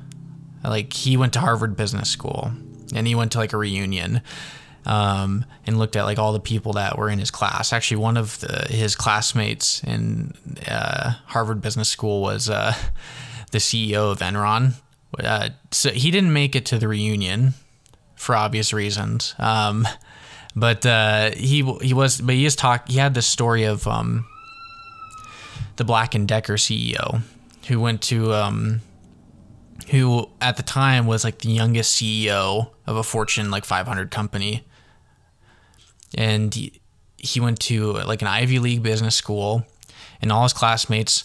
like 0.64 0.94
he 0.94 1.18
went 1.18 1.34
to 1.34 1.40
harvard 1.40 1.76
business 1.76 2.10
school 2.10 2.52
and 2.94 3.08
he 3.08 3.16
went 3.16 3.32
to 3.32 3.38
like 3.38 3.54
a 3.54 3.58
reunion 3.58 4.22
um, 4.88 5.46
and 5.68 5.78
looked 5.78 5.96
at 5.96 6.06
like 6.06 6.18
all 6.18 6.34
the 6.34 6.40
people 6.40 6.74
that 6.74 6.98
were 6.98 7.10
in 7.10 7.20
his 7.20 7.30
class. 7.30 7.72
Actually 7.72 7.98
one 7.98 8.18
of 8.18 8.40
the, 8.40 8.68
his 8.70 8.96
classmates 8.96 9.84
in 9.84 10.34
uh, 10.68 11.12
harvard 11.28 11.62
business 11.62 11.90
school 11.90 12.22
was 12.22 12.50
uh, 12.50 12.74
the 13.52 13.60
ceo 13.60 14.12
of 14.12 14.20
enron. 14.20 14.74
Uh, 15.24 15.50
so 15.72 15.90
he 15.92 16.10
didn't 16.10 16.34
make 16.34 16.56
it 16.56 16.66
to 16.66 16.80
the 16.80 16.88
reunion 16.88 17.54
for 18.16 18.36
obvious 18.36 18.74
reasons. 18.74 19.36
Um, 19.38 19.88
but 20.56 20.86
uh, 20.86 21.32
he 21.32 21.62
he 21.82 21.94
was 21.94 22.20
but 22.20 22.34
he 22.34 22.44
just 22.44 22.58
talked 22.58 22.90
he 22.90 22.98
had 22.98 23.14
this 23.14 23.28
story 23.28 23.66
of 23.66 23.86
um, 23.88 24.26
the 25.76 25.84
Black 25.84 26.16
and 26.16 26.28
Decker 26.28 26.56
CEO, 26.56 27.22
who 27.68 27.80
went 27.80 28.02
to 28.04 28.34
um, 28.34 28.82
who 29.90 30.28
at 30.42 30.58
the 30.58 30.64
time 30.64 31.06
was 31.06 31.24
like 31.24 31.40
the 31.40 31.50
youngest 31.50 32.02
CEO 32.02 32.72
of 32.88 32.96
a 32.98 33.04
Fortune 33.04 33.52
like 33.52 33.66
500 33.66 34.10
company, 34.10 34.66
and 36.16 36.54
he, 36.54 37.40
went 37.40 37.60
to 37.62 37.94
like 37.94 38.22
an 38.22 38.28
Ivy 38.28 38.60
League 38.60 38.84
business 38.84 39.16
school, 39.16 39.66
and 40.22 40.32
all 40.32 40.44
his 40.44 40.54
classmates 40.54 41.24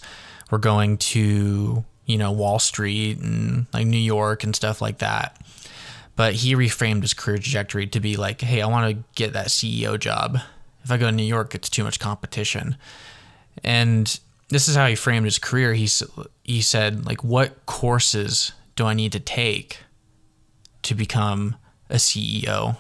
were 0.51 0.59
going 0.59 0.99
to 0.99 1.85
you 2.07 2.19
know 2.19 2.33
Wall 2.33 2.59
Street 2.59 3.19
and 3.19 3.67
like 3.73 3.87
New 3.87 3.97
York 3.97 4.45
and 4.45 4.55
stuff 4.55 4.81
like 4.81 4.99
that. 4.99 5.39
But 6.15 6.35
he 6.35 6.55
reframed 6.55 7.03
his 7.03 7.15
career 7.15 7.39
trajectory 7.39 7.87
to 7.87 8.01
be 8.01 8.17
like, 8.17 8.43
hey, 8.43 8.61
I 8.61 8.67
want 8.67 8.95
to 8.95 9.05
get 9.15 9.33
that 9.33 9.49
CEO 9.49 9.99
job. 9.99 10.39
If 10.85 10.91
I 10.91 10.99
go 10.99 11.07
to 11.07 11.13
New 11.13 11.23
York, 11.23 11.55
it's 11.55 11.71
too 11.71 11.85
much 11.85 11.99
competition. 11.99 12.77
And 13.65 14.21
this 14.49 14.69
is 14.69 14.77
how 14.77 14.87
he 14.87 14.95
framed 14.95 15.25
his 15.25 15.39
career. 15.39 15.73
He 15.73 15.89
he 16.45 16.61
said 16.61 17.07
like, 17.07 17.25
what 17.25 17.65
courses 17.67 18.53
do 18.77 18.85
I 18.85 18.95
need 18.95 19.13
to 19.13 19.21
take 19.21 19.79
to 20.83 20.95
become 20.95 21.57
a 21.89 21.97
CEO? 21.97 22.77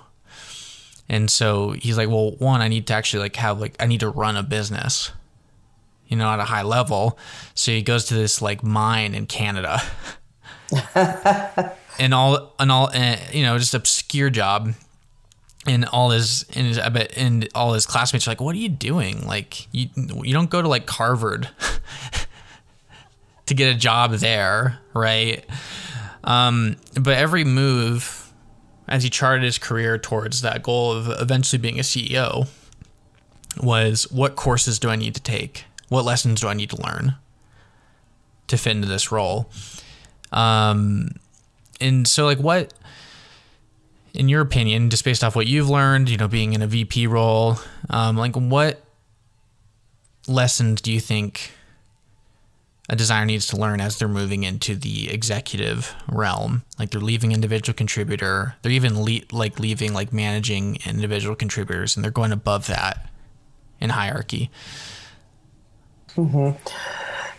And 1.09 1.31
so 1.31 1.73
he's 1.73 1.97
like, 1.97 2.09
well, 2.09 2.33
one, 2.33 2.61
I 2.61 2.69
need 2.69 2.87
to 2.87 2.95
actually 2.95 3.25
like 3.25 3.37
have 3.37 3.61
like 3.61 3.77
I 3.81 3.87
need 3.87 4.01
to 4.01 4.09
run 4.09 4.37
a 4.37 4.43
business, 4.43 5.11
you 6.07 6.17
know, 6.17 6.29
at 6.29 6.39
a 6.39 6.45
high 6.45 6.63
level. 6.63 7.19
So 7.55 7.73
he 7.73 7.83
goes 7.83 8.07
to 8.07 8.15
this 8.15 8.41
like 8.41 8.63
mine 8.63 9.15
in 9.15 9.27
Canada. 9.27 9.81
and 11.99 12.15
all 12.15 12.55
and 12.59 12.73
all 12.73 12.89
and, 12.91 13.21
you 13.35 13.43
know 13.43 13.59
just 13.59 13.75
obscure 13.75 14.31
job 14.31 14.73
and 15.67 15.85
all 15.87 16.11
his 16.11 16.45
and 16.55 16.67
his 16.67 16.79
I 16.79 16.89
bet 16.89 17.17
and 17.17 17.49
all 17.55 17.73
his 17.75 17.87
classmates 17.87 18.27
are 18.27 18.31
like, 18.31 18.41
"What 18.41 18.55
are 18.55 18.59
you 18.59 18.69
doing? 18.69 19.27
Like 19.27 19.69
you 19.73 19.89
you 19.97 20.33
don't 20.33 20.51
go 20.51 20.63
to 20.63 20.69
like 20.69 20.89
Harvard 20.89 21.49
to 23.47 23.55
get 23.55 23.75
a 23.75 23.79
job 23.79 24.13
there, 24.13 24.79
right?" 24.95 25.45
Um, 26.25 26.77
but 26.95 27.17
every 27.17 27.45
move 27.45 28.22
as 28.93 29.03
he 29.03 29.09
charted 29.09 29.43
his 29.43 29.57
career 29.57 29.97
towards 29.97 30.43
that 30.43 30.63
goal 30.63 30.93
of 30.93 31.09
eventually 31.19 31.59
being 31.59 31.79
a 31.79 31.83
CEO 31.83 32.47
was 33.61 34.05
what 34.13 34.37
courses 34.37 34.79
do 34.79 34.91
I 34.91 34.97
need 34.97 35.15
to 35.15 35.21
take? 35.23 35.65
What 35.89 36.05
lessons 36.05 36.43
do 36.43 36.49
I 36.49 36.53
need 36.53 36.69
to 36.71 36.83
learn 36.83 37.15
to 38.49 38.59
fit 38.59 38.73
into 38.73 38.87
this 38.87 39.11
role? 39.11 39.51
Um, 40.31 41.13
and 41.81 42.07
so 42.07 42.27
like 42.27 42.39
what 42.39 42.75
in 44.13 44.29
your 44.29 44.43
opinion, 44.43 44.91
just 44.91 45.07
based 45.07 45.25
off 45.25 45.35
what 45.35 45.47
you've 45.47 45.71
learned, 45.71 46.11
you 46.11 46.19
know, 46.19 46.29
being 46.29 46.53
in 46.53 46.61
a 46.61 46.67
VP 46.67 47.07
role, 47.07 47.57
um, 47.89 48.19
like 48.19 48.37
what 48.37 48.85
lessons 50.29 50.83
do 50.83 50.93
you 50.93 51.01
think 51.01 51.53
a 52.93 52.97
designer 52.97 53.25
needs 53.25 53.47
to 53.47 53.57
learn 53.57 53.81
as 53.81 53.99
they're 53.99 54.07
moving 54.07 54.45
into 54.45 54.77
the 54.77 55.11
executive 55.11 55.95
realm? 56.09 56.63
Like 56.79 56.91
they're 56.91 57.01
leaving 57.01 57.33
individual 57.33 57.75
contributor, 57.75 58.55
they're 58.61 58.71
even 58.71 59.03
le- 59.03 59.27
like 59.33 59.59
leaving 59.59 59.95
like 59.95 60.13
managing 60.13 60.79
individual 60.87 61.35
contributors, 61.35 61.97
and 61.97 62.05
they're 62.05 62.13
going 62.13 62.33
above 62.33 62.67
that 62.67 63.11
in 63.81 63.91
hierarchy. 63.91 64.51
Mm-hmm. 66.17 66.57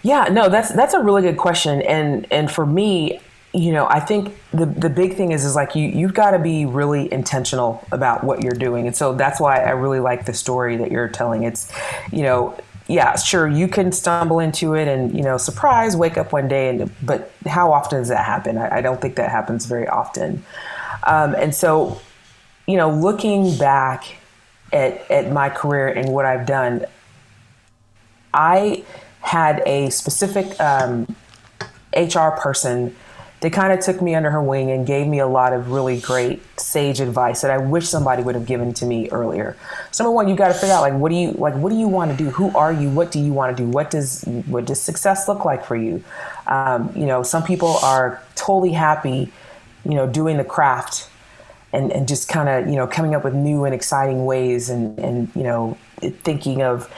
Yeah, 0.01 0.23
no, 0.23 0.49
that's 0.49 0.73
that's 0.73 0.95
a 0.95 0.99
really 0.99 1.21
good 1.21 1.37
question, 1.37 1.81
and 1.83 2.27
and 2.31 2.51
for 2.51 2.65
me, 2.65 3.21
you 3.53 3.71
know, 3.71 3.87
I 3.87 3.99
think 3.99 4.35
the 4.51 4.65
the 4.65 4.89
big 4.89 5.15
thing 5.15 5.31
is 5.31 5.45
is 5.45 5.55
like 5.55 5.75
you 5.75 5.87
you've 5.87 6.15
got 6.15 6.31
to 6.31 6.39
be 6.39 6.65
really 6.65 7.11
intentional 7.13 7.85
about 7.91 8.23
what 8.23 8.43
you're 8.43 8.51
doing, 8.53 8.87
and 8.87 8.95
so 8.95 9.13
that's 9.13 9.39
why 9.39 9.59
I 9.59 9.69
really 9.69 9.99
like 9.99 10.25
the 10.25 10.33
story 10.33 10.75
that 10.77 10.91
you're 10.91 11.07
telling. 11.07 11.43
It's, 11.43 11.71
you 12.11 12.23
know, 12.23 12.57
yeah, 12.87 13.15
sure, 13.15 13.47
you 13.47 13.67
can 13.67 13.91
stumble 13.91 14.39
into 14.39 14.73
it 14.73 14.87
and 14.87 15.15
you 15.15 15.23
know, 15.23 15.37
surprise, 15.37 15.95
wake 15.95 16.17
up 16.17 16.33
one 16.33 16.47
day, 16.47 16.69
and 16.69 16.91
but 17.01 17.31
how 17.45 17.71
often 17.71 17.99
does 17.99 18.09
that 18.09 18.25
happen? 18.25 18.57
I, 18.57 18.77
I 18.77 18.81
don't 18.81 19.01
think 19.01 19.15
that 19.15 19.31
happens 19.31 19.65
very 19.65 19.87
often, 19.87 20.43
um, 21.07 21.33
and 21.35 21.55
so, 21.55 22.01
you 22.67 22.77
know, 22.77 22.89
looking 22.89 23.57
back 23.57 24.17
at 24.73 25.09
at 25.09 25.31
my 25.31 25.49
career 25.49 25.87
and 25.87 26.09
what 26.09 26.25
I've 26.25 26.45
done, 26.45 26.85
I 28.33 28.83
had 29.21 29.63
a 29.65 29.89
specific 29.89 30.59
um, 30.59 31.15
HR 31.95 32.31
person 32.31 32.95
that 33.43 33.51
kind 33.51 33.73
of 33.77 33.81
took 33.81 34.01
me 34.01 34.15
under 34.15 34.31
her 34.31 34.41
wing 34.41 34.71
and 34.71 34.87
gave 34.87 35.05
me 35.05 35.19
a 35.19 35.27
lot 35.27 35.51
of 35.51 35.69
really 35.69 35.99
great 35.99 36.41
sage 36.57 37.01
advice 37.01 37.41
that 37.41 37.51
I 37.51 37.57
wish 37.57 37.89
somebody 37.89 38.23
would 38.23 38.35
have 38.35 38.45
given 38.45 38.73
to 38.75 38.85
me 38.85 39.09
earlier. 39.09 39.57
So 39.91 40.05
number 40.05 40.15
one, 40.15 40.29
you 40.29 40.35
got 40.37 40.47
to 40.47 40.53
figure 40.53 40.73
out 40.73 40.79
like 40.79 40.93
what 40.93 41.09
do 41.09 41.15
you 41.15 41.31
like 41.31 41.53
what 41.55 41.69
do 41.69 41.75
you 41.75 41.89
want 41.89 42.09
to 42.11 42.15
do? 42.15 42.29
Who 42.29 42.55
are 42.55 42.71
you? 42.71 42.89
What 42.89 43.11
do 43.11 43.19
you 43.19 43.33
want 43.33 43.57
to 43.57 43.61
do? 43.61 43.69
What 43.69 43.91
does 43.91 44.23
what 44.45 44.63
does 44.63 44.79
success 44.79 45.27
look 45.27 45.43
like 45.43 45.65
for 45.65 45.75
you? 45.75 46.01
Um, 46.47 46.89
you 46.95 47.05
know, 47.05 47.21
some 47.21 47.43
people 47.43 47.75
are 47.83 48.23
totally 48.35 48.71
happy, 48.71 49.29
you 49.83 49.93
know, 49.93 50.07
doing 50.07 50.37
the 50.37 50.45
craft 50.45 51.09
and, 51.73 51.91
and 51.91 52.07
just 52.07 52.29
kind 52.29 52.47
of 52.47 52.69
you 52.69 52.77
know 52.77 52.87
coming 52.87 53.13
up 53.13 53.25
with 53.25 53.33
new 53.33 53.65
and 53.65 53.75
exciting 53.75 54.23
ways 54.25 54.69
and 54.69 54.97
and 54.99 55.29
you 55.35 55.43
know 55.43 55.77
thinking 55.99 56.61
of 56.61 56.89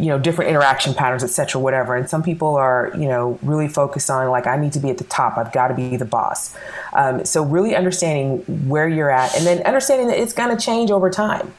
you 0.00 0.06
know 0.06 0.18
different 0.18 0.50
interaction 0.50 0.94
patterns 0.94 1.22
etc 1.22 1.60
whatever. 1.60 1.94
And 1.94 2.08
some 2.08 2.22
people 2.22 2.56
are 2.56 2.90
you 2.94 3.06
know 3.06 3.38
really 3.42 3.68
focused 3.68 4.10
on 4.10 4.28
like 4.30 4.46
i 4.46 4.56
need 4.56 4.72
to 4.72 4.80
be 4.80 4.90
at 4.90 4.98
the 4.98 5.04
top. 5.04 5.36
I've 5.36 5.52
got 5.52 5.68
to 5.68 5.74
be 5.74 5.96
the 5.96 6.04
boss. 6.04 6.56
Um, 6.92 7.24
so 7.24 7.44
really 7.44 7.76
understanding 7.76 8.68
where 8.68 8.88
you're 8.88 9.10
at 9.10 9.36
and 9.36 9.46
then 9.46 9.62
understanding 9.62 10.08
that 10.08 10.18
it's 10.18 10.32
going 10.32 10.56
to 10.56 10.62
change 10.62 10.90
over 10.90 11.10
time. 11.10 11.52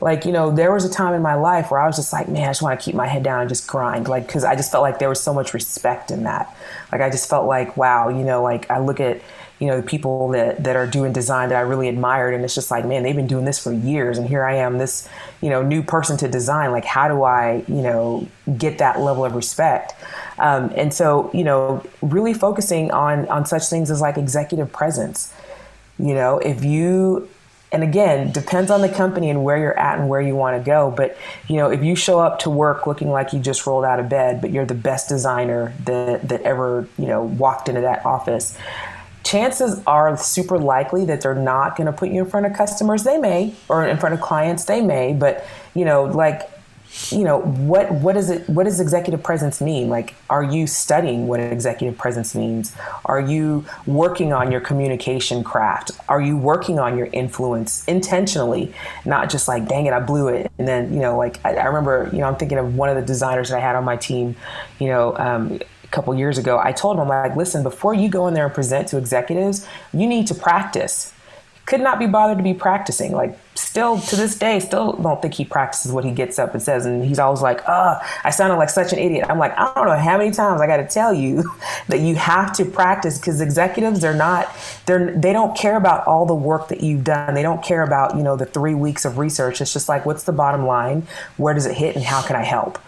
Like 0.00 0.24
you 0.24 0.32
know 0.32 0.50
there 0.54 0.72
was 0.72 0.84
a 0.84 0.90
time 0.90 1.12
in 1.14 1.22
my 1.22 1.34
life 1.34 1.72
where 1.72 1.80
i 1.80 1.86
was 1.86 1.96
just 1.96 2.12
like 2.12 2.28
man 2.28 2.44
i 2.44 2.50
just 2.50 2.62
want 2.62 2.78
to 2.78 2.84
keep 2.84 2.94
my 2.94 3.08
head 3.08 3.24
down 3.24 3.40
and 3.40 3.48
just 3.48 3.66
grind 3.66 4.06
like 4.06 4.28
because 4.28 4.44
i 4.44 4.54
just 4.54 4.70
felt 4.70 4.82
like 4.82 5.00
there 5.00 5.08
was 5.08 5.20
so 5.20 5.34
much 5.34 5.54
respect 5.54 6.12
in 6.12 6.22
that. 6.22 6.54
Like 6.92 7.00
i 7.00 7.10
just 7.10 7.28
felt 7.28 7.46
like 7.46 7.76
wow 7.76 8.08
you 8.08 8.24
know 8.24 8.40
like 8.40 8.70
i 8.70 8.78
look 8.78 9.00
at 9.00 9.20
you 9.58 9.66
know, 9.66 9.80
the 9.80 9.86
people 9.86 10.28
that, 10.28 10.62
that 10.64 10.76
are 10.76 10.86
doing 10.86 11.12
design 11.12 11.48
that 11.48 11.56
I 11.56 11.62
really 11.62 11.88
admired. 11.88 12.34
And 12.34 12.44
it's 12.44 12.54
just 12.54 12.70
like, 12.70 12.84
man, 12.84 13.02
they've 13.02 13.16
been 13.16 13.26
doing 13.26 13.44
this 13.44 13.58
for 13.58 13.72
years. 13.72 14.16
And 14.16 14.28
here 14.28 14.44
I 14.44 14.56
am, 14.56 14.78
this, 14.78 15.08
you 15.40 15.50
know, 15.50 15.62
new 15.62 15.82
person 15.82 16.16
to 16.18 16.28
design. 16.28 16.70
Like, 16.70 16.84
how 16.84 17.08
do 17.08 17.24
I, 17.24 17.64
you 17.66 17.82
know, 17.82 18.28
get 18.56 18.78
that 18.78 19.00
level 19.00 19.24
of 19.24 19.34
respect? 19.34 19.94
Um, 20.38 20.72
and 20.76 20.94
so, 20.94 21.30
you 21.34 21.42
know, 21.42 21.84
really 22.02 22.34
focusing 22.34 22.92
on, 22.92 23.26
on 23.28 23.46
such 23.46 23.66
things 23.66 23.90
as 23.90 24.00
like 24.00 24.16
executive 24.16 24.72
presence. 24.72 25.34
You 25.98 26.14
know, 26.14 26.38
if 26.38 26.62
you, 26.64 27.28
and 27.72 27.82
again, 27.82 28.30
depends 28.30 28.70
on 28.70 28.80
the 28.80 28.88
company 28.88 29.28
and 29.28 29.42
where 29.42 29.58
you're 29.58 29.76
at 29.76 29.98
and 29.98 30.08
where 30.08 30.20
you 30.20 30.36
want 30.36 30.56
to 30.56 30.64
go. 30.64 30.92
But, 30.96 31.16
you 31.48 31.56
know, 31.56 31.70
if 31.70 31.82
you 31.82 31.96
show 31.96 32.20
up 32.20 32.38
to 32.40 32.50
work 32.50 32.86
looking 32.86 33.10
like 33.10 33.32
you 33.32 33.40
just 33.40 33.66
rolled 33.66 33.84
out 33.84 33.98
of 33.98 34.08
bed, 34.08 34.40
but 34.40 34.50
you're 34.50 34.64
the 34.64 34.74
best 34.74 35.08
designer 35.08 35.74
that, 35.84 36.28
that 36.28 36.42
ever, 36.42 36.88
you 36.96 37.06
know, 37.06 37.24
walked 37.24 37.68
into 37.68 37.80
that 37.80 38.06
office, 38.06 38.56
chances 39.24 39.82
are 39.86 40.16
super 40.16 40.58
likely 40.58 41.04
that 41.06 41.20
they're 41.20 41.34
not 41.34 41.76
going 41.76 41.86
to 41.86 41.92
put 41.92 42.10
you 42.10 42.22
in 42.22 42.30
front 42.30 42.46
of 42.46 42.54
customers. 42.54 43.04
They 43.04 43.18
may, 43.18 43.54
or 43.68 43.86
in 43.86 43.96
front 43.98 44.14
of 44.14 44.20
clients, 44.20 44.64
they 44.64 44.80
may, 44.80 45.12
but 45.12 45.46
you 45.74 45.84
know, 45.84 46.04
like, 46.04 46.50
you 47.10 47.22
know, 47.22 47.40
what 47.40 47.90
what 47.92 48.16
is 48.16 48.30
it? 48.30 48.48
What 48.48 48.64
does 48.64 48.80
executive 48.80 49.22
presence 49.22 49.60
mean? 49.60 49.90
Like, 49.90 50.14
are 50.30 50.42
you 50.42 50.66
studying 50.66 51.28
what 51.28 51.38
executive 51.38 51.98
presence 51.98 52.34
means? 52.34 52.74
Are 53.04 53.20
you 53.20 53.66
working 53.86 54.32
on 54.32 54.50
your 54.50 54.62
communication 54.62 55.44
craft? 55.44 55.90
Are 56.08 56.20
you 56.20 56.38
working 56.38 56.78
on 56.78 56.96
your 56.96 57.08
influence 57.12 57.84
intentionally, 57.86 58.72
not 59.04 59.28
just 59.28 59.48
like, 59.48 59.68
dang 59.68 59.84
it, 59.84 59.92
I 59.92 60.00
blew 60.00 60.28
it, 60.28 60.50
and 60.58 60.66
then 60.66 60.92
you 60.94 61.00
know, 61.00 61.18
like 61.18 61.38
I, 61.44 61.56
I 61.56 61.64
remember, 61.66 62.08
you 62.10 62.20
know, 62.20 62.26
I'm 62.26 62.36
thinking 62.36 62.58
of 62.58 62.74
one 62.74 62.88
of 62.88 62.96
the 62.96 63.02
designers 63.02 63.50
that 63.50 63.58
I 63.58 63.60
had 63.60 63.76
on 63.76 63.84
my 63.84 63.96
team, 63.96 64.34
you 64.78 64.88
know. 64.88 65.16
Um, 65.18 65.60
a 65.88 65.94
couple 65.94 66.14
years 66.14 66.36
ago, 66.38 66.60
I 66.62 66.72
told 66.72 66.96
him, 66.96 67.02
I'm 67.02 67.08
like, 67.08 67.36
listen, 67.36 67.62
before 67.62 67.94
you 67.94 68.08
go 68.08 68.26
in 68.26 68.34
there 68.34 68.46
and 68.46 68.54
present 68.54 68.88
to 68.88 68.98
executives, 68.98 69.66
you 69.92 70.06
need 70.06 70.26
to 70.26 70.34
practice. 70.34 71.14
Could 71.64 71.80
not 71.80 71.98
be 71.98 72.06
bothered 72.06 72.38
to 72.38 72.44
be 72.44 72.54
practicing. 72.54 73.12
Like, 73.12 73.38
still 73.54 74.00
to 74.00 74.16
this 74.16 74.38
day, 74.38 74.58
still 74.60 74.92
don't 74.92 75.20
think 75.20 75.34
he 75.34 75.44
practices 75.44 75.92
what 75.92 76.04
he 76.04 76.10
gets 76.10 76.38
up 76.38 76.54
and 76.54 76.62
says. 76.62 76.86
And 76.86 77.04
he's 77.04 77.18
always 77.18 77.42
like, 77.42 77.60
oh, 77.68 77.98
I 78.24 78.30
sounded 78.30 78.56
like 78.56 78.70
such 78.70 78.92
an 78.92 78.98
idiot. 78.98 79.26
I'm 79.28 79.38
like, 79.38 79.52
I 79.58 79.72
don't 79.74 79.86
know 79.86 79.96
how 79.96 80.16
many 80.16 80.30
times 80.30 80.60
I 80.60 80.66
got 80.66 80.78
to 80.78 80.86
tell 80.86 81.12
you 81.12 81.44
that 81.88 82.00
you 82.00 82.14
have 82.16 82.54
to 82.56 82.64
practice 82.64 83.18
because 83.18 83.40
executives, 83.40 84.00
they're 84.00 84.14
not, 84.14 84.54
they're, 84.86 85.14
they 85.14 85.32
don't 85.32 85.56
care 85.56 85.76
about 85.76 86.06
all 86.06 86.24
the 86.24 86.34
work 86.34 86.68
that 86.68 86.82
you've 86.82 87.04
done. 87.04 87.34
They 87.34 87.42
don't 87.42 87.62
care 87.62 87.82
about, 87.82 88.16
you 88.16 88.22
know, 88.22 88.36
the 88.36 88.46
three 88.46 88.74
weeks 88.74 89.04
of 89.04 89.18
research. 89.18 89.60
It's 89.60 89.72
just 89.72 89.88
like, 89.88 90.06
what's 90.06 90.24
the 90.24 90.32
bottom 90.32 90.66
line? 90.66 91.06
Where 91.36 91.54
does 91.54 91.66
it 91.66 91.76
hit? 91.76 91.96
And 91.96 92.04
how 92.04 92.22
can 92.22 92.36
I 92.36 92.44
help? 92.44 92.78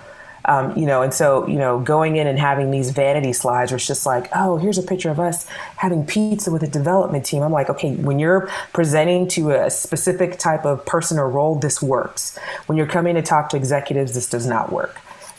Um, 0.45 0.76
you 0.76 0.86
know, 0.86 1.03
and 1.03 1.12
so, 1.12 1.47
you 1.47 1.59
know, 1.59 1.80
going 1.80 2.16
in 2.16 2.26
and 2.26 2.38
having 2.38 2.70
these 2.70 2.91
vanity 2.91 3.32
slides 3.32 3.72
it's 3.72 3.86
just 3.86 4.07
like, 4.07 4.28
oh, 4.34 4.57
here's 4.57 4.78
a 4.78 4.82
picture 4.82 5.11
of 5.11 5.20
us 5.20 5.47
having 5.76 6.07
pizza 6.07 6.51
with 6.51 6.62
a 6.62 6.68
development 6.68 7.24
team. 7.24 7.43
I'm 7.43 7.53
like, 7.53 7.68
okay, 7.70 7.95
when 7.97 8.18
you're 8.18 8.49
presenting 8.72 9.28
to 9.28 9.51
a 9.51 9.70
specific 9.70 10.38
type 10.38 10.64
of 10.64 10.84
person 10.86 11.18
or 11.18 11.28
role, 11.28 11.57
this 11.57 11.82
works. 11.82 12.38
When 12.66 12.78
you're 12.78 12.86
coming 12.86 13.14
to 13.16 13.22
talk 13.22 13.49
to 13.51 13.57
executives, 13.57 14.14
this 14.14 14.28
does 14.28 14.47
not 14.47 14.72
work 14.72 14.97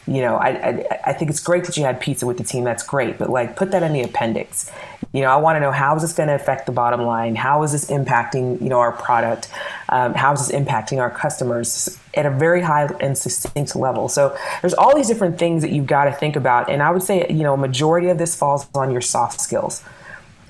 you 0.07 0.21
know, 0.21 0.35
I, 0.35 0.49
I, 0.49 0.99
I 1.07 1.13
think 1.13 1.29
it's 1.29 1.39
great 1.39 1.65
that 1.65 1.77
you 1.77 1.83
had 1.83 1.99
pizza 1.99 2.25
with 2.25 2.37
the 2.37 2.43
team. 2.43 2.63
That's 2.63 2.83
great, 2.83 3.17
but 3.17 3.29
like 3.29 3.55
put 3.55 3.71
that 3.71 3.83
in 3.83 3.93
the 3.93 4.01
appendix. 4.01 4.71
You 5.13 5.21
know, 5.21 5.29
I 5.29 5.37
want 5.37 5.57
to 5.57 5.59
know 5.59 5.71
how 5.71 5.95
is 5.95 6.01
this 6.01 6.13
going 6.13 6.29
to 6.29 6.35
affect 6.35 6.65
the 6.65 6.71
bottom 6.71 7.01
line? 7.01 7.35
How 7.35 7.63
is 7.63 7.71
this 7.71 7.89
impacting 7.89 8.61
you 8.61 8.69
know 8.69 8.79
our 8.79 8.91
product? 8.91 9.49
Um, 9.89 10.13
how 10.13 10.33
is 10.33 10.47
this 10.47 10.57
impacting 10.57 10.99
our 10.99 11.09
customers 11.09 11.99
at 12.13 12.25
a 12.25 12.31
very 12.31 12.61
high 12.61 12.85
and 12.99 13.17
succinct 13.17 13.75
level? 13.75 14.09
So 14.09 14.35
there's 14.61 14.73
all 14.73 14.95
these 14.95 15.07
different 15.07 15.37
things 15.37 15.61
that 15.61 15.71
you've 15.71 15.87
got 15.87 16.05
to 16.05 16.11
think 16.11 16.35
about, 16.35 16.69
and 16.69 16.81
I 16.81 16.91
would 16.91 17.03
say 17.03 17.27
you 17.29 17.43
know 17.43 17.53
a 17.53 17.57
majority 17.57 18.07
of 18.07 18.17
this 18.17 18.35
falls 18.35 18.67
on 18.73 18.91
your 18.91 19.01
soft 19.01 19.39
skills 19.41 19.83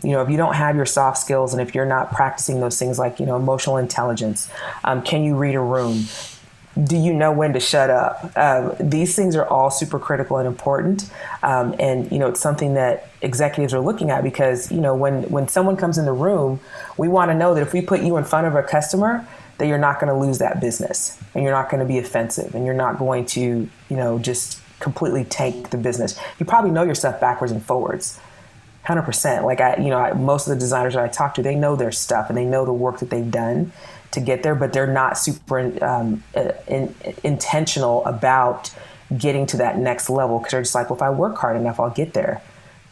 you 0.04 0.12
know, 0.12 0.22
if 0.22 0.30
you 0.30 0.38
don't 0.38 0.56
have 0.56 0.76
your 0.76 0.86
soft 0.86 1.20
skills 1.20 1.54
and 1.54 1.62
if 1.62 1.76
you're 1.76 1.86
not 1.86 2.12
practicing 2.12 2.60
those 2.60 2.80
things 2.80 2.97
like, 2.97 3.20
you 3.20 3.26
know, 3.26 3.36
emotional 3.36 3.78
intelligence, 3.78 4.49
um, 4.84 5.02
can 5.04 5.24
you 5.24 5.36
read 5.36 5.56
a 5.56 5.60
room? 5.60 6.06
Do 6.82 6.95
you 6.95 7.13
know 7.13 7.32
when 7.32 7.53
to 7.53 7.59
shut 7.59 7.89
up? 7.89 8.32
Um, 8.38 8.74
these 8.80 9.15
things 9.15 9.36
are 9.36 9.45
all 9.45 9.69
super 9.69 9.99
critical 9.99 10.38
and 10.38 10.47
important, 10.47 11.09
um, 11.43 11.76
and 11.80 12.09
you 12.11 12.17
know 12.17 12.28
it's 12.28 12.39
something 12.39 12.76
that 12.76 13.09
executives 13.22 13.74
are 13.74 13.82
looking 13.82 14.09
at 14.09 14.24
because 14.24 14.72
you 14.72 14.80
know 14.80 14.95
when 14.95 15.24
when 15.24 15.47
someone 15.49 15.76
comes 15.76 15.97
in 15.97 16.05
the 16.05 16.13
room, 16.13 16.61
we 16.97 17.09
want 17.09 17.30
to 17.30 17.36
know 17.36 17.53
that 17.53 17.61
if 17.61 17.74
we 17.74 17.82
put 17.82 18.01
you 18.01 18.15
in 18.15 18.24
front 18.24 18.47
of 18.47 18.55
a 18.55 18.63
customer, 18.63 19.28
that 19.57 19.67
you're 19.67 19.78
not 19.78 19.99
going 19.99 20.11
to 20.11 20.17
lose 20.17 20.38
that 20.38 20.61
business, 20.61 21.22
and 21.36 21.43
you're 21.43 21.51
not 21.51 21.69
going 21.69 21.82
to 21.82 21.86
be 21.86 21.97
offensive, 21.97 22.55
and 22.55 22.65
you're 22.65 22.74
not 22.74 22.97
going 22.97 23.26
to 23.26 23.41
you 23.89 23.97
know 23.97 24.17
just 24.17 24.61
completely 24.80 25.26
tank 25.26 25.72
the 25.72 25.78
business. 25.78 26.17
You 26.39 26.45
probably 26.45 26.72
know 26.72 26.84
your 26.84 26.95
stuff 26.95 27.19
backwards 27.19 27.51
and 27.51 27.63
forwards. 27.63 28.19
100% 28.88 29.43
like 29.43 29.61
i 29.61 29.76
you 29.78 29.91
know 29.91 29.99
I, 29.99 30.13
most 30.13 30.47
of 30.47 30.55
the 30.55 30.59
designers 30.59 30.95
that 30.95 31.03
i 31.03 31.07
talk 31.07 31.36
to 31.36 31.43
they 31.43 31.53
know 31.53 31.76
their 31.76 31.91
stuff 31.91 32.30
and 32.30 32.38
they 32.38 32.45
know 32.45 32.65
the 32.65 32.74
work 32.74 32.97
that 32.97 33.11
they've 33.11 33.30
done 33.30 33.72
to 34.12 34.20
get 34.20 34.43
there, 34.43 34.55
but 34.55 34.74
they're 34.74 34.91
not 34.91 35.18
super 35.18 35.84
um, 35.84 36.24
in, 36.68 36.93
intentional 37.24 38.05
about 38.05 38.74
getting 39.18 39.45
to 39.45 39.57
that 39.57 39.78
next 39.78 40.09
level 40.09 40.39
because 40.39 40.51
they're 40.51 40.62
just 40.62 40.76
like, 40.76 40.89
well, 40.89 40.97
if 40.97 41.01
I 41.01 41.09
work 41.09 41.38
hard 41.38 41.57
enough, 41.57 41.80
I'll 41.80 41.89
get 41.89 42.14
there. 42.14 42.41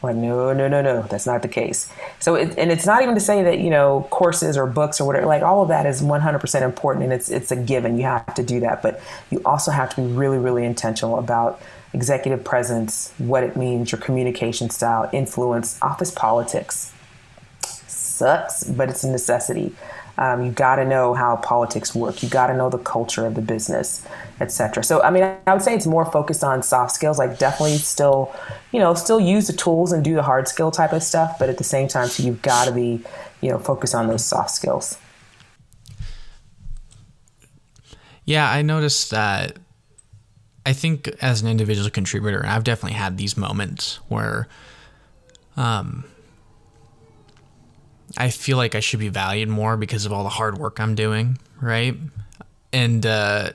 Like, 0.02 0.16
no, 0.16 0.54
no, 0.54 0.70
no, 0.70 0.82
no, 0.82 1.02
that's 1.04 1.26
not 1.26 1.42
the 1.42 1.50
case. 1.50 1.92
So, 2.20 2.36
it, 2.36 2.58
and 2.58 2.72
it's 2.72 2.86
not 2.86 3.02
even 3.02 3.16
to 3.16 3.20
say 3.20 3.44
that 3.44 3.60
you 3.60 3.70
know 3.70 4.08
courses 4.12 4.56
or 4.56 4.66
books 4.66 5.02
or 5.02 5.06
whatever. 5.06 5.26
Like 5.26 5.42
all 5.42 5.62
of 5.62 5.68
that 5.70 5.86
is 5.86 6.02
100% 6.02 6.62
important, 6.62 7.04
and 7.04 7.12
it's 7.12 7.30
it's 7.30 7.52
a 7.52 7.58
given. 7.58 7.98
You 7.98 8.04
have 8.04 8.34
to 8.36 8.44
do 8.44 8.62
that, 8.62 8.82
but 8.82 9.02
you 9.30 9.42
also 9.44 9.72
have 9.72 9.94
to 9.96 10.02
be 10.02 10.08
really, 10.08 10.38
really 10.38 10.64
intentional 10.64 11.20
about 11.20 11.62
executive 11.94 12.46
presence, 12.46 13.14
what 13.18 13.44
it 13.44 13.58
means, 13.58 13.92
your 13.92 14.00
communication 14.00 14.70
style, 14.70 15.10
influence, 15.12 15.78
office 15.82 16.12
politics. 16.12 16.94
Sucks, 17.62 18.64
but 18.64 18.90
it's 18.90 19.04
a 19.04 19.12
necessity. 19.12 19.74
Um, 20.20 20.44
you 20.44 20.52
got 20.52 20.76
to 20.76 20.86
know 20.86 21.14
how 21.14 21.38
politics 21.38 21.96
work. 21.96 22.22
You 22.22 22.28
got 22.28 22.48
to 22.48 22.54
know 22.54 22.70
the 22.70 22.78
culture 22.78 23.26
of 23.26 23.36
the 23.36 23.42
business, 23.42 24.06
etc. 24.42 24.84
So, 24.84 25.02
I 25.02 25.12
mean, 25.12 25.24
I 25.24 25.54
would 25.54 25.62
say 25.62 25.74
it's 25.74 25.88
more 25.88 26.04
focused 26.04 26.44
on 26.44 26.62
soft 26.62 26.92
skills. 26.92 27.18
Like, 27.18 27.40
definitely 27.40 27.78
still, 27.78 28.36
you 28.74 28.82
know, 28.82 28.94
still 28.96 29.22
use 29.22 29.48
the 29.48 29.54
tools 29.54 29.94
and 29.94 30.04
do 30.04 30.16
the 30.16 30.22
hard 30.22 30.50
skill 30.50 30.72
type 30.72 30.92
of 30.92 31.04
stuff, 31.04 31.40
but 31.40 31.48
at 31.48 31.58
the 31.58 31.64
same 31.64 31.88
time, 31.88 32.10
so 32.10 32.22
you've 32.22 32.42
got 32.42 32.66
to 32.66 32.74
be, 32.74 33.02
you 33.40 33.50
know, 33.50 33.58
focused 33.60 33.96
on 33.96 34.08
those 34.08 34.26
soft 34.26 34.52
skills. 34.52 34.98
Yeah, 38.26 38.52
I 38.52 38.62
noticed 38.62 39.12
that. 39.12 39.58
I 40.66 40.74
think 40.74 41.08
as 41.22 41.42
an 41.42 41.48
individual 41.48 41.90
contributor, 41.90 42.46
I've 42.46 42.66
definitely 42.66 42.98
had 42.98 43.18
these 43.18 43.38
moments 43.38 44.02
where 44.10 44.50
um, 45.56 46.04
I 48.20 48.30
feel 48.30 48.58
like 48.58 48.76
I 48.76 48.82
should 48.82 49.00
be 49.00 49.10
valued 49.10 49.48
more 49.48 49.78
because 49.78 50.06
of 50.06 50.12
all 50.12 50.24
the 50.24 50.30
hard 50.30 50.58
work 50.58 50.80
I'm 50.80 50.94
doing, 50.94 51.38
right? 51.62 51.96
And 52.74 53.06
uh, 53.06 53.52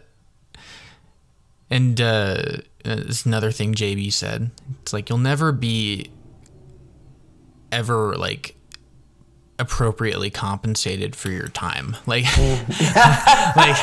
and 1.71 2.01
uh, 2.01 2.43
it's 2.85 3.27
another 3.27 3.53
thing 3.53 3.75
JB 3.75 4.13
said. 4.13 4.51
It's 4.81 4.93
like 4.93 5.11
you'll 5.11 5.19
never 5.19 5.53
be 5.53 6.11
ever 7.71 8.17
like 8.17 8.57
appropriately 9.59 10.31
compensated 10.31 11.15
for 11.15 11.31
your 11.31 11.49
time. 11.49 11.97
Like, 12.07 12.25
like 13.57 13.77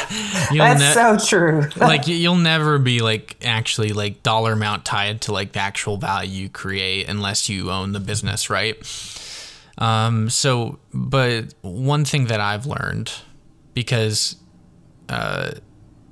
you'll 0.51 0.65
that's 0.65 0.79
ne- 0.79 0.93
so 0.93 1.17
true. 1.17 1.69
like 1.77 2.07
you'll 2.07 2.35
never 2.35 2.79
be 2.79 3.01
like 3.01 3.37
actually 3.43 3.93
like 3.93 4.23
dollar 4.23 4.53
amount 4.53 4.85
tied 4.85 5.21
to 5.21 5.31
like 5.31 5.53
the 5.53 5.59
actual 5.59 5.97
value 5.97 6.43
you 6.43 6.49
create 6.49 7.07
unless 7.07 7.49
you 7.49 7.71
own 7.71 7.91
the 7.91 7.99
business, 7.99 8.49
right? 8.49 8.77
Um, 9.77 10.29
so, 10.29 10.79
but 10.93 11.53
one 11.61 12.05
thing 12.05 12.25
that 12.27 12.39
I've 12.39 12.65
learned 12.65 13.11
because, 13.73 14.35
uh, 15.09 15.51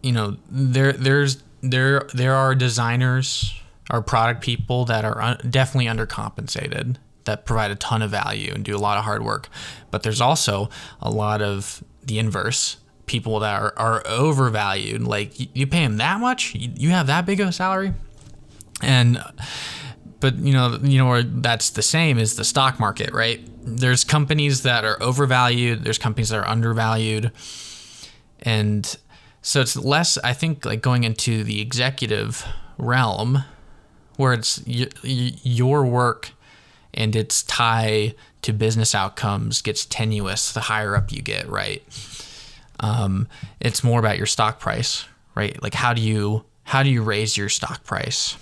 you 0.01 0.11
know, 0.11 0.37
there 0.49 0.93
there's 0.93 1.43
there 1.61 2.07
there 2.13 2.35
are 2.35 2.55
designers 2.55 3.53
or 3.91 4.01
product 4.01 4.41
people 4.41 4.85
that 4.85 5.03
are 5.03 5.21
un- 5.21 5.39
definitely 5.49 5.87
undercompensated 5.87 6.97
that 7.25 7.45
provide 7.45 7.71
a 7.71 7.75
ton 7.75 8.01
of 8.01 8.11
value 8.11 8.51
and 8.53 8.63
do 8.63 8.75
a 8.75 8.79
lot 8.79 8.97
of 8.97 9.03
hard 9.03 9.23
work. 9.23 9.49
But 9.91 10.03
there's 10.03 10.21
also 10.21 10.69
a 11.01 11.11
lot 11.11 11.41
of 11.41 11.83
the 12.03 12.17
inverse 12.19 12.77
people 13.05 13.39
that 13.39 13.61
are, 13.61 13.73
are 13.75 14.03
overvalued. 14.07 15.03
Like 15.03 15.39
you, 15.39 15.47
you 15.53 15.67
pay 15.67 15.83
them 15.83 15.97
that 15.97 16.19
much, 16.19 16.55
you, 16.55 16.71
you 16.75 16.89
have 16.89 17.07
that 17.07 17.25
big 17.25 17.39
of 17.39 17.47
a 17.47 17.51
salary, 17.51 17.93
and 18.81 19.21
but 20.19 20.35
you 20.35 20.53
know 20.53 20.77
you 20.81 20.97
know 20.97 21.07
where 21.07 21.23
that's 21.23 21.71
the 21.71 21.81
same 21.81 22.17
is 22.17 22.35
the 22.35 22.43
stock 22.45 22.79
market, 22.79 23.13
right? 23.13 23.39
There's 23.63 24.03
companies 24.03 24.63
that 24.63 24.85
are 24.85 25.01
overvalued. 25.01 25.83
There's 25.83 25.97
companies 25.97 26.29
that 26.29 26.39
are 26.39 26.47
undervalued, 26.47 27.31
and 28.41 28.97
so 29.41 29.61
it's 29.61 29.75
less. 29.75 30.17
I 30.19 30.33
think 30.33 30.65
like 30.65 30.81
going 30.81 31.03
into 31.03 31.43
the 31.43 31.61
executive 31.61 32.45
realm, 32.77 33.43
where 34.17 34.33
it's 34.33 34.61
y- 34.65 34.87
y- 35.03 35.31
your 35.43 35.85
work 35.85 36.31
and 36.93 37.15
its 37.15 37.43
tie 37.43 38.15
to 38.41 38.53
business 38.53 38.95
outcomes 38.95 39.61
gets 39.61 39.85
tenuous 39.85 40.51
the 40.53 40.61
higher 40.61 40.95
up 40.95 41.11
you 41.11 41.21
get, 41.21 41.47
right? 41.49 41.83
Um, 42.79 43.27
it's 43.59 43.83
more 43.83 43.99
about 43.99 44.17
your 44.17 44.25
stock 44.25 44.59
price, 44.59 45.05
right? 45.35 45.61
Like 45.61 45.73
how 45.73 45.93
do 45.93 46.01
you 46.01 46.45
how 46.63 46.83
do 46.83 46.89
you 46.89 47.01
raise 47.01 47.35
your 47.35 47.49
stock 47.49 47.83
price 47.83 48.37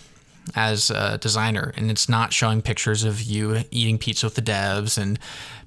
as 0.55 0.89
a 0.89 1.17
designer? 1.17 1.73
And 1.75 1.89
it's 1.91 2.09
not 2.09 2.33
showing 2.33 2.61
pictures 2.61 3.03
of 3.03 3.21
you 3.21 3.63
eating 3.71 3.97
pizza 3.97 4.25
with 4.25 4.35
the 4.35 4.41
devs 4.41 4.97
and 4.97 5.19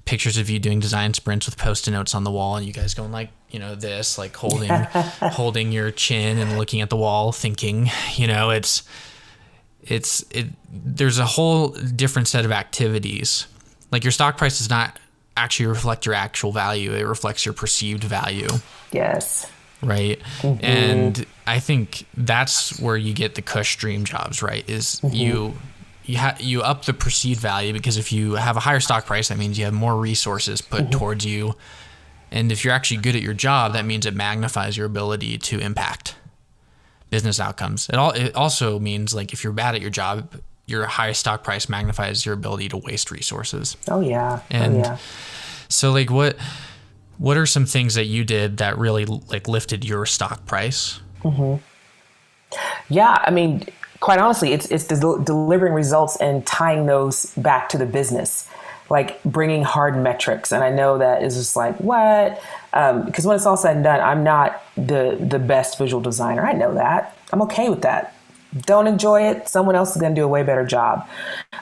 pictures 0.05 0.37
of 0.37 0.49
you 0.49 0.59
doing 0.59 0.79
design 0.79 1.13
sprints 1.13 1.45
with 1.45 1.57
post-it 1.57 1.91
notes 1.91 2.15
on 2.15 2.23
the 2.23 2.31
wall 2.31 2.55
and 2.55 2.65
you 2.65 2.73
guys 2.73 2.93
going 2.95 3.11
like 3.11 3.29
you 3.51 3.59
know 3.59 3.75
this 3.75 4.17
like 4.17 4.35
holding 4.35 4.69
holding 5.21 5.71
your 5.71 5.91
chin 5.91 6.39
and 6.39 6.57
looking 6.57 6.81
at 6.81 6.89
the 6.89 6.97
wall 6.97 7.31
thinking 7.31 7.87
you 8.15 8.25
know 8.25 8.49
it's 8.49 8.81
it's 9.83 10.25
it 10.31 10.47
there's 10.71 11.19
a 11.19 11.25
whole 11.25 11.69
different 11.69 12.27
set 12.27 12.45
of 12.45 12.51
activities. 12.51 13.47
Like 13.91 14.03
your 14.03 14.11
stock 14.11 14.37
price 14.37 14.57
does 14.57 14.69
not 14.69 14.99
actually 15.35 15.67
reflect 15.67 16.05
your 16.05 16.15
actual 16.15 16.51
value. 16.51 16.93
It 16.93 17.03
reflects 17.03 17.45
your 17.45 17.53
perceived 17.53 18.03
value. 18.03 18.49
Yes 18.91 19.51
right 19.81 20.19
mm-hmm. 20.39 20.63
and 20.63 21.25
i 21.47 21.59
think 21.59 22.05
that's 22.15 22.79
where 22.79 22.97
you 22.97 23.13
get 23.13 23.35
the 23.35 23.41
cush 23.41 23.77
dream 23.77 24.05
jobs 24.05 24.41
right 24.41 24.69
is 24.69 25.01
mm-hmm. 25.01 25.15
you 25.15 25.53
you 26.03 26.17
ha- 26.17 26.37
you 26.39 26.61
up 26.61 26.85
the 26.85 26.93
perceived 26.93 27.39
value 27.39 27.73
because 27.73 27.97
if 27.97 28.11
you 28.11 28.33
have 28.33 28.57
a 28.57 28.61
higher 28.61 28.79
stock 28.79 29.05
price 29.05 29.29
that 29.29 29.37
means 29.37 29.57
you 29.57 29.65
have 29.65 29.73
more 29.73 29.97
resources 29.97 30.61
put 30.61 30.81
mm-hmm. 30.81 30.91
towards 30.91 31.25
you 31.25 31.55
and 32.31 32.51
if 32.51 32.63
you're 32.63 32.73
actually 32.73 32.97
good 32.97 33.15
at 33.15 33.21
your 33.21 33.33
job 33.33 33.73
that 33.73 33.85
means 33.85 34.05
it 34.05 34.13
magnifies 34.15 34.77
your 34.77 34.85
ability 34.85 35.37
to 35.37 35.59
impact 35.59 36.15
business 37.11 37.39
outcomes. 37.39 37.87
It 37.89 37.95
all 37.95 38.11
it 38.11 38.35
also 38.35 38.79
means 38.79 39.13
like 39.13 39.33
if 39.33 39.43
you're 39.43 39.53
bad 39.53 39.75
at 39.75 39.81
your 39.81 39.91
job, 39.91 40.41
your 40.65 40.85
high 40.85 41.11
stock 41.11 41.43
price 41.43 41.69
magnifies 41.69 42.25
your 42.25 42.33
ability 42.33 42.69
to 42.69 42.77
waste 42.77 43.11
resources. 43.11 43.77
Oh 43.87 43.99
yeah. 43.99 44.39
Oh, 44.41 44.45
and 44.49 44.77
oh, 44.77 44.79
yeah. 44.79 44.97
so 45.67 45.91
like 45.91 46.09
what 46.09 46.37
what 47.21 47.37
are 47.37 47.45
some 47.45 47.67
things 47.67 47.93
that 47.93 48.05
you 48.05 48.25
did 48.25 48.57
that 48.57 48.79
really 48.79 49.05
like 49.05 49.47
lifted 49.47 49.85
your 49.85 50.07
stock 50.07 50.45
price? 50.47 50.99
Mm-hmm. 51.23 51.63
Yeah, 52.89 53.15
I 53.23 53.29
mean, 53.29 53.63
quite 53.99 54.17
honestly, 54.17 54.53
it's 54.53 54.65
it's 54.71 54.85
del- 54.87 55.19
delivering 55.19 55.73
results 55.73 56.15
and 56.15 56.45
tying 56.47 56.87
those 56.87 57.27
back 57.37 57.69
to 57.69 57.77
the 57.77 57.85
business 57.85 58.49
like 58.91 59.23
bringing 59.23 59.63
hard 59.63 59.95
metrics. 59.95 60.51
And 60.51 60.65
I 60.65 60.69
know 60.69 60.97
that 60.97 61.23
is 61.23 61.35
just 61.35 61.55
like, 61.55 61.77
what? 61.77 62.35
Because 62.71 63.25
um, 63.25 63.29
when 63.29 63.35
it's 63.37 63.45
all 63.45 63.55
said 63.55 63.77
and 63.77 63.85
done, 63.85 64.01
I'm 64.01 64.21
not 64.21 64.61
the, 64.75 65.17
the 65.17 65.39
best 65.39 65.77
visual 65.77 66.01
designer. 66.01 66.45
I 66.45 66.51
know 66.51 66.73
that. 66.73 67.17
I'm 67.31 67.41
okay 67.43 67.69
with 67.69 67.83
that. 67.83 68.13
Don't 68.63 68.87
enjoy 68.87 69.29
it. 69.29 69.47
Someone 69.47 69.75
else 69.77 69.95
is 69.95 70.01
going 70.01 70.13
to 70.13 70.19
do 70.19 70.25
a 70.25 70.27
way 70.27 70.43
better 70.43 70.65
job. 70.65 71.07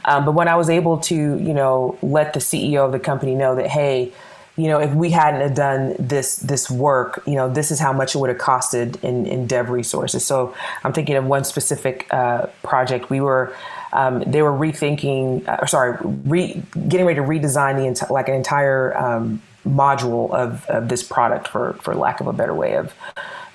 Um, 0.05 0.25
but 0.25 0.31
when 0.31 0.47
I 0.47 0.55
was 0.55 0.71
able 0.71 0.97
to, 1.01 1.15
you 1.15 1.53
know, 1.53 1.99
let 2.01 2.33
the 2.33 2.39
CEO 2.39 2.83
of 2.83 2.91
the 2.91 2.99
company 2.99 3.35
know 3.35 3.55
that, 3.55 3.67
hey, 3.67 4.11
you 4.59 4.67
know, 4.67 4.79
if 4.79 4.93
we 4.93 5.09
hadn't 5.09 5.53
done 5.53 5.95
this 5.97 6.35
this 6.35 6.69
work, 6.69 7.23
you 7.25 7.35
know, 7.35 7.49
this 7.49 7.71
is 7.71 7.79
how 7.79 7.93
much 7.93 8.13
it 8.13 8.17
would 8.17 8.29
have 8.29 8.39
costed 8.39 9.01
in, 9.03 9.25
in 9.25 9.47
dev 9.47 9.69
resources. 9.69 10.25
So 10.25 10.53
I'm 10.83 10.91
thinking 10.91 11.15
of 11.15 11.23
one 11.23 11.45
specific 11.45 12.07
uh, 12.11 12.47
project. 12.61 13.09
We 13.09 13.21
were 13.21 13.55
um, 13.93 14.21
they 14.27 14.41
were 14.41 14.51
rethinking, 14.51 15.47
uh, 15.47 15.65
sorry, 15.65 15.97
re, 16.03 16.61
getting 16.89 17.05
ready 17.05 17.21
to 17.21 17.25
redesign 17.25 17.77
the 17.77 17.83
enti- 17.83 18.09
like 18.09 18.27
an 18.27 18.35
entire 18.35 18.97
um, 18.97 19.41
module 19.65 20.29
of, 20.31 20.65
of 20.65 20.89
this 20.89 21.03
product, 21.03 21.47
for 21.47 21.73
for 21.81 21.95
lack 21.95 22.19
of 22.19 22.27
a 22.27 22.33
better 22.33 22.53
way 22.53 22.75
of 22.75 22.93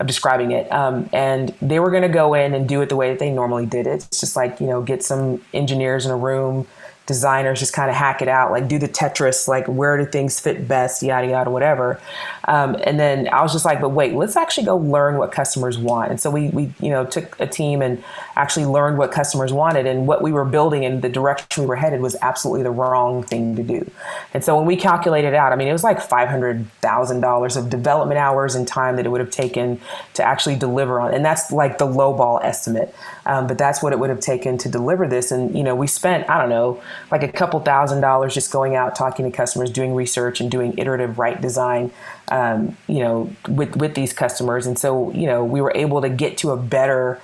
of 0.01 0.07
describing 0.07 0.53
it. 0.53 0.73
Um, 0.73 1.11
and 1.13 1.55
they 1.61 1.81
were 1.81 1.91
going 1.91 2.03
to 2.03 2.09
go 2.09 2.33
in 2.33 2.55
and 2.55 2.67
do 2.67 2.81
it 2.81 2.89
the 2.89 2.97
way 2.97 3.11
that 3.11 3.19
they 3.19 3.31
normally 3.31 3.67
did 3.67 3.87
it. 3.87 4.07
It's 4.07 4.21
just 4.21 4.37
like 4.37 4.59
you 4.59 4.67
know, 4.67 4.81
get 4.81 5.05
some 5.05 5.43
engineers 5.53 6.07
in 6.07 6.13
a 6.13 6.17
room 6.17 6.67
designers 7.07 7.61
just 7.61 7.73
kind 7.73 7.91
of 7.91 7.97
hack 7.97 8.23
it 8.23 8.29
out, 8.29 8.51
like 8.51 8.69
do 8.69 8.79
the 8.79 8.89
Tetris, 8.89 9.47
like 9.47 9.67
where 9.67 9.97
do 9.97 10.07
things 10.07 10.41
fit 10.41 10.67
best, 10.67 11.03
yada 11.03 11.29
yada, 11.29 11.51
whatever. 11.51 12.01
Um, 12.47 12.77
and 12.85 12.99
then 12.99 13.29
I 13.29 13.43
was 13.43 13.53
just 13.53 13.65
like, 13.65 13.81
but 13.81 13.91
wait, 13.91 14.15
let's 14.15 14.37
actually 14.37 14.67
go 14.67 14.77
learn 14.77 15.17
what 15.17 15.33
customers 15.33 15.79
want. 15.79 16.11
And 16.11 16.21
so 16.21 16.31
we 16.31 16.49
we 16.51 16.73
you 16.81 16.91
know 16.91 17.05
took 17.05 17.39
a 17.41 17.47
team 17.47 17.83
and 17.83 18.03
actually 18.37 18.67
learned 18.67 18.99
what 18.99 19.13
customers 19.13 19.53
wanted, 19.53 19.87
and 19.87 20.07
what 20.07 20.23
we 20.23 20.33
were 20.33 20.45
building 20.45 20.85
and 20.85 21.03
the 21.03 21.09
direction 21.09 21.65
we 21.65 21.69
were 21.69 21.77
headed 21.77 22.01
was 22.01 22.17
absolutely 22.23 22.63
the 22.63 22.71
wrong 22.71 23.23
thing 23.23 23.57
to 23.57 23.63
do. 23.63 23.91
And 24.33 24.45
so 24.45 24.57
when 24.57 24.67
we 24.67 24.77
calculated 24.77 25.35
out, 25.35 25.53
I 25.53 25.57
mean, 25.57 25.69
it 25.69 25.73
was 25.73 25.85
like 25.85 26.01
five 26.01 26.29
hundred 26.29 26.71
thousand 26.81 27.21
dollars 27.21 27.57
of 27.57 27.71
development 27.71 28.19
hours 28.19 28.55
and 28.55 28.69
time 28.69 28.97
that 28.97 29.07
it 29.07 29.09
would 29.09 29.21
have 29.21 29.31
taken 29.31 29.81
to 30.15 30.23
actually 30.23 30.57
deliver 30.57 31.01
on, 31.01 31.15
and 31.15 31.25
that's 31.25 31.51
like 31.51 31.79
the 31.79 31.87
low 31.87 32.13
ball 32.13 32.41
estimate. 32.43 32.95
Um, 33.27 33.47
but 33.47 33.57
that's 33.57 33.83
what 33.83 33.95
it 33.95 33.99
would 33.99 34.11
have 34.11 34.21
taken 34.21 34.59
to 34.59 34.69
deliver 34.69 35.09
this. 35.09 35.31
And, 35.33 35.57
you 35.57 35.65
know, 35.65 35.75
we 35.75 35.87
spent, 35.87 36.29
I 36.29 36.39
don't 36.39 36.51
know, 36.51 36.83
like 37.11 37.23
a 37.23 37.33
couple 37.33 37.59
thousand 37.61 38.03
dollars 38.03 38.35
just 38.35 38.53
going 38.53 38.77
out, 38.77 38.95
talking 38.95 39.25
to 39.25 39.35
customers, 39.35 39.71
doing 39.71 39.95
research 39.95 40.43
and 40.43 40.51
doing 40.51 40.77
iterative 40.77 41.19
right 41.19 41.41
design, 41.41 41.91
um, 42.39 42.59
you 42.95 43.01
know, 43.05 43.17
with, 43.59 43.73
with 43.83 43.93
these 43.95 44.13
customers. 44.23 44.67
And 44.67 44.77
so, 44.85 45.13
you 45.21 45.27
know, 45.31 45.41
we 45.55 45.61
were 45.65 45.75
able 45.85 46.01
to 46.07 46.11
get 46.23 46.33
to 46.43 46.47
a 46.51 46.57
better 46.57 47.21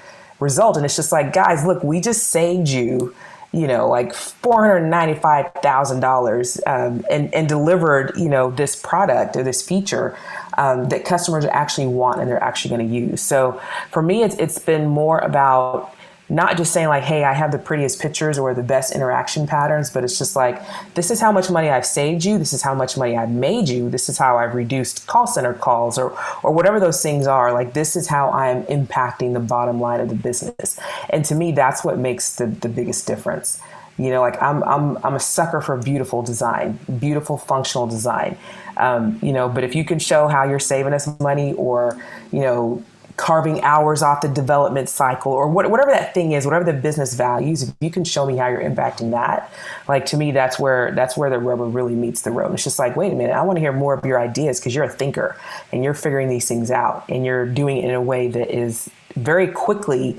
result. 0.46 0.76
And 0.76 0.84
it's 0.86 0.96
just 0.96 1.12
like, 1.12 1.28
guys, 1.32 1.64
look, 1.68 1.80
we 1.82 1.96
just 2.00 2.22
saved 2.28 2.68
you 2.68 3.14
you 3.52 3.66
know, 3.66 3.88
like 3.88 4.14
four 4.14 4.64
hundred 4.64 4.88
ninety-five 4.88 5.54
thousand 5.54 5.96
um, 5.96 6.00
dollars, 6.00 6.56
and 6.58 7.34
and 7.34 7.48
delivered, 7.48 8.12
you 8.16 8.28
know, 8.28 8.50
this 8.52 8.76
product 8.76 9.36
or 9.36 9.42
this 9.42 9.60
feature 9.60 10.16
um, 10.56 10.88
that 10.90 11.04
customers 11.04 11.44
actually 11.46 11.88
want 11.88 12.20
and 12.20 12.30
they're 12.30 12.42
actually 12.42 12.76
going 12.76 12.88
to 12.88 12.94
use. 12.94 13.20
So 13.20 13.60
for 13.90 14.02
me, 14.02 14.22
it's 14.22 14.36
it's 14.36 14.58
been 14.58 14.86
more 14.86 15.18
about 15.18 15.92
not 16.30 16.56
just 16.56 16.72
saying 16.72 16.86
like, 16.86 17.02
hey, 17.02 17.24
I 17.24 17.34
have 17.34 17.50
the 17.50 17.58
prettiest 17.58 18.00
pictures 18.00 18.38
or 18.38 18.54
the 18.54 18.62
best 18.62 18.94
interaction 18.94 19.48
patterns, 19.48 19.90
but 19.90 20.04
it's 20.04 20.16
just 20.16 20.36
like, 20.36 20.62
this 20.94 21.10
is 21.10 21.20
how 21.20 21.32
much 21.32 21.50
money 21.50 21.68
I've 21.68 21.84
saved 21.84 22.24
you. 22.24 22.38
This 22.38 22.52
is 22.52 22.62
how 22.62 22.72
much 22.72 22.96
money 22.96 23.16
I've 23.16 23.30
made 23.30 23.68
you. 23.68 23.90
This 23.90 24.08
is 24.08 24.16
how 24.16 24.38
I've 24.38 24.54
reduced 24.54 25.08
call 25.08 25.26
center 25.26 25.52
calls 25.52 25.98
or, 25.98 26.16
or 26.44 26.52
whatever 26.52 26.78
those 26.78 27.02
things 27.02 27.26
are. 27.26 27.52
Like, 27.52 27.74
this 27.74 27.96
is 27.96 28.06
how 28.06 28.30
I'm 28.30 28.62
impacting 28.64 29.32
the 29.32 29.40
bottom 29.40 29.80
line 29.80 29.98
of 29.98 30.08
the 30.08 30.14
business. 30.14 30.78
And 31.08 31.24
to 31.24 31.34
me, 31.34 31.50
that's 31.50 31.84
what 31.84 31.98
makes 31.98 32.36
the, 32.36 32.46
the 32.46 32.68
biggest 32.68 33.08
difference. 33.08 33.60
You 33.98 34.10
know, 34.10 34.20
like 34.20 34.40
I'm, 34.40 34.62
I'm, 34.62 34.96
I'm 35.04 35.14
a 35.14 35.20
sucker 35.20 35.60
for 35.60 35.76
beautiful 35.76 36.22
design, 36.22 36.78
beautiful 37.00 37.36
functional 37.36 37.86
design. 37.86 38.38
Um, 38.76 39.18
you 39.20 39.32
know, 39.32 39.48
but 39.48 39.62
if 39.62 39.74
you 39.74 39.84
can 39.84 39.98
show 39.98 40.26
how 40.26 40.44
you're 40.44 40.58
saving 40.58 40.94
us 40.94 41.06
money 41.20 41.52
or, 41.54 42.00
you 42.32 42.40
know, 42.40 42.82
carving 43.20 43.60
hours 43.62 44.02
off 44.02 44.22
the 44.22 44.28
development 44.28 44.88
cycle 44.88 45.30
or 45.30 45.46
what, 45.46 45.70
whatever 45.70 45.90
that 45.90 46.14
thing 46.14 46.32
is, 46.32 46.46
whatever 46.46 46.64
the 46.64 46.72
business 46.72 47.12
values, 47.12 47.62
if 47.62 47.74
you 47.80 47.90
can 47.90 48.02
show 48.02 48.24
me 48.24 48.36
how 48.36 48.48
you're 48.48 48.62
impacting 48.62 49.10
that, 49.10 49.52
like 49.86 50.06
to 50.06 50.16
me, 50.16 50.32
that's 50.32 50.58
where 50.58 50.92
that's 50.92 51.18
where 51.18 51.28
the 51.28 51.38
rubber 51.38 51.66
really 51.66 51.94
meets 51.94 52.22
the 52.22 52.30
road. 52.30 52.54
It's 52.54 52.64
just 52.64 52.78
like, 52.78 52.96
wait 52.96 53.12
a 53.12 53.14
minute, 53.14 53.34
I 53.34 53.42
want 53.42 53.56
to 53.56 53.60
hear 53.60 53.72
more 53.72 53.92
of 53.92 54.04
your 54.06 54.18
ideas 54.18 54.58
because 54.58 54.74
you're 54.74 54.84
a 54.84 54.88
thinker 54.88 55.36
and 55.70 55.84
you're 55.84 55.94
figuring 55.94 56.28
these 56.28 56.48
things 56.48 56.70
out 56.70 57.04
and 57.10 57.24
you're 57.24 57.44
doing 57.44 57.76
it 57.76 57.84
in 57.84 57.90
a 57.90 58.00
way 58.00 58.28
that 58.28 58.50
is 58.56 58.88
very 59.16 59.48
quickly 59.48 60.18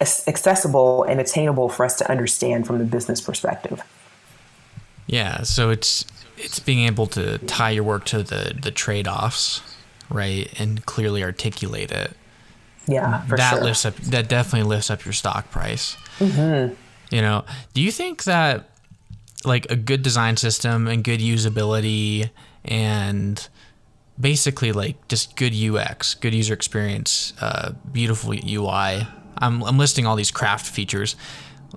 accessible 0.00 1.02
and 1.02 1.20
attainable 1.20 1.68
for 1.68 1.84
us 1.84 1.96
to 1.96 2.08
understand 2.08 2.68
from 2.68 2.78
the 2.78 2.84
business 2.84 3.20
perspective. 3.20 3.82
Yeah, 5.08 5.42
so 5.42 5.70
it's 5.70 6.06
it's 6.36 6.60
being 6.60 6.86
able 6.86 7.08
to 7.08 7.38
tie 7.38 7.70
your 7.70 7.82
work 7.82 8.04
to 8.06 8.22
the 8.22 8.54
the 8.60 8.70
trade 8.70 9.08
offs, 9.08 9.60
right, 10.08 10.48
and 10.60 10.86
clearly 10.86 11.24
articulate 11.24 11.90
it. 11.90 12.12
Yeah, 12.88 13.24
that 13.28 13.54
sure. 13.54 13.64
lifts 13.64 13.84
up. 13.84 13.96
That 13.96 14.28
definitely 14.28 14.68
lifts 14.68 14.90
up 14.90 15.04
your 15.04 15.12
stock 15.12 15.50
price. 15.50 15.96
Mm-hmm. 16.18 16.74
You 17.14 17.22
know, 17.22 17.44
do 17.74 17.80
you 17.80 17.92
think 17.92 18.24
that 18.24 18.70
like 19.44 19.70
a 19.70 19.76
good 19.76 20.02
design 20.02 20.36
system 20.36 20.88
and 20.88 21.04
good 21.04 21.20
usability 21.20 22.30
and 22.64 23.48
basically 24.20 24.72
like 24.72 25.08
just 25.08 25.36
good 25.36 25.54
UX, 25.54 26.14
good 26.14 26.34
user 26.34 26.54
experience, 26.54 27.32
uh, 27.40 27.72
beautiful 27.92 28.32
UI. 28.32 29.06
I'm, 29.38 29.62
I'm 29.62 29.78
listing 29.78 30.06
all 30.06 30.16
these 30.16 30.30
craft 30.30 30.66
features. 30.66 31.16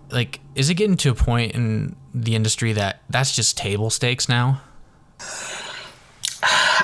Like, 0.10 0.40
is 0.56 0.70
it 0.70 0.76
getting 0.76 0.98
to 0.98 1.12
a 1.12 1.16
point 1.16 1.54
in 1.54 1.96
the 2.14 2.36
industry 2.36 2.74
that 2.74 3.02
that's 3.10 3.36
just 3.36 3.58
table 3.58 3.90
stakes 3.90 4.28
now? 4.30 4.62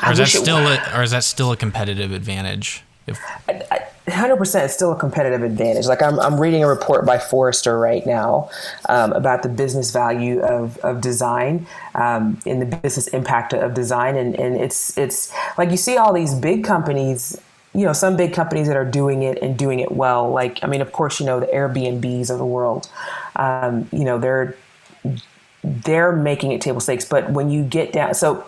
Or 0.06 0.12
is 0.12 0.20
that 0.20 0.28
still 0.28 0.60
a, 0.60 0.80
or 0.96 1.02
is 1.02 1.10
that 1.10 1.24
still 1.24 1.52
a 1.52 1.58
competitive 1.58 2.12
advantage? 2.12 2.84
If, 3.08 3.20
I, 3.50 3.64
I, 3.72 3.88
100% 4.08 4.64
it's 4.64 4.74
still 4.74 4.94
a 4.94 4.96
competitive 4.96 5.44
advantage. 5.44 5.86
Like 5.86 6.02
I'm, 6.02 6.18
I'm 6.20 6.40
reading 6.40 6.64
a 6.64 6.68
report 6.68 7.06
by 7.06 7.20
Forrester 7.20 7.78
right 7.78 8.06
now 8.06 8.50
um, 8.88 9.12
about 9.12 9.44
the 9.44 9.50
business 9.50 9.92
value 9.92 10.40
of, 10.40 10.78
of 10.78 11.02
design 11.02 11.68
um, 11.94 12.40
and 12.46 12.62
the 12.62 12.78
business 12.78 13.08
impact 13.08 13.54
of 13.54 13.74
design. 13.74 14.16
And, 14.16 14.34
and 14.36 14.56
it's, 14.56 14.98
it's 14.98 15.34
like 15.58 15.72
you 15.72 15.78
see 15.78 15.98
all 15.98 16.14
these 16.14 16.34
big 16.34 16.64
companies, 16.64 17.40
you 17.76 17.84
know, 17.84 17.92
some 17.92 18.16
big 18.16 18.34
companies 18.34 18.68
that 18.68 18.78
are 18.78 18.90
doing 18.90 19.24
it 19.24 19.40
and 19.42 19.58
doing 19.58 19.82
it 19.82 19.92
well. 19.92 20.32
Like, 20.32 20.64
I 20.64 20.68
mean, 20.68 20.80
of 20.80 20.94
course, 20.94 21.20
you 21.20 21.26
know, 21.26 21.42
the 21.42 21.48
Airbnbs 21.48 22.30
of 22.30 22.38
the 22.38 22.46
world, 22.46 22.90
um, 23.36 23.90
you 23.92 24.06
know, 24.06 24.18
they're, 24.18 24.56
they're 25.64 26.14
making 26.14 26.54
it 26.54 26.62
table 26.62 26.80
stakes. 26.80 27.04
But 27.04 27.32
when 27.32 27.50
you 27.50 27.62
get 27.62 27.92
down, 27.92 28.14
so 28.14 28.48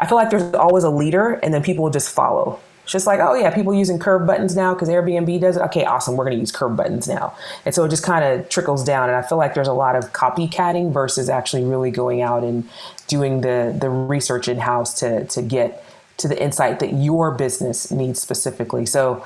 I 0.00 0.08
feel 0.08 0.16
like 0.16 0.30
there's 0.30 0.52
always 0.54 0.82
a 0.82 0.90
leader 0.90 1.34
and 1.44 1.54
then 1.54 1.62
people 1.62 1.84
will 1.84 1.92
just 1.92 2.12
follow 2.12 2.58
it's 2.90 2.92
just 2.94 3.06
like, 3.06 3.20
oh 3.20 3.34
yeah, 3.34 3.54
people 3.54 3.72
using 3.72 4.00
curve 4.00 4.26
buttons 4.26 4.56
now 4.56 4.74
because 4.74 4.88
Airbnb 4.88 5.40
does 5.40 5.56
it. 5.56 5.60
Okay, 5.60 5.84
awesome. 5.84 6.16
We're 6.16 6.24
going 6.24 6.34
to 6.34 6.40
use 6.40 6.50
curve 6.50 6.74
buttons 6.74 7.06
now. 7.06 7.36
And 7.64 7.72
so 7.72 7.84
it 7.84 7.88
just 7.88 8.02
kind 8.02 8.24
of 8.24 8.48
trickles 8.48 8.82
down. 8.82 9.08
And 9.08 9.16
I 9.16 9.22
feel 9.22 9.38
like 9.38 9.54
there's 9.54 9.68
a 9.68 9.72
lot 9.72 9.94
of 9.94 10.12
copycatting 10.12 10.92
versus 10.92 11.28
actually 11.28 11.62
really 11.62 11.92
going 11.92 12.20
out 12.20 12.42
and 12.42 12.68
doing 13.06 13.42
the 13.42 13.76
the 13.80 13.88
research 13.88 14.48
in 14.48 14.58
house 14.58 14.92
to 14.98 15.24
to 15.26 15.40
get 15.40 15.84
to 16.16 16.26
the 16.26 16.42
insight 16.42 16.80
that 16.80 16.94
your 16.94 17.30
business 17.30 17.92
needs 17.92 18.20
specifically. 18.20 18.86
So, 18.86 19.24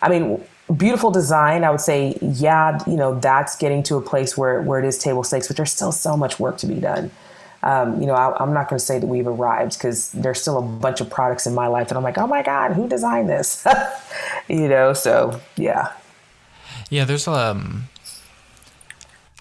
I 0.00 0.08
mean, 0.08 0.44
beautiful 0.76 1.10
design. 1.10 1.64
I 1.64 1.70
would 1.70 1.80
say, 1.80 2.16
yeah, 2.22 2.78
you 2.86 2.94
know, 2.94 3.18
that's 3.18 3.56
getting 3.56 3.82
to 3.84 3.96
a 3.96 4.00
place 4.00 4.38
where 4.38 4.62
where 4.62 4.78
it 4.78 4.84
is 4.84 4.98
table 4.98 5.24
stakes, 5.24 5.48
but 5.48 5.56
there's 5.56 5.72
still 5.72 5.90
so 5.90 6.16
much 6.16 6.38
work 6.38 6.58
to 6.58 6.66
be 6.68 6.76
done 6.76 7.10
um, 7.62 8.00
you 8.00 8.06
know, 8.06 8.14
I, 8.14 8.42
am 8.42 8.54
not 8.54 8.68
going 8.68 8.78
to 8.78 8.84
say 8.84 8.98
that 8.98 9.06
we've 9.06 9.26
arrived 9.26 9.76
because 9.76 10.12
there's 10.12 10.40
still 10.40 10.58
a 10.58 10.62
bunch 10.62 11.00
of 11.00 11.10
products 11.10 11.46
in 11.46 11.54
my 11.54 11.66
life 11.66 11.88
that 11.88 11.96
I'm 11.96 12.02
like, 12.02 12.18
oh 12.18 12.26
my 12.26 12.42
God, 12.42 12.72
who 12.72 12.88
designed 12.88 13.28
this? 13.28 13.66
you 14.48 14.68
know, 14.68 14.92
so 14.94 15.40
yeah. 15.56 15.92
Yeah, 16.88 17.04
there's 17.04 17.28
um, 17.28 17.84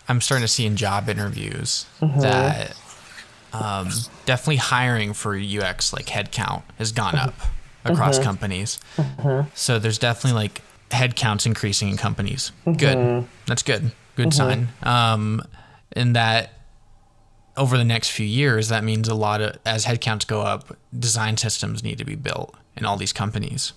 I'm 0.08 0.22
starting 0.22 0.44
to 0.44 0.52
see 0.52 0.66
in 0.66 0.76
job 0.76 1.08
interviews 1.08 1.86
mm-hmm. 2.02 2.20
that 2.20 2.76
um, 3.54 3.90
definitely 4.26 4.58
hiring 4.58 5.14
for 5.14 5.36
UX 5.36 5.94
like 5.94 6.08
headcount 6.08 6.64
has 6.78 6.92
gone 6.92 7.16
up 7.16 7.34
across 7.86 8.16
mm-hmm. 8.16 8.26
companies. 8.26 8.80
Mm-hmm. 8.98 9.50
So 9.56 9.80
there's 9.80 9.98
definitely 9.98 10.40
like 10.40 10.62
headcounts 10.90 11.46
increasing 11.46 11.90
in 11.90 11.98
companies. 11.98 12.52
Good, 12.66 12.98
mm-hmm. 12.98 13.28
that's 13.46 13.64
good. 13.64 13.92
Good 14.16 14.30
mm-hmm. 14.30 14.32
sign. 14.32 14.68
Um, 14.84 15.42
and 15.94 16.16
that 16.16 16.59
over 17.60 17.78
the 17.78 17.86
next 17.86 18.10
few 18.10 18.26
years, 18.26 18.70
that 18.70 18.84
means 18.86 19.10
a 19.10 19.14
lot 19.14 19.42
of, 19.42 19.58
as 19.66 19.86
headcounts 19.86 20.26
go 20.26 20.42
up, 20.42 20.78
design 20.98 21.36
systems 21.36 21.84
need 21.84 21.98
to 21.98 22.06
be 22.06 22.16
built 22.16 22.56
in 22.78 22.86
all 22.86 22.96
these 22.96 23.12
companies. 23.12 23.74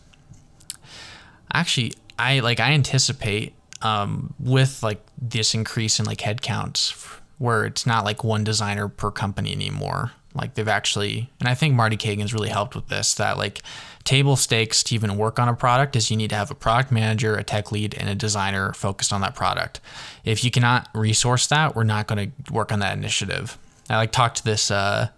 Actually, 1.52 1.92
I 2.18 2.38
like, 2.38 2.60
I 2.60 2.72
anticipate 2.72 3.54
um, 3.82 4.34
with 4.38 4.82
like 4.84 5.04
this 5.20 5.52
increase 5.52 5.98
in 5.98 6.06
like 6.06 6.18
headcounts 6.18 6.92
where 7.38 7.64
it's 7.64 7.84
not 7.84 8.04
like 8.04 8.22
one 8.22 8.44
designer 8.44 8.86
per 8.86 9.10
company 9.10 9.52
anymore. 9.52 10.12
Like 10.32 10.54
they've 10.54 10.68
actually, 10.68 11.28
and 11.40 11.48
I 11.48 11.54
think 11.54 11.74
Marty 11.74 11.96
Cagan's 11.96 12.32
really 12.32 12.48
helped 12.48 12.76
with 12.76 12.86
this 12.86 13.14
that 13.14 13.36
like 13.36 13.62
table 14.04 14.36
stakes 14.36 14.84
to 14.84 14.94
even 14.94 15.16
work 15.16 15.40
on 15.40 15.48
a 15.48 15.54
product 15.54 15.96
is 15.96 16.08
you 16.08 16.16
need 16.16 16.30
to 16.30 16.36
have 16.36 16.52
a 16.52 16.54
product 16.54 16.92
manager, 16.92 17.34
a 17.34 17.42
tech 17.42 17.72
lead, 17.72 17.94
and 17.98 18.08
a 18.08 18.14
designer 18.14 18.72
focused 18.72 19.12
on 19.12 19.20
that 19.22 19.34
product. 19.34 19.80
If 20.24 20.44
you 20.44 20.52
cannot 20.52 20.88
resource 20.94 21.48
that, 21.48 21.74
we're 21.74 21.82
not 21.82 22.06
going 22.06 22.30
to 22.30 22.52
work 22.52 22.70
on 22.70 22.78
that 22.78 22.96
initiative. 22.96 23.58
I 23.92 23.98
like 23.98 24.12
talked 24.12 24.38
to 24.38 24.44
this 24.44 24.70
uh, 24.70 25.08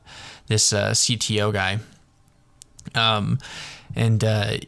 this 0.46 0.72
uh, 0.72 0.90
CTO 0.90 1.52
guy, 1.52 1.78
um, 2.94 3.38
and 3.94 4.22
uh, 4.22 4.58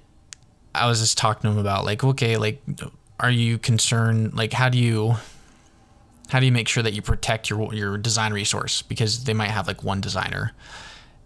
I 0.74 0.86
was 0.86 1.00
just 1.00 1.18
talking 1.18 1.42
to 1.42 1.48
him 1.48 1.58
about 1.58 1.84
like, 1.84 2.04
okay, 2.04 2.36
like, 2.36 2.62
are 3.18 3.30
you 3.30 3.58
concerned? 3.58 4.34
Like, 4.34 4.52
how 4.52 4.68
do 4.68 4.78
you 4.78 5.16
how 6.28 6.40
do 6.40 6.46
you 6.46 6.52
make 6.52 6.68
sure 6.68 6.82
that 6.82 6.92
you 6.92 7.02
protect 7.02 7.50
your 7.50 7.72
your 7.74 7.98
design 7.98 8.32
resource 8.32 8.82
because 8.82 9.24
they 9.24 9.34
might 9.34 9.50
have 9.50 9.66
like 9.66 9.82
one 9.82 10.00
designer, 10.00 10.52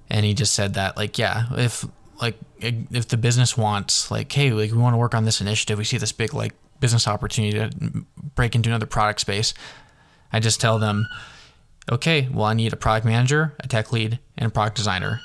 and 0.09 0.25
he 0.25 0.35
just 0.35 0.55
said 0.55 0.75
that 0.75 0.97
like, 0.97 1.19
yeah, 1.19 1.47
if 1.53 1.85
like 2.21 2.37
if 2.61 3.09
the 3.09 3.17
business 3.17 3.57
wants 3.57 4.11
like, 4.11 4.31
hey, 4.31 4.51
like 4.53 4.71
we 4.71 4.79
want 4.79 4.95
to 4.95 4.99
work 4.99 5.15
on 5.15 5.25
this 5.25 5.41
initiative, 5.41 5.79
we 5.79 5.85
see 5.85 5.97
this 5.97 6.13
big 6.13 6.35
like 6.35 6.55
business 6.81 7.07
opportunity 7.07 7.59
to 7.59 8.05
break 8.35 8.55
into 8.55 8.69
another 8.69 8.87
product 8.87 9.21
space. 9.21 9.55
I 10.33 10.41
just 10.41 10.61
tell 10.61 10.79
them, 10.79 11.07
okay, 11.91 12.29
well, 12.33 12.47
I 12.47 12.55
need 12.55 12.73
a 12.73 12.77
product 12.77 13.07
manager, 13.07 13.55
a 13.61 13.69
tech 13.69 13.93
lead, 13.93 14.19
and 14.37 14.47
a 14.49 14.51
product 14.51 14.77
designer. 14.77 15.21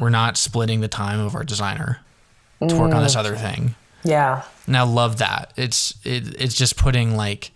We're 0.00 0.10
not 0.10 0.36
splitting 0.36 0.80
the 0.80 0.88
time 0.88 1.20
of 1.20 1.34
our 1.34 1.44
designer 1.44 2.00
to 2.60 2.74
work 2.76 2.94
on 2.94 3.02
this 3.02 3.14
mm. 3.14 3.20
other 3.20 3.36
thing. 3.36 3.74
Yeah. 4.02 4.42
And 4.66 4.76
I 4.76 4.82
love 4.82 5.18
that. 5.18 5.52
It's 5.56 5.94
it, 6.04 6.40
it's 6.40 6.54
just 6.54 6.76
putting 6.76 7.16
like 7.16 7.52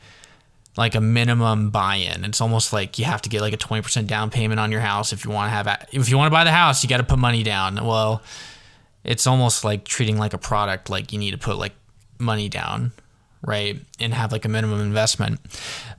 like 0.76 0.94
a 0.94 1.01
minimum 1.01 1.70
buy-in. 1.70 2.24
It's 2.24 2.40
almost 2.40 2.72
like 2.72 2.98
you 2.98 3.05
have 3.05 3.20
to 3.22 3.28
get 3.28 3.40
like 3.40 3.53
a 3.53 3.59
20% 3.59 4.07
down 4.07 4.30
payment 4.30 4.61
on 4.61 4.70
your 4.70 4.80
house 4.80 5.12
if 5.12 5.24
you 5.24 5.30
want 5.30 5.48
to 5.48 5.51
have 5.51 5.88
if 5.92 6.09
you 6.09 6.16
want 6.16 6.28
to 6.28 6.30
buy 6.30 6.44
the 6.44 6.53
house, 6.53 6.82
you 6.82 6.88
got 6.88 6.98
to 6.98 7.03
put 7.03 7.18
money 7.18 7.42
down. 7.42 7.74
Well, 7.84 8.22
it's 9.05 9.26
almost 9.26 9.64
like 9.64 9.84
treating 9.84 10.18
like 10.18 10.32
a 10.32 10.38
product 10.38 10.90
like 10.90 11.12
you 11.12 11.18
need 11.18 11.32
to 11.32 11.38
put 11.38 11.57
like 11.57 11.72
money 12.18 12.48
down 12.48 12.92
right 13.43 13.78
and 13.99 14.12
have 14.14 14.32
like 14.32 14.45
a 14.45 14.49
minimum 14.49 14.80
investment. 14.80 15.41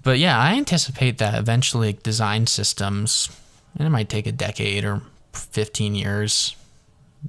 But 0.03 0.19
yeah 0.19 0.37
i 0.37 0.55
anticipate 0.55 1.17
that 1.17 1.37
eventually 1.37 1.93
design 1.93 2.47
systems 2.47 3.29
and 3.77 3.87
it 3.87 3.91
might 3.91 4.09
take 4.09 4.27
a 4.27 4.31
decade 4.31 4.83
or 4.83 5.01
15 5.33 5.95
years 5.95 6.55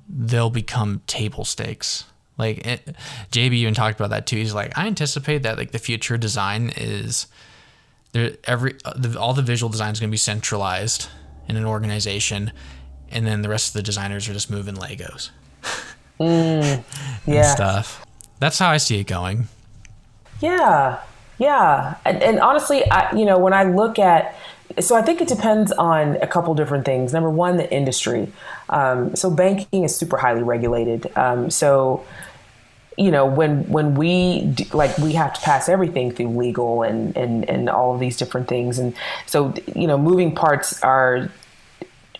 they'll 0.08 0.50
become 0.50 1.02
table 1.06 1.44
stakes. 1.44 2.04
Like 2.38 2.66
it, 2.66 2.96
jb 3.30 3.52
even 3.52 3.74
talked 3.74 3.98
about 3.98 4.10
that 4.10 4.26
too. 4.26 4.36
He's 4.36 4.54
like 4.54 4.76
i 4.76 4.86
anticipate 4.86 5.42
that 5.42 5.56
like 5.56 5.72
the 5.72 5.78
future 5.78 6.16
design 6.18 6.72
is 6.76 7.26
there 8.12 8.32
every 8.44 8.74
the, 8.96 9.18
all 9.18 9.34
the 9.34 9.42
visual 9.42 9.70
design 9.70 9.92
is 9.92 10.00
going 10.00 10.10
to 10.10 10.12
be 10.12 10.18
centralized 10.18 11.08
in 11.48 11.56
an 11.56 11.64
organization 11.64 12.52
and 13.10 13.26
then 13.26 13.42
the 13.42 13.48
rest 13.48 13.68
of 13.68 13.72
the 13.74 13.82
designers 13.82 14.28
are 14.28 14.32
just 14.32 14.50
moving 14.50 14.74
legos. 14.74 15.30
Mm, 16.20 16.84
yeah. 17.26 17.52
stuff. 17.54 18.06
That's 18.38 18.56
how 18.58 18.70
i 18.70 18.76
see 18.76 19.00
it 19.00 19.08
going 19.08 19.48
yeah, 20.42 21.00
yeah, 21.38 21.96
and, 22.04 22.22
and 22.22 22.40
honestly, 22.40 22.88
I, 22.90 23.14
you 23.16 23.24
know, 23.24 23.38
when 23.38 23.52
I 23.52 23.64
look 23.64 23.98
at 23.98 24.34
so 24.80 24.96
I 24.96 25.02
think 25.02 25.20
it 25.20 25.28
depends 25.28 25.70
on 25.72 26.16
a 26.16 26.26
couple 26.26 26.54
different 26.54 26.84
things. 26.84 27.12
Number 27.12 27.28
one, 27.30 27.56
the 27.56 27.70
industry. 27.70 28.32
Um, 28.70 29.14
so 29.14 29.30
banking 29.30 29.84
is 29.84 29.94
super 29.94 30.16
highly 30.16 30.42
regulated. 30.42 31.12
Um, 31.16 31.50
so 31.50 32.04
you 32.98 33.10
know 33.10 33.24
when 33.24 33.68
when 33.68 33.94
we 33.94 34.42
do, 34.42 34.64
like 34.72 34.96
we 34.98 35.12
have 35.12 35.32
to 35.32 35.40
pass 35.40 35.68
everything 35.68 36.12
through 36.12 36.28
legal 36.28 36.82
and 36.82 37.16
and 37.16 37.48
and 37.48 37.68
all 37.68 37.94
of 37.94 38.00
these 38.00 38.16
different 38.16 38.48
things. 38.48 38.78
And 38.78 38.94
so 39.26 39.54
you 39.74 39.86
know 39.86 39.98
moving 39.98 40.34
parts 40.34 40.82
are 40.82 41.30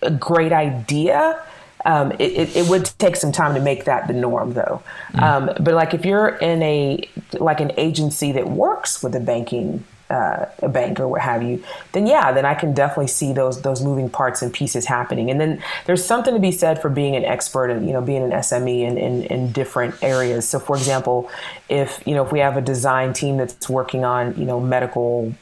a 0.03 0.11
great 0.11 0.53
idea 0.53 1.43
um, 1.85 2.13
it, 2.13 2.33
it, 2.33 2.57
it, 2.57 2.69
would 2.69 2.87
take 2.99 3.17
some 3.17 3.33
time 3.33 3.55
to 3.55 3.61
make 3.61 3.85
that 3.85 4.07
the 4.07 4.13
norm, 4.13 4.55
though. 4.55 4.83
Mm. 5.15 5.23
Um, 5.23 5.65
but 5.65 5.75
like 5.75 5.95
if 5.95 6.05
you're 6.05 6.29
in 6.29 6.63
a 6.63 7.09
like 7.35 7.61
an 7.61 7.73
agency 7.77 8.33
that 8.33 8.49
works 8.49 9.03
with 9.03 9.15
a 9.15 9.21
banking 9.21 9.85
uh, 10.13 10.47
a 10.59 10.69
bank 10.69 11.01
or 11.01 11.09
what 11.09 11.23
have 11.23 11.43
you, 11.43 11.65
then 11.93 12.07
yeah, 12.07 12.33
then 12.33 12.45
I 12.45 12.55
can 12.55 12.75
definitely 12.75 13.07
see 13.07 13.33
those 13.33 13.63
those 13.63 13.83
moving 13.83 14.11
parts 14.11 14.43
and 14.43 14.53
pieces 14.53 14.85
happening. 14.85 15.31
And 15.31 15.41
then 15.41 15.63
there's 15.87 16.05
something 16.05 16.35
to 16.35 16.41
be 16.41 16.53
said 16.53 16.81
for 16.83 16.91
being 16.91 17.17
an 17.17 17.25
expert 17.25 17.71
and 17.71 17.87
you 17.87 17.93
know 17.93 18.03
being 18.03 18.23
an 18.23 18.31
SME 18.31 18.83
in, 18.83 18.99
in, 18.99 19.23
in 19.25 19.53
different 19.53 19.95
areas. 20.03 20.47
So 20.49 20.59
for 20.59 20.77
example, 20.77 21.31
if 21.69 22.03
you 22.07 22.15
know 22.15 22.25
if 22.25 22.31
we 22.31 22.41
have 22.41 22.57
a 22.57 22.61
design 22.61 23.15
team 23.15 23.39
that's 23.39 23.69
working 23.69 24.05
on 24.05 24.39
you 24.39 24.45
know 24.45 24.61
medical 24.61 25.35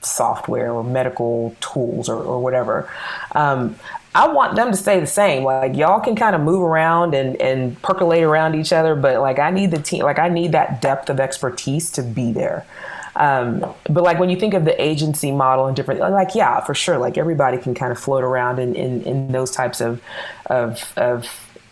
software 0.00 0.72
or 0.72 0.84
medical 0.84 1.56
tools 1.60 2.08
or, 2.08 2.22
or 2.22 2.40
whatever. 2.40 2.88
Um, 3.32 3.76
I 4.18 4.26
want 4.26 4.56
them 4.56 4.72
to 4.72 4.76
stay 4.76 4.98
the 4.98 5.06
same. 5.06 5.44
Like 5.44 5.76
y'all 5.76 6.00
can 6.00 6.16
kind 6.16 6.34
of 6.34 6.42
move 6.42 6.60
around 6.60 7.14
and, 7.14 7.40
and 7.40 7.80
percolate 7.82 8.24
around 8.24 8.56
each 8.56 8.72
other, 8.72 8.96
but 8.96 9.20
like 9.20 9.38
I 9.38 9.50
need 9.50 9.70
the 9.70 9.80
team, 9.80 10.02
like 10.02 10.18
I 10.18 10.28
need 10.28 10.50
that 10.52 10.82
depth 10.82 11.08
of 11.08 11.20
expertise 11.20 11.92
to 11.92 12.02
be 12.02 12.32
there. 12.32 12.66
Um, 13.14 13.60
but 13.88 14.02
like 14.02 14.18
when 14.18 14.28
you 14.28 14.36
think 14.36 14.54
of 14.54 14.64
the 14.64 14.80
agency 14.82 15.30
model 15.30 15.66
and 15.66 15.76
different, 15.76 16.00
like 16.00 16.34
yeah, 16.34 16.60
for 16.64 16.74
sure, 16.74 16.98
like 16.98 17.16
everybody 17.16 17.58
can 17.58 17.74
kind 17.76 17.92
of 17.92 17.98
float 17.98 18.24
around 18.24 18.58
in, 18.58 18.74
in, 18.74 19.02
in 19.02 19.30
those 19.30 19.52
types 19.52 19.80
of, 19.80 20.02
of 20.46 20.92
of 20.96 21.28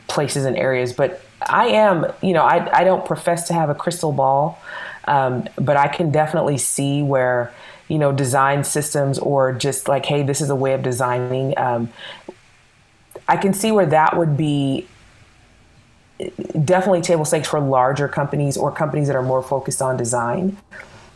places 0.06 0.44
and 0.44 0.56
areas. 0.56 0.92
But 0.92 1.20
I 1.42 1.66
am, 1.66 2.06
you 2.22 2.32
know, 2.32 2.44
I 2.44 2.80
I 2.80 2.84
don't 2.84 3.04
profess 3.04 3.48
to 3.48 3.54
have 3.54 3.70
a 3.70 3.74
crystal 3.74 4.12
ball, 4.12 4.60
um, 5.06 5.48
but 5.56 5.76
I 5.76 5.88
can 5.88 6.12
definitely 6.12 6.58
see 6.58 7.02
where 7.02 7.52
you 7.88 7.98
know 7.98 8.12
design 8.12 8.64
systems 8.64 9.18
or 9.18 9.52
just 9.52 9.86
like 9.86 10.04
hey 10.04 10.24
this 10.24 10.40
is 10.40 10.50
a 10.50 10.56
way 10.56 10.72
of 10.72 10.82
designing 10.82 11.56
um, 11.56 11.88
i 13.28 13.36
can 13.36 13.52
see 13.52 13.72
where 13.72 13.86
that 13.86 14.16
would 14.16 14.36
be 14.36 14.86
definitely 16.64 17.02
table 17.02 17.24
stakes 17.24 17.48
for 17.48 17.60
larger 17.60 18.08
companies 18.08 18.56
or 18.56 18.72
companies 18.72 19.06
that 19.06 19.16
are 19.16 19.22
more 19.22 19.42
focused 19.42 19.82
on 19.82 19.96
design 19.96 20.56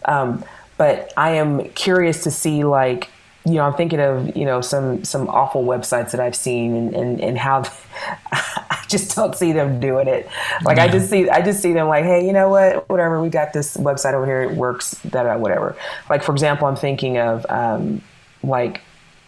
um, 0.04 0.44
but 0.76 1.12
i 1.16 1.30
am 1.30 1.64
curious 1.70 2.22
to 2.22 2.30
see 2.30 2.64
like 2.64 3.10
you 3.46 3.54
know 3.54 3.62
i'm 3.62 3.74
thinking 3.74 4.00
of 4.00 4.36
you 4.36 4.44
know 4.44 4.60
some 4.60 5.02
some 5.04 5.28
awful 5.28 5.64
websites 5.64 6.10
that 6.10 6.20
i've 6.20 6.36
seen 6.36 6.74
and 6.74 6.94
and, 6.94 7.20
and 7.20 7.38
how 7.38 7.62
I 8.32 8.84
just 8.88 9.14
don't 9.14 9.34
see 9.36 9.52
them 9.52 9.80
doing 9.80 10.08
it. 10.08 10.28
Like 10.64 10.76
yeah. 10.76 10.84
I 10.84 10.88
just 10.88 11.10
see, 11.10 11.28
I 11.28 11.42
just 11.42 11.60
see 11.60 11.72
them 11.72 11.88
like, 11.88 12.04
hey, 12.04 12.26
you 12.26 12.32
know 12.32 12.48
what? 12.48 12.88
Whatever, 12.88 13.20
we 13.20 13.28
got 13.28 13.52
this 13.52 13.76
website 13.76 14.14
over 14.14 14.26
here. 14.26 14.42
It 14.42 14.56
works. 14.56 14.92
That 15.04 15.40
whatever. 15.40 15.76
Like 16.08 16.22
for 16.22 16.32
example, 16.32 16.66
I'm 16.66 16.76
thinking 16.76 17.18
of 17.18 17.44
um, 17.48 18.02
like 18.42 18.80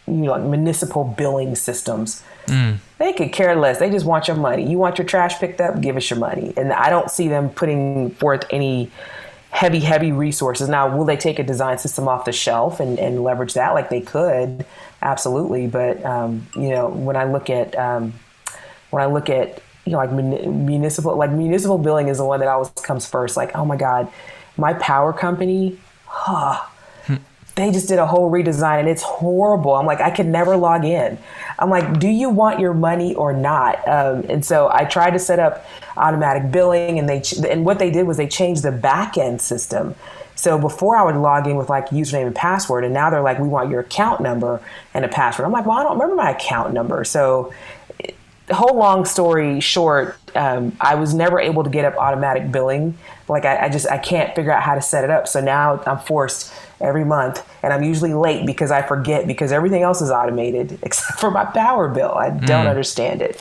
you 0.06 0.14
know 0.14 0.32
like 0.32 0.42
municipal 0.42 1.04
billing 1.04 1.54
systems. 1.54 2.22
Mm. 2.46 2.78
They 2.98 3.12
could 3.12 3.32
care 3.32 3.56
less. 3.56 3.78
They 3.78 3.90
just 3.90 4.06
want 4.06 4.28
your 4.28 4.36
money. 4.36 4.68
You 4.68 4.78
want 4.78 4.98
your 4.98 5.06
trash 5.06 5.38
picked 5.38 5.60
up? 5.60 5.80
Give 5.80 5.96
us 5.96 6.08
your 6.08 6.18
money. 6.18 6.52
And 6.56 6.72
I 6.72 6.90
don't 6.90 7.10
see 7.10 7.28
them 7.28 7.50
putting 7.50 8.10
forth 8.12 8.44
any 8.50 8.90
heavy, 9.50 9.80
heavy 9.80 10.12
resources. 10.12 10.68
Now, 10.68 10.94
will 10.96 11.04
they 11.04 11.16
take 11.16 11.38
a 11.38 11.42
design 11.42 11.78
system 11.78 12.08
off 12.08 12.24
the 12.24 12.32
shelf 12.32 12.80
and, 12.80 12.98
and 12.98 13.22
leverage 13.22 13.54
that? 13.54 13.74
Like 13.74 13.90
they 13.90 14.00
could, 14.00 14.64
absolutely. 15.02 15.66
But 15.66 16.04
um, 16.04 16.46
you 16.54 16.70
know, 16.70 16.88
when 16.88 17.16
I 17.16 17.24
look 17.24 17.50
at 17.50 17.78
um, 17.78 18.14
when 18.90 19.02
I 19.02 19.06
look 19.06 19.28
at 19.28 19.60
you 19.84 19.92
know 19.92 19.98
like 19.98 20.12
municipal 20.12 21.16
like 21.16 21.32
municipal 21.32 21.78
billing 21.78 22.08
is 22.08 22.18
the 22.18 22.24
one 22.24 22.40
that 22.40 22.48
always 22.48 22.70
comes 22.70 23.06
first. 23.06 23.36
Like 23.36 23.54
oh 23.54 23.64
my 23.64 23.76
god, 23.76 24.10
my 24.56 24.74
power 24.74 25.12
company, 25.12 25.78
huh, 26.06 26.64
they 27.54 27.70
just 27.70 27.88
did 27.88 27.98
a 27.98 28.06
whole 28.06 28.30
redesign 28.30 28.80
and 28.80 28.88
it's 28.88 29.02
horrible. 29.02 29.74
I'm 29.74 29.86
like 29.86 30.00
I 30.00 30.10
could 30.10 30.26
never 30.26 30.56
log 30.56 30.84
in. 30.84 31.18
I'm 31.58 31.70
like, 31.70 31.98
do 31.98 32.08
you 32.08 32.30
want 32.30 32.60
your 32.60 32.74
money 32.74 33.14
or 33.14 33.32
not? 33.32 33.86
Um, 33.86 34.24
and 34.28 34.44
so 34.44 34.70
I 34.72 34.84
tried 34.84 35.10
to 35.10 35.18
set 35.18 35.38
up 35.38 35.64
automatic 35.96 36.50
billing, 36.50 36.98
and 36.98 37.08
they 37.08 37.22
and 37.48 37.64
what 37.64 37.78
they 37.78 37.90
did 37.90 38.06
was 38.06 38.16
they 38.16 38.28
changed 38.28 38.62
the 38.62 38.72
back 38.72 39.18
end 39.18 39.40
system. 39.40 39.94
So 40.34 40.58
before 40.58 40.96
I 40.96 41.04
would 41.04 41.16
log 41.16 41.46
in 41.46 41.56
with 41.56 41.68
like 41.68 41.90
username 41.90 42.26
and 42.26 42.34
password, 42.34 42.84
and 42.84 42.94
now 42.94 43.10
they're 43.10 43.22
like, 43.22 43.38
we 43.38 43.48
want 43.48 43.70
your 43.70 43.80
account 43.80 44.20
number 44.22 44.60
and 44.94 45.04
a 45.04 45.08
password. 45.08 45.46
I'm 45.46 45.52
like, 45.52 45.66
well, 45.66 45.78
I 45.78 45.82
don't 45.82 45.92
remember 45.92 46.16
my 46.16 46.30
account 46.30 46.72
number. 46.72 47.04
So 47.04 47.52
whole 48.50 48.76
long 48.76 49.04
story 49.04 49.60
short, 49.60 50.16
um, 50.34 50.76
I 50.80 50.94
was 50.94 51.14
never 51.14 51.38
able 51.38 51.64
to 51.64 51.70
get 51.70 51.84
up 51.84 51.96
automatic 51.96 52.50
billing. 52.50 52.96
Like 53.28 53.44
I, 53.44 53.66
I, 53.66 53.68
just 53.68 53.88
I 53.88 53.98
can't 53.98 54.34
figure 54.34 54.52
out 54.52 54.62
how 54.62 54.74
to 54.74 54.82
set 54.82 55.04
it 55.04 55.10
up. 55.10 55.28
So 55.28 55.40
now 55.40 55.82
I'm 55.86 55.98
forced 55.98 56.52
every 56.82 57.04
month, 57.04 57.46
and 57.62 57.72
I'm 57.72 57.82
usually 57.82 58.12
late 58.12 58.44
because 58.44 58.70
I 58.70 58.82
forget 58.82 59.26
because 59.26 59.52
everything 59.52 59.82
else 59.82 60.02
is 60.02 60.10
automated 60.10 60.78
except 60.82 61.20
for 61.20 61.30
my 61.30 61.44
power 61.44 61.88
bill. 61.88 62.12
I 62.12 62.30
don't 62.30 62.66
mm. 62.66 62.70
understand 62.70 63.22
it. 63.22 63.40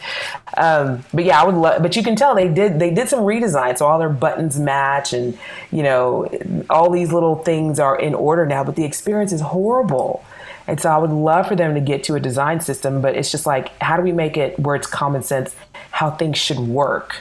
Um, 0.56 1.04
but 1.14 1.26
yeah, 1.26 1.42
I 1.42 1.46
would 1.46 1.56
love. 1.56 1.82
But 1.82 1.96
you 1.96 2.04
can 2.04 2.16
tell 2.16 2.36
they 2.36 2.48
did 2.48 2.80
they 2.80 2.92
did 2.92 3.10
some 3.10 3.22
redesign, 3.22 3.78
so 3.78 3.88
all 3.88 4.00
their 4.00 4.10
buttons 4.10 4.60
match, 4.60 5.14
and 5.14 5.38
you 5.72 5.84
know 5.84 6.30
all 6.70 6.89
these 6.89 7.12
little 7.12 7.36
things 7.36 7.80
are 7.80 8.00
in 8.00 8.14
order 8.14 8.46
now. 8.46 8.64
But 8.64 8.76
the 8.76 8.86
experience 8.86 9.32
is 9.32 9.42
horrible. 9.42 10.24
And 10.68 10.80
so 10.80 10.89
I 10.89 10.98
would 10.98 11.12
love 11.12 11.48
for 11.48 11.56
them 11.56 11.74
to 11.74 11.82
get 11.82 12.04
to 12.06 12.16
a 12.16 12.20
design 12.20 12.62
system, 12.62 13.02
but 13.02 13.16
it's 13.16 13.32
just 13.32 13.46
like, 13.46 13.78
how 13.82 13.98
do 13.98 14.04
we 14.04 14.12
make 14.12 14.38
it 14.38 14.58
where 14.60 14.76
it's 14.76 14.88
common 14.88 15.24
sense 15.24 15.56
how 15.89 16.12
things 16.12 16.38
should 16.38 16.60
work? 16.60 17.18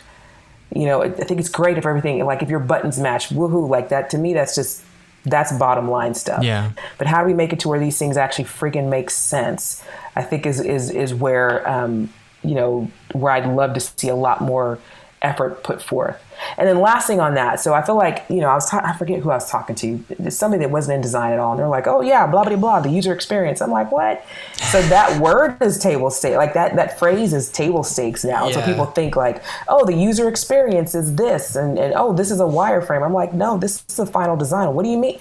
You 0.75 0.87
know, 0.87 1.03
I 1.03 1.11
think 1.11 1.41
it's 1.41 1.49
great 1.49 1.77
if 1.77 1.85
everything, 1.85 2.25
like 2.25 2.43
if 2.43 2.49
your 2.49 2.61
buttons 2.61 3.01
match, 3.01 3.31
woohoo, 3.31 3.69
like 3.69 3.89
that. 3.89 4.11
To 4.11 4.19
me, 4.19 4.35
that's 4.35 4.55
just, 4.55 4.85
that's 5.25 5.53
bottom 5.59 5.91
line 5.91 6.15
stuff. 6.15 6.43
Yeah. 6.43 6.73
But 6.99 7.07
how 7.07 7.21
do 7.21 7.27
we 7.27 7.35
make 7.35 7.53
it 7.53 7.61
to 7.61 7.69
where 7.69 7.79
these 7.79 7.99
things 7.99 8.17
actually 8.17 8.47
freaking 8.47 8.89
make 8.89 9.11
sense? 9.11 9.83
I 10.17 10.23
think 10.23 10.47
is, 10.47 10.61
is, 10.61 10.91
is 10.91 11.15
where, 11.15 11.69
um, 11.69 12.13
you 12.43 12.55
know, 12.55 12.91
where 13.13 13.33
I'd 13.33 13.47
love 13.47 13.75
to 13.75 13.81
see 13.81 14.09
a 14.09 14.15
lot 14.15 14.41
more 14.41 14.79
effort 15.23 15.63
put 15.63 15.83
forth. 15.83 16.23
And 16.57 16.67
then 16.67 16.81
last 16.81 17.07
thing 17.07 17.21
on 17.21 17.35
that, 17.35 17.61
so 17.61 17.75
I 17.75 17.83
feel 17.83 17.97
like, 17.97 18.25
you 18.31 18.41
know, 18.41 18.49
I 18.49 18.55
was, 18.55 18.69
ta- 18.69 18.83
I 18.83 18.97
forget 18.97 19.21
who 19.21 19.31
I 19.31 19.35
was 19.35 19.51
talking 19.51 19.77
to, 19.77 20.03
it's 20.09 20.37
somebody 20.37 20.65
that 20.65 20.71
wasn't 20.71 20.97
in 20.97 21.01
design 21.03 21.33
at 21.33 21.39
all. 21.39 21.53
And 21.53 21.61
they're 21.61 21.69
like, 21.69 21.87
oh 21.87 22.01
yeah, 22.01 22.27
blah, 22.27 22.45
blah, 22.45 22.57
blah, 22.57 22.81
the 22.81 22.89
user 22.89 23.13
experience. 23.13 23.61
I'm 23.61 23.71
like, 23.71 23.93
what? 23.93 24.25
So 24.71 24.81
that 24.89 25.21
word 25.21 25.61
is 25.63 25.79
table 25.79 26.11
stake. 26.11 26.37
Like 26.37 26.55
that, 26.55 26.77
that 26.77 26.99
phrase 26.99 27.33
is 27.35 27.51
table 27.51 27.83
stakes 27.83 28.25
now. 28.25 28.49
Yeah. 28.49 28.55
So 28.55 28.63
people 28.63 28.87
think 28.87 29.17
like, 29.17 29.43
oh, 29.69 29.85
the 29.85 29.95
user 29.95 30.29
experience 30.29 30.95
is 30.95 31.15
this. 31.17 31.57
And, 31.57 31.79
and 31.79 31.93
oh, 31.95 32.15
this 32.15 32.31
is 32.31 32.41
a 32.41 32.45
wireframe. 32.45 33.05
I'm 33.05 33.13
like, 33.13 33.35
no, 33.35 33.59
this 33.59 33.85
is 33.89 33.97
the 33.97 34.07
final 34.07 34.37
design. 34.37 34.75
What 34.75 34.85
do 34.85 34.91
you 34.91 34.99
mean? 34.99 35.19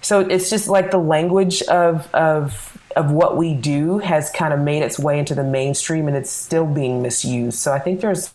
So 0.00 0.20
it's 0.20 0.50
just 0.50 0.68
like 0.68 0.90
the 0.90 0.98
language 0.98 1.62
of, 1.62 2.12
of, 2.14 2.76
of 2.96 3.10
what 3.12 3.36
we 3.36 3.54
do 3.54 3.98
has 3.98 4.30
kind 4.30 4.52
of 4.52 4.60
made 4.60 4.82
its 4.82 4.98
way 4.98 5.18
into 5.18 5.34
the 5.34 5.44
mainstream 5.44 6.08
and 6.08 6.16
it's 6.16 6.30
still 6.30 6.66
being 6.66 7.02
misused. 7.02 7.58
So 7.58 7.72
I 7.72 7.78
think 7.78 8.00
there's, 8.00 8.32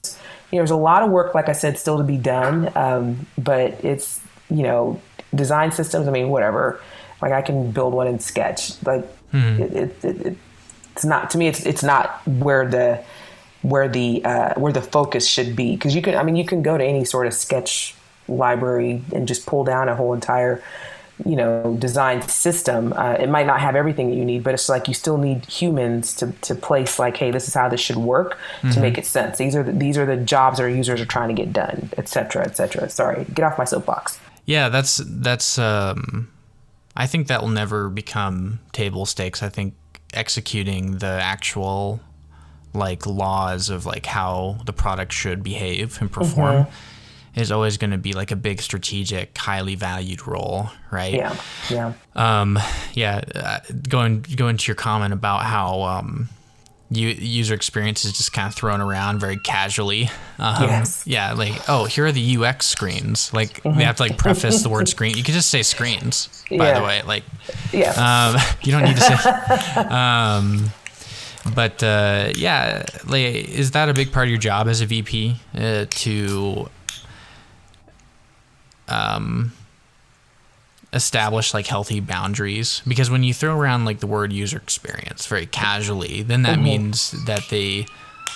you 0.53 0.59
know, 0.59 0.61
there's 0.61 0.69
a 0.69 0.75
lot 0.75 1.01
of 1.01 1.09
work, 1.09 1.33
like 1.33 1.49
I 1.49 1.53
said, 1.53 1.79
still 1.79 1.97
to 1.97 2.03
be 2.03 2.15
done. 2.15 2.71
Um, 2.77 3.25
but 3.39 3.83
it's, 3.83 4.21
you 4.51 4.61
know, 4.61 5.01
design 5.33 5.71
systems. 5.71 6.07
I 6.07 6.11
mean, 6.11 6.29
whatever. 6.29 6.79
Like 7.23 7.31
I 7.31 7.41
can 7.41 7.71
build 7.71 7.95
one 7.95 8.05
in 8.05 8.19
Sketch. 8.19 8.71
Like 8.85 9.03
hmm. 9.31 9.59
it, 9.59 9.73
it, 9.73 10.05
it, 10.05 10.37
it's 10.91 11.03
not 11.03 11.31
to 11.31 11.39
me. 11.39 11.47
It's 11.47 11.65
it's 11.65 11.81
not 11.81 12.21
where 12.27 12.67
the 12.67 13.03
where 13.63 13.87
the 13.87 14.23
uh, 14.23 14.53
where 14.53 14.71
the 14.71 14.81
focus 14.81 15.27
should 15.27 15.55
be 15.55 15.75
because 15.75 15.95
you 15.95 16.03
can. 16.03 16.13
I 16.13 16.21
mean, 16.21 16.35
you 16.35 16.45
can 16.45 16.61
go 16.61 16.77
to 16.77 16.83
any 16.83 17.03
sort 17.03 17.25
of 17.25 17.33
Sketch 17.33 17.95
library 18.27 19.01
and 19.11 19.27
just 19.27 19.47
pull 19.47 19.63
down 19.63 19.89
a 19.89 19.95
whole 19.95 20.13
entire 20.13 20.61
you 21.25 21.35
know 21.35 21.75
design 21.79 22.21
system 22.23 22.93
uh, 22.93 23.13
it 23.13 23.29
might 23.29 23.45
not 23.45 23.59
have 23.59 23.75
everything 23.75 24.09
that 24.09 24.15
you 24.15 24.25
need 24.25 24.43
but 24.43 24.53
it's 24.53 24.69
like 24.69 24.87
you 24.87 24.93
still 24.93 25.17
need 25.17 25.45
humans 25.45 26.13
to, 26.13 26.31
to 26.41 26.55
place 26.55 26.99
like 26.99 27.17
hey 27.17 27.31
this 27.31 27.47
is 27.47 27.53
how 27.53 27.69
this 27.69 27.79
should 27.79 27.97
work 27.97 28.37
mm-hmm. 28.57 28.71
to 28.71 28.79
make 28.79 28.97
it 28.97 29.05
sense. 29.05 29.37
These 29.37 29.55
are 29.55 29.63
the, 29.63 29.71
these 29.71 29.97
are 29.97 30.05
the 30.05 30.17
jobs 30.17 30.59
our 30.59 30.69
users 30.69 31.01
are 31.01 31.05
trying 31.05 31.29
to 31.29 31.35
get 31.35 31.53
done 31.53 31.89
etc 31.97 32.43
etc 32.43 32.89
sorry 32.89 33.25
get 33.33 33.43
off 33.43 33.57
my 33.57 33.65
soapbox. 33.65 34.19
Yeah 34.45 34.69
that's 34.69 35.01
that's 35.05 35.57
um 35.57 36.29
i 36.95 37.07
think 37.07 37.27
that 37.27 37.41
will 37.41 37.49
never 37.49 37.89
become 37.89 38.59
table 38.71 39.05
stakes. 39.05 39.41
I 39.41 39.49
think 39.49 39.75
executing 40.13 40.99
the 40.99 41.07
actual 41.07 41.99
like 42.73 43.05
laws 43.05 43.69
of 43.69 43.85
like 43.85 44.05
how 44.05 44.59
the 44.65 44.73
product 44.73 45.13
should 45.13 45.43
behave 45.43 45.99
and 46.01 46.11
perform 46.11 46.63
mm-hmm 46.63 46.71
is 47.35 47.51
always 47.51 47.77
going 47.77 47.91
to 47.91 47.97
be 47.97 48.13
like 48.13 48.31
a 48.31 48.35
big 48.35 48.61
strategic, 48.61 49.37
highly 49.37 49.75
valued 49.75 50.27
role, 50.27 50.69
right? 50.91 51.13
Yeah, 51.13 51.35
yeah, 51.69 51.93
um, 52.15 52.59
yeah. 52.93 53.21
Uh, 53.33 53.59
going 53.89 54.25
going 54.35 54.57
to 54.57 54.67
your 54.67 54.75
comment 54.75 55.13
about 55.13 55.43
how 55.43 55.81
um, 55.81 56.29
you, 56.91 57.09
user 57.09 57.53
experience 57.53 58.05
is 58.05 58.13
just 58.13 58.33
kind 58.33 58.47
of 58.47 58.55
thrown 58.55 58.81
around 58.81 59.19
very 59.19 59.37
casually. 59.37 60.09
Um, 60.37 60.63
yes. 60.63 61.05
Yeah, 61.07 61.33
like 61.33 61.53
oh, 61.67 61.85
here 61.85 62.05
are 62.05 62.11
the 62.11 62.37
UX 62.37 62.65
screens. 62.65 63.33
Like 63.33 63.63
mm-hmm. 63.63 63.77
they 63.77 63.83
have 63.83 63.97
to 63.97 64.03
like 64.03 64.17
preface 64.17 64.61
the 64.61 64.69
word 64.69 64.87
screen. 64.87 65.17
You 65.17 65.23
could 65.23 65.33
just 65.33 65.49
say 65.49 65.63
screens. 65.63 66.43
By 66.49 66.55
yeah. 66.55 66.79
the 66.79 66.85
way, 66.85 67.01
like 67.03 67.23
yeah, 67.71 68.33
um, 68.35 68.41
you 68.61 68.71
don't 68.71 68.83
need 68.83 68.97
to 68.97 69.01
say. 69.01 69.79
um, 69.89 70.71
but 71.55 71.83
uh, 71.83 72.31
yeah, 72.35 72.85
like, 73.05 73.23
is 73.23 73.71
that 73.71 73.89
a 73.89 73.93
big 73.93 74.11
part 74.11 74.27
of 74.27 74.29
your 74.29 74.39
job 74.39 74.67
as 74.67 74.81
a 74.81 74.85
VP 74.85 75.35
uh, 75.55 75.85
to 75.89 76.69
um, 78.87 79.51
establish 80.93 81.53
like 81.53 81.67
healthy 81.67 81.99
boundaries 81.99 82.81
because 82.87 83.09
when 83.09 83.23
you 83.23 83.33
throw 83.33 83.57
around 83.57 83.85
like 83.85 83.99
the 83.99 84.07
word 84.07 84.31
user 84.31 84.57
experience 84.57 85.25
very 85.25 85.45
casually 85.45 86.21
then 86.21 86.43
that 86.43 86.55
mm-hmm. 86.55 86.63
means 86.65 87.25
that 87.25 87.49
they 87.49 87.85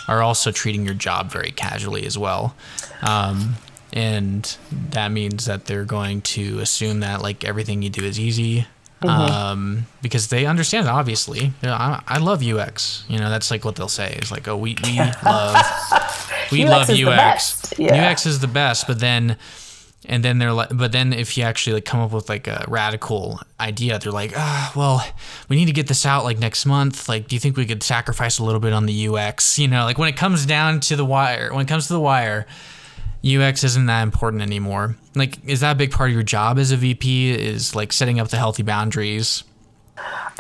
are 0.08 0.22
also 0.22 0.52
treating 0.52 0.86
your 0.86 0.96
job 0.96 1.30
very 1.30 1.52
casually 1.52 2.06
as 2.06 2.18
well 2.18 2.56
um, 3.04 3.56
and 3.94 4.58
that 4.72 5.10
means 5.10 5.46
that 5.46 5.66
they're 5.66 5.86
going 5.86 6.22
to 6.22 6.60
assume 6.60 7.00
that 7.02 7.22
like 7.22 7.44
everything 7.44 7.82
you 7.82 7.90
do 7.90 8.04
is 8.04 8.20
easy 8.20 8.66
Mm-hmm. 9.02 9.32
Um, 9.32 9.86
because 10.02 10.30
they 10.30 10.48
understand 10.48 10.88
obviously. 10.88 11.40
You 11.40 11.54
know, 11.62 11.74
I, 11.74 12.02
I, 12.08 12.18
love 12.18 12.42
UX. 12.44 13.06
You 13.08 13.20
know, 13.20 13.30
that's 13.30 13.52
like 13.52 13.64
what 13.64 13.76
they'll 13.76 13.88
say 13.88 14.18
is 14.20 14.32
like, 14.32 14.48
oh, 14.48 14.58
we, 14.58 14.76
we 14.84 14.98
love 15.24 15.64
we 16.52 16.64
UX 16.66 16.90
love 16.90 16.90
UX. 16.90 17.74
Yeah. 17.78 18.10
UX 18.10 18.26
is 18.26 18.40
the 18.40 18.48
best, 18.48 18.88
but 18.88 19.00
then 19.00 19.38
and 20.08 20.24
then 20.24 20.40
they're 20.40 20.54
like 20.54 20.70
but 20.74 20.92
then 20.92 21.14
if 21.14 21.38
you 21.38 21.44
actually 21.44 21.74
like 21.74 21.86
come 21.86 22.00
up 22.00 22.12
with 22.12 22.30
like 22.30 22.48
a 22.48 22.66
radical 22.68 23.40
idea 23.60 24.00
they're 24.00 24.12
like 24.12 24.34
ah 24.36 24.72
well 24.76 25.06
we 25.50 25.56
need 25.56 25.66
to 25.66 25.74
get 25.74 25.88
this 25.88 26.06
out 26.06 26.24
like 26.24 26.40
next 26.40 26.66
month. 26.66 27.08
Like 27.08 27.28
do 27.28 27.36
you 27.36 27.40
think 27.40 27.58
we 27.58 27.66
could 27.66 27.84
sacrifice 27.84 28.40
a 28.40 28.44
little 28.44 28.60
bit 28.60 28.74
on 28.74 28.86
the 28.86 29.08
ux 29.08 29.60
you 29.60 29.68
know 29.68 29.84
like 29.84 29.98
when 29.98 30.10
it 30.10 30.18
comes 30.18 30.46
down 30.46 30.80
to 30.82 30.96
the 30.96 31.06
wire 31.06 31.54
when 31.54 31.66
it 31.66 31.68
comes 31.68 31.88
to 31.88 31.94
the 31.94 32.00
wire 32.00 32.48
ux 33.26 33.64
isn't 33.64 33.86
that 33.88 34.04
important 34.04 34.42
anymore. 34.42 34.96
Like 35.14 35.38
is 35.46 35.60
that 35.60 35.74
a 35.74 35.76
big 35.76 35.92
part 35.92 36.10
of 36.10 36.14
your 36.14 36.24
job 36.24 36.58
as 36.58 36.72
a 36.72 36.78
vp 36.78 37.32
is 37.32 37.76
like 37.76 37.92
setting 37.92 38.20
up 38.20 38.30
the 38.30 38.38
healthy 38.38 38.64
boundaries 38.64 39.44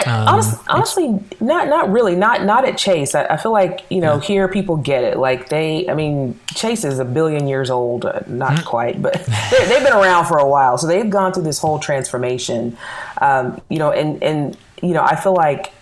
um, 0.05 0.27
honestly, 0.27 0.59
honestly, 0.67 1.19
not 1.39 1.67
not 1.67 1.89
really, 1.91 2.15
not 2.15 2.43
not 2.43 2.65
at 2.65 2.77
Chase. 2.77 3.15
I, 3.15 3.25
I 3.25 3.37
feel 3.37 3.51
like 3.51 3.85
you 3.89 3.99
know 3.99 4.15
yeah. 4.15 4.21
here 4.21 4.47
people 4.47 4.77
get 4.77 5.03
it. 5.03 5.17
Like 5.17 5.49
they, 5.49 5.89
I 5.89 5.95
mean, 5.95 6.39
Chase 6.53 6.83
is 6.83 6.99
a 6.99 7.05
billion 7.05 7.47
years 7.47 7.69
old, 7.69 8.05
uh, 8.05 8.21
not 8.27 8.53
mm-hmm. 8.53 8.67
quite, 8.67 9.01
but 9.01 9.13
they've 9.51 9.83
been 9.83 9.93
around 9.93 10.25
for 10.25 10.37
a 10.37 10.47
while, 10.47 10.77
so 10.77 10.87
they've 10.87 11.09
gone 11.09 11.33
through 11.33 11.43
this 11.43 11.59
whole 11.59 11.79
transformation. 11.79 12.77
Um, 13.21 13.59
you 13.69 13.79
know, 13.79 13.91
and 13.91 14.21
and 14.21 14.57
you 14.81 14.93
know, 14.93 15.03
I 15.03 15.15
feel 15.15 15.33
like 15.33 15.73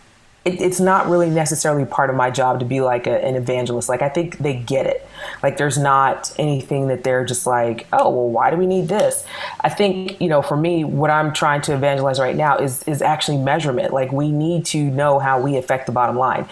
it, 0.45 0.61
it's 0.61 0.79
not 0.79 1.07
really 1.07 1.29
necessarily 1.29 1.85
part 1.85 2.09
of 2.09 2.15
my 2.15 2.31
job 2.31 2.59
to 2.59 2.65
be 2.65 2.81
like 2.81 3.07
a, 3.07 3.25
an 3.25 3.35
evangelist. 3.35 3.89
Like 3.89 4.01
I 4.01 4.09
think 4.09 4.37
they 4.37 4.55
get 4.55 4.85
it. 4.85 5.07
Like 5.43 5.57
there's 5.57 5.77
not 5.77 6.33
anything 6.37 6.87
that 6.87 7.03
they're 7.03 7.25
just 7.25 7.45
like, 7.45 7.87
oh 7.93 8.09
well, 8.09 8.29
why 8.29 8.51
do 8.51 8.57
we 8.57 8.67
need 8.67 8.87
this? 8.87 9.25
I 9.61 9.69
think 9.69 10.19
you 10.21 10.27
know, 10.27 10.41
for 10.41 10.57
me, 10.57 10.83
what 10.83 11.09
I'm 11.09 11.33
trying 11.33 11.61
to 11.61 11.73
evangelize 11.73 12.19
right 12.19 12.35
now 12.35 12.57
is 12.57 12.83
is 12.83 13.01
actually 13.01 13.37
measurement. 13.37 13.93
Like 13.93 14.11
we 14.11 14.31
need 14.31 14.65
to 14.67 14.83
know 14.83 15.19
how 15.19 15.41
we 15.41 15.57
affect 15.57 15.85
the 15.85 15.91
bottom 15.91 16.17
line. 16.17 16.47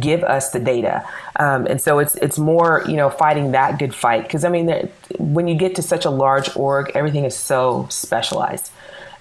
Give 0.00 0.22
us 0.22 0.50
the 0.50 0.60
data, 0.60 1.06
um, 1.36 1.66
and 1.66 1.80
so 1.80 1.98
it's 1.98 2.14
it's 2.16 2.38
more 2.38 2.84
you 2.86 2.96
know 2.96 3.10
fighting 3.10 3.52
that 3.52 3.78
good 3.78 3.94
fight 3.94 4.22
because 4.24 4.44
I 4.44 4.48
mean, 4.48 4.90
when 5.18 5.48
you 5.48 5.54
get 5.54 5.74
to 5.76 5.82
such 5.82 6.04
a 6.04 6.10
large 6.10 6.54
org, 6.56 6.90
everything 6.94 7.24
is 7.24 7.36
so 7.36 7.86
specialized 7.90 8.70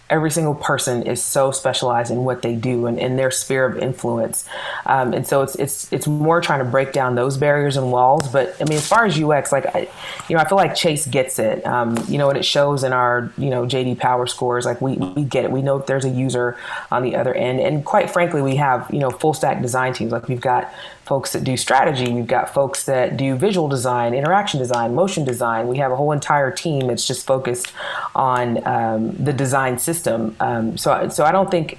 every 0.10 0.30
single 0.30 0.54
person 0.54 1.04
is 1.04 1.24
so 1.24 1.52
specialized 1.52 2.12
in 2.12 2.24
what 2.24 2.42
they 2.42 2.56
do 2.56 2.86
and 2.86 3.00
in 3.00 3.16
their 3.16 3.32
sphere 3.32 3.66
of 3.66 3.78
influence. 3.78 4.46
Um, 4.86 5.14
and 5.14 5.26
so 5.26 5.42
it's 5.42 5.56
it's 5.56 5.92
it's 5.92 6.08
more 6.08 6.42
trying 6.42 6.60
to 6.60 6.66
break 6.66 6.94
down 6.94 7.16
those 7.16 7.38
barriers 7.38 7.78
and 7.78 7.92
walls. 7.92 8.28
But 8.28 8.56
I 8.62 8.66
mean, 8.66 8.78
as 8.78 8.88
far 8.88 9.06
as 9.06 9.22
UX, 9.22 9.52
like 9.52 9.66
I, 9.76 9.88
you 10.30 10.36
know, 10.36 10.42
I 10.42 10.48
feel 10.48 10.58
like 10.58 10.76
Chase 10.76 11.08
gets 11.08 11.40
it. 11.40 11.66
Um, 11.66 11.98
you 12.08 12.18
know, 12.18 12.30
and 12.30 12.38
it 12.38 12.46
shows 12.46 12.84
in 12.84 12.94
our 12.94 13.32
you 13.38 13.50
know 13.50 13.66
JD 13.66 13.98
Power 14.00 14.28
scores. 14.28 14.66
Like 14.66 14.82
we 14.82 14.98
we 14.98 15.24
get 15.24 15.46
it. 15.46 15.52
We 15.52 15.62
know 15.62 15.80
there's 15.80 16.06
a 16.06 16.10
user 16.10 16.58
on 16.92 17.04
the 17.04 17.16
other 17.16 17.34
end, 17.34 17.60
and 17.60 17.84
quite 17.86 18.10
frankly, 18.10 18.42
we 18.42 18.58
have 18.58 18.90
you 18.92 19.00
know 19.00 19.10
full 19.10 19.34
stack 19.34 19.62
design 19.62 19.94
teams. 19.94 20.12
Like 20.12 20.28
we've 20.28 20.42
got 20.42 20.72
folks 21.06 21.34
that 21.34 21.44
do 21.44 21.58
strategy. 21.58 22.12
We've 22.12 22.28
got 22.28 22.54
folks 22.54 22.86
that 22.86 23.18
do 23.18 23.36
visual 23.36 23.68
design, 23.68 24.14
interaction 24.14 24.60
design, 24.60 24.96
motion 24.96 25.26
design. 25.26 25.68
We 25.68 25.78
have 25.78 25.92
a 25.92 25.96
whole 25.96 26.12
entire 26.12 26.52
team 26.52 26.88
that's 26.88 27.06
just 27.06 27.26
focused 27.26 27.74
on 28.16 28.66
um, 28.66 29.12
the 29.12 29.34
design 29.34 29.78
system. 29.78 30.36
Um, 30.40 30.78
so, 30.78 31.10
so 31.10 31.26
I 31.26 31.32
don't 31.32 31.52
think 31.52 31.78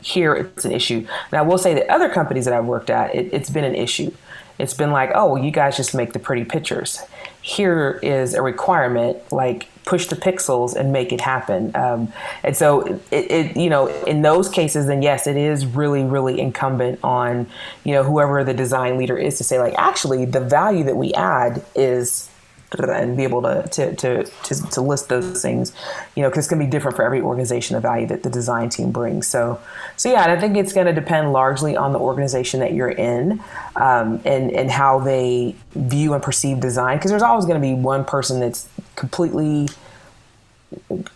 here 0.00 0.34
it's 0.34 0.64
an 0.64 0.72
issue. 0.72 1.06
Now, 1.32 1.38
I 1.38 1.42
will 1.42 1.58
say 1.58 1.74
that 1.74 1.88
other 1.88 2.08
companies 2.08 2.44
that 2.44 2.54
I've 2.54 2.66
worked 2.66 2.90
at, 2.90 3.14
it, 3.14 3.32
it's 3.32 3.50
been 3.50 3.64
an 3.64 3.74
issue. 3.74 4.12
It's 4.58 4.74
been 4.74 4.90
like, 4.90 5.10
oh, 5.14 5.32
well, 5.34 5.44
you 5.44 5.50
guys 5.50 5.76
just 5.76 5.94
make 5.94 6.12
the 6.12 6.18
pretty 6.18 6.44
pictures. 6.44 7.02
Here 7.42 8.00
is 8.02 8.34
a 8.34 8.42
requirement, 8.42 9.30
like 9.30 9.68
push 9.86 10.06
the 10.08 10.16
pixels 10.16 10.76
and 10.76 10.92
make 10.92 11.12
it 11.12 11.20
happen. 11.22 11.74
Um, 11.74 12.12
and 12.42 12.54
so, 12.54 12.82
it, 13.10 13.30
it, 13.30 13.56
you 13.56 13.70
know, 13.70 13.86
in 14.04 14.20
those 14.20 14.50
cases, 14.50 14.86
then 14.86 15.00
yes, 15.00 15.26
it 15.26 15.36
is 15.36 15.64
really, 15.64 16.04
really 16.04 16.38
incumbent 16.38 16.98
on, 17.02 17.46
you 17.84 17.94
know, 17.94 18.02
whoever 18.02 18.44
the 18.44 18.52
design 18.52 18.98
leader 18.98 19.16
is 19.16 19.38
to 19.38 19.44
say, 19.44 19.58
like, 19.58 19.74
actually, 19.78 20.26
the 20.26 20.40
value 20.40 20.84
that 20.84 20.96
we 20.96 21.14
add 21.14 21.64
is 21.74 22.28
and 22.72 23.16
be 23.16 23.22
able 23.22 23.42
to 23.42 23.66
to 23.68 23.94
to 23.96 24.24
to, 24.24 24.70
to 24.70 24.80
list 24.80 25.08
those 25.08 25.40
things, 25.42 25.72
you 26.14 26.22
know, 26.22 26.28
because 26.28 26.44
it's 26.44 26.50
going 26.50 26.60
to 26.60 26.66
be 26.66 26.70
different 26.70 26.96
for 26.96 27.04
every 27.04 27.20
organization. 27.20 27.74
The 27.74 27.80
value 27.80 28.06
that 28.08 28.22
the 28.22 28.30
design 28.30 28.68
team 28.68 28.90
brings. 28.90 29.26
So, 29.26 29.60
so 29.96 30.10
yeah, 30.10 30.22
and 30.22 30.32
I 30.32 30.40
think 30.40 30.56
it's 30.56 30.72
going 30.72 30.86
to 30.86 30.92
depend 30.92 31.32
largely 31.32 31.76
on 31.76 31.92
the 31.92 31.98
organization 31.98 32.60
that 32.60 32.72
you're 32.72 32.90
in, 32.90 33.42
um, 33.76 34.20
and 34.24 34.50
and 34.50 34.70
how 34.70 34.98
they 35.00 35.56
view 35.74 36.14
and 36.14 36.22
perceive 36.22 36.60
design. 36.60 36.98
Because 36.98 37.10
there's 37.10 37.22
always 37.22 37.44
going 37.44 37.60
to 37.60 37.66
be 37.66 37.74
one 37.74 38.04
person 38.04 38.40
that's 38.40 38.68
completely 38.96 39.68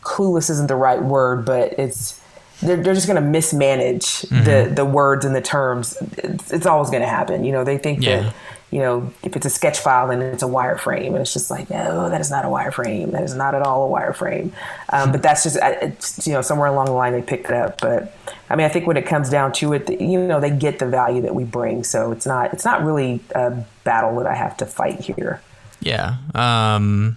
clueless 0.03 0.51
isn't 0.51 0.69
the 0.69 0.77
right 0.77 1.03
word, 1.03 1.45
but 1.45 1.79
it's 1.79 2.21
they're, 2.63 2.77
they're 2.77 2.95
just 2.95 3.07
going 3.07 3.23
to 3.23 3.29
mismanage 3.29 4.05
mm-hmm. 4.05 4.45
the 4.45 4.73
the 4.75 4.85
words 4.85 5.25
and 5.25 5.35
the 5.35 5.41
terms. 5.41 5.97
It's, 6.19 6.53
it's 6.53 6.67
always 6.67 6.91
going 6.91 7.03
to 7.03 7.09
happen. 7.09 7.45
You 7.45 7.53
know, 7.53 7.65
they 7.65 7.79
think 7.79 8.03
yeah. 8.03 8.23
that 8.23 8.35
you 8.71 8.79
know, 8.79 9.12
if 9.25 9.35
it's 9.35 9.47
a 9.47 9.51
sketch 9.51 9.81
file 9.81 10.11
and 10.11 10.23
it's 10.23 10.45
a 10.45 10.47
wireframe, 10.47 11.09
and 11.09 11.16
it's 11.16 11.33
just 11.33 11.51
like, 11.51 11.68
no, 11.71 12.09
that 12.09 12.21
is 12.21 12.31
not 12.31 12.45
a 12.45 12.49
wireframe. 12.49 13.11
That 13.11 13.25
is 13.25 13.35
not 13.35 13.55
at 13.55 13.62
all 13.62 13.89
a 13.89 14.01
wireframe. 14.01 14.53
Um, 14.91 15.11
but 15.11 15.23
that's 15.23 15.43
just, 15.43 15.59
it's, 15.61 16.27
you 16.27 16.35
know, 16.35 16.41
somewhere 16.41 16.68
along 16.68 16.87
the 16.87 16.93
line 16.93 17.12
they 17.12 17.23
picked 17.23 17.47
it 17.47 17.55
up. 17.55 17.81
But 17.81 18.16
I 18.49 18.55
mean, 18.55 18.66
I 18.66 18.68
think 18.68 18.87
when 18.87 18.97
it 18.97 19.07
comes 19.07 19.29
down 19.29 19.53
to 19.55 19.73
it, 19.73 20.01
you 20.01 20.25
know, 20.25 20.39
they 20.39 20.51
get 20.51 20.79
the 20.79 20.87
value 20.87 21.21
that 21.23 21.35
we 21.35 21.43
bring. 21.43 21.83
So 21.83 22.12
it's 22.12 22.27
not, 22.27 22.53
it's 22.53 22.64
not 22.64 22.85
really 22.85 23.21
a 23.35 23.64
battle 23.83 24.16
that 24.18 24.27
I 24.27 24.35
have 24.35 24.57
to 24.59 24.66
fight 24.66 25.01
here. 25.01 25.43
Yeah. 25.81 26.18
Um, 26.35 27.16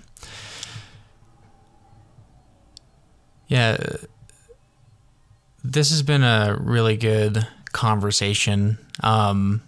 yeah. 3.47 3.78
This 5.64 5.91
has 5.91 6.01
been 6.01 6.24
a 6.24 6.58
really 6.60 6.97
good 6.97 7.47
conversation. 7.74 8.80
Um, 9.01 9.62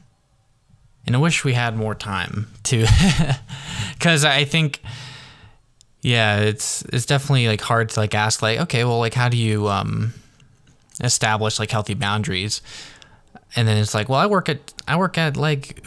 and 1.05 1.15
I 1.15 1.19
wish 1.19 1.43
we 1.43 1.53
had 1.53 1.75
more 1.75 1.95
time 1.95 2.47
to, 2.63 2.85
because 3.93 4.25
I 4.25 4.43
think, 4.45 4.81
yeah, 6.01 6.39
it's 6.39 6.83
it's 6.93 7.05
definitely 7.05 7.47
like 7.47 7.61
hard 7.61 7.89
to 7.89 7.99
like 7.99 8.13
ask 8.13 8.41
like, 8.41 8.59
okay, 8.61 8.83
well, 8.83 8.99
like 8.99 9.13
how 9.13 9.29
do 9.29 9.37
you 9.37 9.67
um, 9.67 10.13
establish 11.01 11.59
like 11.59 11.71
healthy 11.71 11.93
boundaries? 11.93 12.61
And 13.55 13.67
then 13.67 13.77
it's 13.77 13.93
like, 13.93 14.09
well, 14.09 14.19
I 14.19 14.25
work 14.25 14.49
at 14.49 14.73
I 14.87 14.97
work 14.97 15.17
at 15.17 15.37
like 15.37 15.85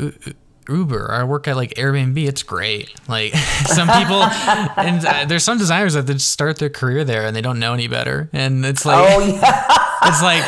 Uber. 0.69 1.11
I 1.11 1.25
work 1.25 1.49
at 1.49 1.57
like 1.57 1.75
Airbnb. 1.75 2.17
It's 2.27 2.43
great. 2.43 2.93
Like 3.09 3.35
some 3.67 3.89
people, 3.89 4.23
and 4.77 5.05
uh, 5.05 5.25
there's 5.27 5.45
some 5.45 5.59
designers 5.59 5.95
that 5.95 6.07
just 6.07 6.31
start 6.31 6.59
their 6.59 6.71
career 6.71 7.05
there 7.05 7.27
and 7.27 7.35
they 7.35 7.43
don't 7.43 7.59
know 7.59 7.75
any 7.75 7.89
better. 7.89 8.29
And 8.33 8.65
it's 8.65 8.85
like, 8.85 8.99
oh, 8.99 9.21
yeah. 9.21 9.67
it's 10.05 10.23
like 10.23 10.45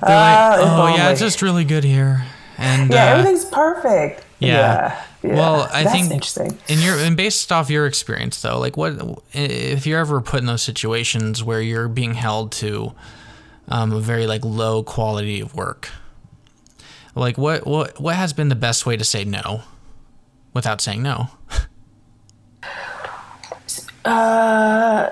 they're 0.00 0.16
like, 0.16 0.60
uh, 0.60 0.92
oh 0.92 0.94
yeah, 0.96 1.10
it's 1.10 1.20
just 1.20 1.42
really 1.42 1.64
good 1.64 1.84
here. 1.84 2.24
And 2.58 2.90
yeah, 2.90 3.12
uh, 3.12 3.18
everything's 3.18 3.44
perfect. 3.44 4.24
Yeah. 4.38 5.02
yeah. 5.22 5.34
Well, 5.34 5.68
I 5.72 5.84
That's 5.84 5.94
think 5.94 6.12
interesting. 6.12 6.58
In 6.68 6.80
your 6.80 6.98
and 6.98 7.16
based 7.16 7.50
off 7.52 7.70
your 7.70 7.86
experience 7.86 8.40
though, 8.40 8.58
like 8.58 8.76
what 8.76 9.22
if 9.32 9.86
you're 9.86 10.00
ever 10.00 10.20
put 10.20 10.40
in 10.40 10.46
those 10.46 10.62
situations 10.62 11.42
where 11.42 11.60
you're 11.60 11.88
being 11.88 12.14
held 12.14 12.52
to 12.52 12.92
um, 13.68 13.92
a 13.92 14.00
very 14.00 14.26
like 14.26 14.44
low 14.44 14.82
quality 14.82 15.40
of 15.40 15.54
work? 15.54 15.90
Like 17.14 17.38
what 17.38 17.66
what 17.66 18.00
what 18.00 18.16
has 18.16 18.32
been 18.32 18.48
the 18.48 18.54
best 18.54 18.86
way 18.86 18.96
to 18.96 19.04
say 19.04 19.24
no 19.24 19.62
without 20.54 20.80
saying 20.80 21.02
no? 21.02 21.28
uh, 24.04 25.10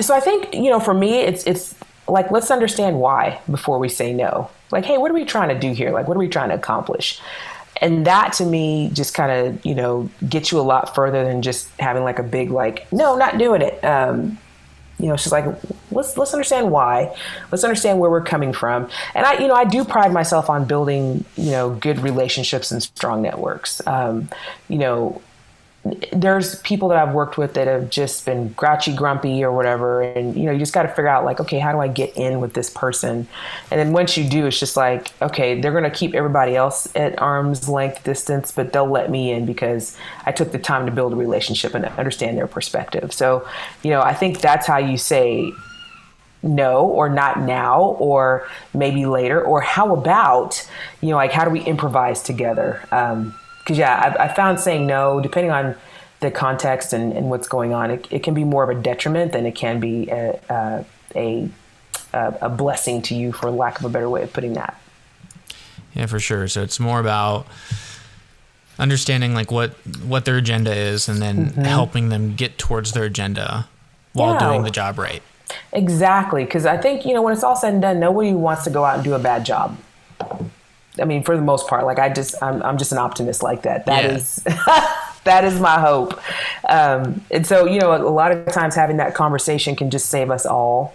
so 0.00 0.14
I 0.14 0.20
think 0.20 0.54
you 0.54 0.70
know, 0.70 0.80
for 0.80 0.94
me, 0.94 1.20
it's 1.20 1.44
it's 1.44 1.74
like 2.08 2.30
let's 2.30 2.50
understand 2.50 2.98
why 2.98 3.40
before 3.50 3.78
we 3.78 3.88
say 3.88 4.12
no 4.12 4.50
like 4.70 4.84
hey 4.84 4.98
what 4.98 5.10
are 5.10 5.14
we 5.14 5.24
trying 5.24 5.48
to 5.48 5.58
do 5.58 5.72
here? 5.72 5.90
Like 5.90 6.08
what 6.08 6.16
are 6.16 6.20
we 6.20 6.28
trying 6.28 6.50
to 6.50 6.54
accomplish? 6.54 7.20
And 7.80 8.06
that 8.06 8.32
to 8.34 8.44
me 8.44 8.90
just 8.92 9.14
kind 9.14 9.30
of 9.30 9.64
you 9.64 9.74
know 9.74 10.10
gets 10.28 10.52
you 10.52 10.60
a 10.60 10.62
lot 10.62 10.94
further 10.94 11.24
than 11.24 11.42
just 11.42 11.68
having 11.78 12.04
like 12.04 12.18
a 12.18 12.22
big 12.22 12.50
like 12.50 12.90
no 12.92 13.16
not 13.16 13.38
doing 13.38 13.62
it. 13.62 13.84
Um, 13.84 14.38
you 14.98 15.06
know 15.06 15.16
she's 15.16 15.30
like 15.30 15.44
let's 15.90 16.16
let's 16.16 16.32
understand 16.32 16.70
why. 16.70 17.14
Let's 17.52 17.64
understand 17.64 18.00
where 18.00 18.10
we're 18.10 18.24
coming 18.24 18.52
from. 18.52 18.88
And 19.14 19.24
i 19.24 19.38
you 19.38 19.46
know 19.46 19.54
i 19.54 19.64
do 19.64 19.84
pride 19.84 20.12
myself 20.12 20.50
on 20.50 20.64
building 20.64 21.24
you 21.36 21.50
know 21.50 21.70
good 21.70 22.00
relationships 22.00 22.70
and 22.70 22.82
strong 22.82 23.22
networks. 23.22 23.86
Um, 23.86 24.28
you 24.68 24.78
know 24.78 25.22
there's 26.12 26.60
people 26.62 26.88
that 26.88 26.98
I've 26.98 27.14
worked 27.14 27.38
with 27.38 27.54
that 27.54 27.66
have 27.66 27.90
just 27.90 28.24
been 28.24 28.48
grouchy, 28.52 28.94
grumpy, 28.94 29.44
or 29.44 29.52
whatever, 29.52 30.02
and 30.02 30.36
you 30.36 30.44
know, 30.44 30.52
you 30.52 30.58
just 30.58 30.72
got 30.72 30.82
to 30.82 30.88
figure 30.88 31.08
out 31.08 31.24
like, 31.24 31.40
okay, 31.40 31.58
how 31.58 31.72
do 31.72 31.78
I 31.78 31.88
get 31.88 32.16
in 32.16 32.40
with 32.40 32.54
this 32.54 32.70
person? 32.70 33.26
And 33.70 33.80
then 33.80 33.92
once 33.92 34.16
you 34.16 34.28
do, 34.28 34.46
it's 34.46 34.58
just 34.58 34.76
like, 34.76 35.12
okay, 35.22 35.60
they're 35.60 35.72
gonna 35.72 35.90
keep 35.90 36.14
everybody 36.14 36.56
else 36.56 36.88
at 36.96 37.20
arm's 37.20 37.68
length 37.68 38.04
distance, 38.04 38.52
but 38.52 38.72
they'll 38.72 38.90
let 38.90 39.10
me 39.10 39.30
in 39.30 39.46
because 39.46 39.96
I 40.26 40.32
took 40.32 40.52
the 40.52 40.58
time 40.58 40.86
to 40.86 40.92
build 40.92 41.12
a 41.12 41.16
relationship 41.16 41.74
and 41.74 41.84
understand 41.84 42.36
their 42.36 42.46
perspective. 42.46 43.12
So, 43.12 43.46
you 43.82 43.90
know, 43.90 44.00
I 44.00 44.14
think 44.14 44.40
that's 44.40 44.66
how 44.66 44.78
you 44.78 44.96
say 44.96 45.52
no 46.42 46.86
or 46.86 47.08
not 47.08 47.40
now 47.40 47.82
or 47.98 48.46
maybe 48.74 49.06
later 49.06 49.42
or 49.42 49.60
how 49.60 49.92
about 49.92 50.68
you 51.00 51.10
know 51.10 51.16
like 51.16 51.32
how 51.32 51.44
do 51.44 51.50
we 51.50 51.60
improvise 51.60 52.22
together 52.22 52.80
um, 52.92 53.34
because 53.68 53.78
yeah, 53.78 54.16
I, 54.18 54.24
I, 54.24 54.28
found 54.28 54.58
saying 54.58 54.86
no, 54.86 55.20
depending 55.20 55.50
on 55.50 55.76
the 56.20 56.30
context 56.30 56.94
and, 56.94 57.12
and 57.12 57.28
what's 57.28 57.46
going 57.46 57.74
on, 57.74 57.90
it, 57.90 58.08
it, 58.10 58.22
can 58.22 58.32
be 58.32 58.42
more 58.42 58.64
of 58.64 58.74
a 58.74 58.80
detriment 58.80 59.32
than 59.32 59.44
it 59.44 59.54
can 59.54 59.78
be 59.78 60.08
a, 60.08 60.40
a, 60.48 60.84
a 61.14 61.50
a, 62.14 62.48
blessing 62.48 63.02
to 63.02 63.14
you, 63.14 63.30
for 63.30 63.50
lack 63.50 63.78
of 63.78 63.84
a 63.84 63.90
better 63.90 64.08
way 64.08 64.22
of 64.22 64.32
putting 64.32 64.54
that. 64.54 64.80
Yeah, 65.94 66.06
for 66.06 66.18
sure. 66.18 66.48
So 66.48 66.62
it's 66.62 66.80
more 66.80 66.98
about 66.98 67.46
understanding 68.78 69.34
like 69.34 69.50
what 69.50 69.72
what 70.04 70.24
their 70.24 70.38
agenda 70.38 70.74
is 70.74 71.10
and 71.10 71.20
then 71.20 71.50
mm-hmm. 71.50 71.60
helping 71.60 72.08
them 72.08 72.34
get 72.36 72.56
towards 72.56 72.92
their 72.92 73.04
agenda 73.04 73.68
while 74.14 74.32
yeah. 74.32 74.48
doing 74.48 74.62
the 74.62 74.70
job 74.70 74.98
right. 74.98 75.22
Exactly, 75.74 76.44
because 76.44 76.64
I 76.64 76.78
think 76.78 77.04
you 77.04 77.12
know 77.12 77.20
when 77.20 77.34
it's 77.34 77.44
all 77.44 77.56
said 77.56 77.74
and 77.74 77.82
done, 77.82 78.00
nobody 78.00 78.32
wants 78.32 78.64
to 78.64 78.70
go 78.70 78.86
out 78.86 78.94
and 78.94 79.04
do 79.04 79.12
a 79.12 79.18
bad 79.18 79.44
job. 79.44 79.76
I 81.00 81.04
mean, 81.04 81.22
for 81.22 81.36
the 81.36 81.42
most 81.42 81.68
part, 81.68 81.84
like 81.84 81.98
I 81.98 82.08
just, 82.08 82.34
I'm, 82.42 82.62
I'm 82.62 82.78
just 82.78 82.92
an 82.92 82.98
optimist 82.98 83.42
like 83.42 83.62
that. 83.62 83.86
That 83.86 84.04
yeah. 84.04 84.16
is, 84.16 84.36
that 85.24 85.44
is 85.44 85.60
my 85.60 85.78
hope. 85.80 86.20
Um, 86.68 87.24
and 87.30 87.46
so, 87.46 87.66
you 87.66 87.80
know, 87.80 87.92
a, 87.92 88.00
a, 88.00 88.08
lot 88.08 88.32
of 88.32 88.46
times 88.52 88.74
having 88.74 88.96
that 88.98 89.14
conversation 89.14 89.76
can 89.76 89.90
just 89.90 90.08
save 90.08 90.30
us 90.30 90.46
all, 90.46 90.94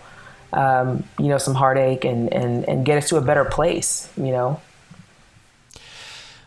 um, 0.53 1.03
you 1.19 1.27
know, 1.27 1.37
some 1.37 1.55
heartache 1.55 2.05
and, 2.05 2.31
and, 2.33 2.67
and 2.67 2.85
get 2.85 2.97
us 2.97 3.09
to 3.09 3.17
a 3.17 3.21
better 3.21 3.45
place, 3.45 4.11
you 4.17 4.31
know? 4.31 4.59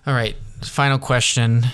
All 0.07 0.14
right. 0.14 0.36
Final 0.62 0.98
question. 0.98 1.66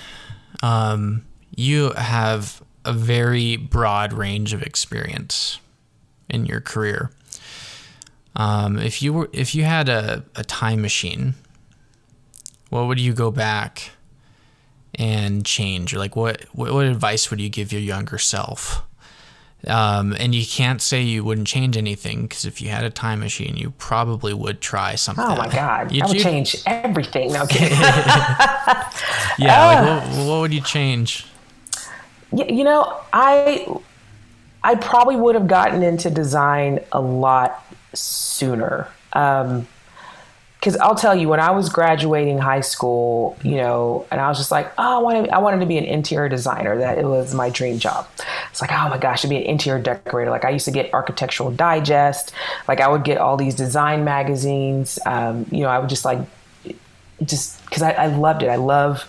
Um, 0.61 1.23
you 1.55 1.91
have 1.91 2.61
a 2.85 2.93
very 2.93 3.57
broad 3.57 4.13
range 4.13 4.53
of 4.53 4.61
experience 4.61 5.59
in 6.29 6.45
your 6.45 6.59
career. 6.59 7.11
Um, 8.35 8.79
if 8.79 9.01
you 9.01 9.13
were, 9.13 9.29
if 9.31 9.53
you 9.53 9.63
had 9.63 9.89
a, 9.89 10.23
a 10.35 10.43
time 10.43 10.81
machine, 10.81 11.35
what 12.73 12.87
would 12.87 12.99
you 12.99 13.13
go 13.13 13.29
back 13.29 13.91
and 14.95 15.45
change? 15.45 15.93
Or 15.93 15.99
like, 15.99 16.15
what, 16.15 16.41
what, 16.53 16.73
what 16.73 16.85
advice 16.87 17.29
would 17.29 17.39
you 17.39 17.49
give 17.49 17.71
your 17.71 17.81
younger 17.81 18.17
self? 18.17 18.81
Um, 19.67 20.13
and 20.19 20.33
you 20.33 20.43
can't 20.45 20.81
say 20.81 21.01
you 21.01 21.23
wouldn't 21.23 21.47
change 21.47 21.77
anything 21.77 22.23
because 22.23 22.45
if 22.45 22.61
you 22.61 22.69
had 22.69 22.83
a 22.83 22.89
time 22.89 23.19
machine, 23.19 23.55
you 23.55 23.71
probably 23.77 24.33
would 24.33 24.59
try 24.59 24.95
something. 24.95 25.23
Oh 25.23 25.37
my 25.37 25.47
god, 25.47 25.91
You'd, 25.91 26.03
I 26.03 26.07
would 26.07 26.19
change 26.19 26.57
everything. 26.65 27.31
No 27.31 27.45
kidding. 27.45 27.69
yeah, 27.79 28.89
uh, 29.39 29.65
like 29.67 30.03
what, 30.09 30.27
what, 30.27 30.39
would 30.41 30.53
you 30.53 30.59
change? 30.59 31.27
You 32.33 32.65
know, 32.65 32.99
I 33.13 33.65
I 34.65 34.75
probably 34.75 35.15
would 35.15 35.35
have 35.35 35.47
gotten 35.47 35.81
into 35.81 36.09
design 36.09 36.81
a 36.91 36.99
lot 36.99 37.63
sooner. 37.93 38.89
Um, 39.13 39.65
because 40.63 40.77
I'll 40.77 40.95
tell 40.95 41.13
you, 41.13 41.27
when 41.27 41.41
I 41.41 41.51
was 41.51 41.67
graduating 41.67 42.37
high 42.37 42.61
school, 42.61 43.37
you 43.43 43.57
know, 43.57 44.05
and 44.09 44.21
I 44.21 44.29
was 44.29 44.37
just 44.37 44.49
like, 44.49 44.71
oh, 44.77 44.99
I 44.99 45.01
wanted, 45.01 45.29
I 45.29 45.39
wanted 45.39 45.59
to 45.59 45.65
be 45.65 45.77
an 45.77 45.83
interior 45.83 46.29
designer. 46.29 46.77
That 46.77 46.97
it 46.97 47.03
was 47.03 47.33
my 47.33 47.49
dream 47.49 47.79
job. 47.79 48.07
It's 48.49 48.61
like, 48.61 48.71
oh 48.71 48.87
my 48.87 48.97
gosh, 48.97 49.23
to 49.23 49.27
be 49.27 49.35
an 49.35 49.43
interior 49.43 49.83
decorator. 49.83 50.31
Like 50.31 50.45
I 50.45 50.51
used 50.51 50.63
to 50.63 50.71
get 50.71 50.93
Architectural 50.93 51.51
Digest. 51.51 52.31
Like 52.69 52.79
I 52.79 52.87
would 52.87 53.03
get 53.03 53.17
all 53.17 53.35
these 53.35 53.55
design 53.55 54.05
magazines. 54.05 54.99
Um, 55.05 55.45
you 55.51 55.63
know, 55.63 55.67
I 55.67 55.79
would 55.79 55.89
just 55.89 56.05
like, 56.05 56.19
just 57.25 57.63
because 57.65 57.81
I, 57.81 57.91
I 57.91 58.05
loved 58.07 58.43
it. 58.43 58.49
I 58.49 58.55
love 58.55 59.07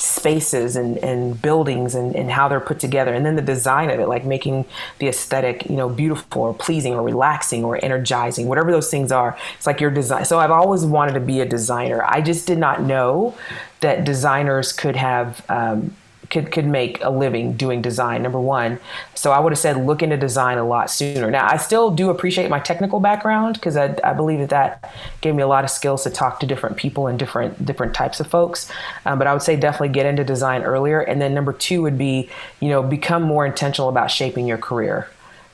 spaces 0.00 0.76
and, 0.76 0.96
and 0.98 1.40
buildings 1.40 1.94
and, 1.94 2.14
and 2.14 2.30
how 2.30 2.48
they're 2.48 2.60
put 2.60 2.78
together 2.78 3.12
and 3.12 3.24
then 3.24 3.36
the 3.36 3.42
design 3.42 3.90
of 3.90 3.98
it 4.00 4.06
like 4.06 4.24
making 4.24 4.64
the 4.98 5.08
aesthetic 5.08 5.68
you 5.68 5.76
know 5.76 5.88
beautiful 5.88 6.42
or 6.42 6.54
pleasing 6.54 6.94
or 6.94 7.02
relaxing 7.02 7.64
or 7.64 7.82
energizing 7.84 8.46
whatever 8.46 8.70
those 8.70 8.90
things 8.90 9.12
are 9.12 9.36
it's 9.56 9.66
like 9.66 9.80
your 9.80 9.90
design 9.90 10.24
so 10.24 10.38
i've 10.38 10.50
always 10.50 10.84
wanted 10.84 11.12
to 11.12 11.20
be 11.20 11.40
a 11.40 11.44
designer 11.44 12.02
i 12.04 12.20
just 12.20 12.46
did 12.46 12.58
not 12.58 12.82
know 12.82 13.34
that 13.80 14.04
designers 14.04 14.72
could 14.72 14.96
have 14.96 15.44
um, 15.48 15.94
could 16.30 16.50
could 16.52 16.66
make 16.66 17.02
a 17.02 17.10
living 17.10 17.54
doing 17.54 17.82
design. 17.82 18.22
Number 18.22 18.40
one, 18.40 18.78
so 19.14 19.32
I 19.32 19.40
would 19.40 19.52
have 19.52 19.58
said 19.58 19.76
look 19.76 20.02
into 20.02 20.16
design 20.16 20.58
a 20.58 20.66
lot 20.66 20.90
sooner. 20.90 21.30
Now 21.30 21.46
I 21.46 21.56
still 21.56 21.90
do 21.90 22.10
appreciate 22.10 22.48
my 22.48 22.60
technical 22.60 23.00
background 23.00 23.54
because 23.54 23.76
I, 23.76 23.96
I 24.02 24.12
believe 24.12 24.38
that 24.38 24.50
that 24.50 24.92
gave 25.20 25.34
me 25.34 25.42
a 25.42 25.48
lot 25.48 25.64
of 25.64 25.70
skills 25.70 26.04
to 26.04 26.10
talk 26.10 26.40
to 26.40 26.46
different 26.46 26.76
people 26.76 27.06
and 27.06 27.18
different 27.18 27.64
different 27.64 27.94
types 27.94 28.20
of 28.20 28.26
folks. 28.26 28.70
Um, 29.04 29.18
but 29.18 29.26
I 29.26 29.32
would 29.32 29.42
say 29.42 29.56
definitely 29.56 29.90
get 29.90 30.06
into 30.06 30.24
design 30.24 30.62
earlier. 30.62 31.00
And 31.00 31.20
then 31.20 31.34
number 31.34 31.52
two 31.52 31.82
would 31.82 31.98
be 31.98 32.30
you 32.60 32.68
know 32.68 32.82
become 32.82 33.22
more 33.22 33.44
intentional 33.44 33.88
about 33.88 34.10
shaping 34.10 34.46
your 34.46 34.58
career 34.58 35.08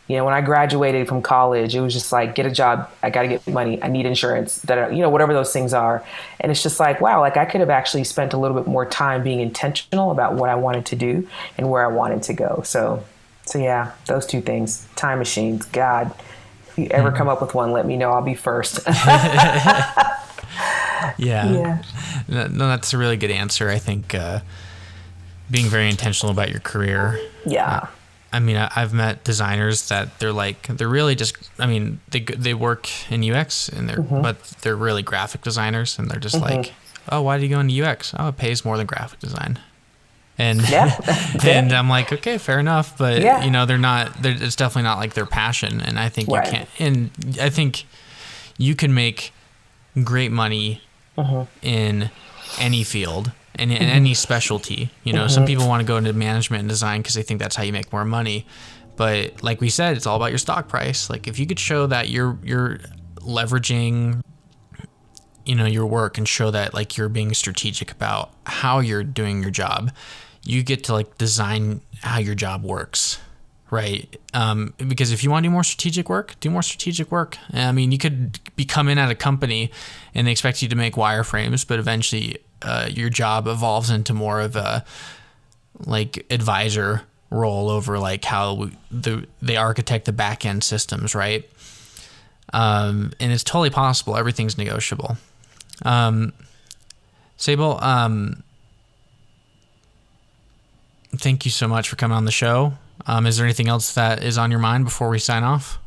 you 0.08 0.16
know, 0.16 0.24
when 0.24 0.34
I 0.34 0.40
graduated 0.40 1.08
from 1.08 1.20
college, 1.20 1.74
it 1.74 1.80
was 1.80 1.92
just 1.92 2.12
like, 2.12 2.36
get 2.36 2.46
a 2.46 2.50
job. 2.50 2.88
I 3.02 3.10
got 3.10 3.22
to 3.22 3.28
get 3.28 3.46
money. 3.48 3.82
I 3.82 3.88
need 3.88 4.06
insurance. 4.06 4.58
That 4.62 4.92
you 4.92 5.02
know, 5.02 5.10
whatever 5.10 5.32
those 5.32 5.52
things 5.52 5.74
are. 5.74 6.04
And 6.38 6.52
it's 6.52 6.62
just 6.62 6.78
like, 6.78 7.00
wow, 7.00 7.20
like 7.20 7.36
I 7.36 7.44
could 7.44 7.60
have 7.60 7.70
actually 7.70 8.04
spent 8.04 8.32
a 8.32 8.36
little 8.36 8.56
bit 8.56 8.68
more 8.68 8.86
time 8.86 9.24
being 9.24 9.40
intentional 9.40 10.12
about 10.12 10.34
what 10.34 10.48
I 10.48 10.54
wanted 10.54 10.86
to 10.86 10.96
do 10.96 11.28
and 11.58 11.70
where 11.70 11.84
I 11.84 11.88
wanted 11.88 12.22
to 12.24 12.34
go. 12.34 12.62
So, 12.64 13.02
so 13.44 13.58
yeah, 13.58 13.92
those 14.06 14.26
two 14.26 14.40
things. 14.40 14.86
Time 14.94 15.18
machines. 15.18 15.66
God, 15.66 16.14
if 16.68 16.78
you 16.78 16.86
ever 16.90 17.08
mm-hmm. 17.08 17.16
come 17.16 17.28
up 17.28 17.42
with 17.42 17.54
one, 17.54 17.72
let 17.72 17.84
me 17.84 17.96
know. 17.96 18.12
I'll 18.12 18.22
be 18.22 18.34
first. 18.36 18.78
yeah. 18.86 20.14
Yeah. 21.18 21.82
No, 22.28 22.46
that's 22.46 22.92
a 22.92 22.98
really 22.98 23.16
good 23.16 23.32
answer. 23.32 23.68
I 23.70 23.78
think 23.78 24.14
uh, 24.14 24.38
being 25.50 25.66
very 25.66 25.88
intentional 25.88 26.32
about 26.32 26.50
your 26.50 26.60
career. 26.60 27.18
Yeah. 27.44 27.66
Uh, 27.66 27.86
I 28.32 28.40
mean, 28.40 28.56
I, 28.56 28.68
have 28.68 28.92
met 28.92 29.24
designers 29.24 29.88
that 29.88 30.18
they're 30.18 30.32
like 30.32 30.66
they're 30.66 30.88
really 30.88 31.14
just. 31.14 31.36
I 31.58 31.66
mean, 31.66 32.00
they 32.10 32.20
they 32.20 32.54
work 32.54 32.88
in 33.10 33.28
UX 33.28 33.68
and 33.68 33.88
they're 33.88 33.98
mm-hmm. 33.98 34.22
but 34.22 34.42
they're 34.62 34.76
really 34.76 35.02
graphic 35.02 35.42
designers 35.42 35.98
and 35.98 36.10
they're 36.10 36.20
just 36.20 36.34
mm-hmm. 36.34 36.56
like, 36.56 36.74
oh, 37.10 37.22
why 37.22 37.38
do 37.38 37.44
you 37.44 37.48
go 37.48 37.60
into 37.60 37.82
UX? 37.82 38.14
Oh, 38.18 38.28
it 38.28 38.36
pays 38.36 38.64
more 38.64 38.76
than 38.76 38.86
graphic 38.86 39.20
design. 39.20 39.58
And 40.38 40.60
yeah. 40.70 41.00
and 41.44 41.72
I'm 41.72 41.88
like, 41.88 42.12
okay, 42.12 42.36
fair 42.38 42.58
enough, 42.58 42.98
but 42.98 43.22
yeah. 43.22 43.44
you 43.44 43.50
know, 43.50 43.64
they're 43.64 43.78
not. 43.78 44.22
They're, 44.22 44.36
it's 44.38 44.56
definitely 44.56 44.82
not 44.82 44.98
like 44.98 45.14
their 45.14 45.26
passion, 45.26 45.80
and 45.80 45.98
I 45.98 46.08
think 46.08 46.28
right. 46.28 46.44
you 46.44 46.52
can't. 46.52 46.68
And 46.78 47.10
I 47.40 47.48
think 47.48 47.84
you 48.58 48.74
can 48.74 48.92
make 48.92 49.32
great 50.02 50.32
money 50.32 50.82
mm-hmm. 51.16 51.42
in 51.62 52.10
any 52.58 52.84
field 52.84 53.32
in, 53.58 53.70
in 53.70 53.78
mm-hmm. 53.78 53.84
any 53.84 54.14
specialty. 54.14 54.90
You 55.04 55.12
know, 55.12 55.22
mm-hmm. 55.22 55.30
some 55.30 55.46
people 55.46 55.68
want 55.68 55.80
to 55.80 55.86
go 55.86 55.96
into 55.96 56.12
management 56.12 56.60
and 56.60 56.68
design 56.68 57.00
because 57.00 57.14
they 57.14 57.22
think 57.22 57.40
that's 57.40 57.56
how 57.56 57.62
you 57.62 57.72
make 57.72 57.92
more 57.92 58.04
money. 58.04 58.46
But 58.96 59.42
like 59.42 59.60
we 59.60 59.68
said, 59.68 59.96
it's 59.96 60.06
all 60.06 60.16
about 60.16 60.30
your 60.30 60.38
stock 60.38 60.68
price. 60.68 61.10
Like 61.10 61.26
if 61.26 61.38
you 61.38 61.46
could 61.46 61.58
show 61.58 61.86
that 61.86 62.08
you're 62.08 62.38
you're 62.42 62.78
leveraging 63.20 64.22
you 65.46 65.54
know 65.54 65.64
your 65.64 65.86
work 65.86 66.18
and 66.18 66.28
show 66.28 66.50
that 66.50 66.74
like 66.74 66.96
you're 66.96 67.08
being 67.08 67.32
strategic 67.32 67.92
about 67.92 68.32
how 68.44 68.80
you're 68.80 69.04
doing 69.04 69.42
your 69.42 69.50
job 69.50 69.90
you 70.42 70.62
get 70.62 70.84
to 70.84 70.92
like 70.92 71.16
design 71.18 71.80
how 72.02 72.18
your 72.18 72.34
job 72.34 72.64
works 72.64 73.18
right 73.70 74.16
um, 74.34 74.74
because 74.88 75.12
if 75.12 75.24
you 75.24 75.30
want 75.30 75.42
to 75.42 75.48
do 75.48 75.52
more 75.52 75.64
strategic 75.64 76.08
work 76.08 76.38
do 76.40 76.50
more 76.50 76.62
strategic 76.62 77.10
work 77.10 77.38
i 77.52 77.72
mean 77.72 77.90
you 77.92 77.98
could 77.98 78.38
be 78.56 78.64
coming 78.64 78.98
at 78.98 79.10
a 79.10 79.14
company 79.14 79.70
and 80.14 80.26
they 80.26 80.32
expect 80.32 80.62
you 80.62 80.68
to 80.68 80.76
make 80.76 80.94
wireframes 80.94 81.66
but 81.66 81.78
eventually 81.78 82.36
uh, 82.62 82.88
your 82.90 83.10
job 83.10 83.46
evolves 83.46 83.90
into 83.90 84.14
more 84.14 84.40
of 84.40 84.56
a 84.56 84.84
like 85.84 86.26
advisor 86.30 87.02
role 87.30 87.68
over 87.68 87.98
like 87.98 88.24
how 88.24 88.70
the 88.90 89.26
they 89.42 89.56
architect 89.56 90.04
the 90.04 90.12
back 90.12 90.46
end 90.46 90.64
systems, 90.64 91.14
right? 91.14 91.48
Um, 92.52 93.12
and 93.20 93.32
it's 93.32 93.44
totally 93.44 93.70
possible. 93.70 94.16
Everything's 94.16 94.56
negotiable. 94.56 95.16
Um, 95.82 96.32
Sybil, 97.36 97.78
um, 97.82 98.42
thank 101.16 101.44
you 101.44 101.50
so 101.50 101.68
much 101.68 101.88
for 101.88 101.96
coming 101.96 102.16
on 102.16 102.24
the 102.24 102.32
show. 102.32 102.74
Um, 103.06 103.26
is 103.26 103.36
there 103.36 103.46
anything 103.46 103.68
else 103.68 103.94
that 103.94 104.22
is 104.22 104.38
on 104.38 104.50
your 104.50 104.60
mind 104.60 104.84
before 104.84 105.08
we 105.10 105.18
sign 105.18 105.44
off? 105.44 105.78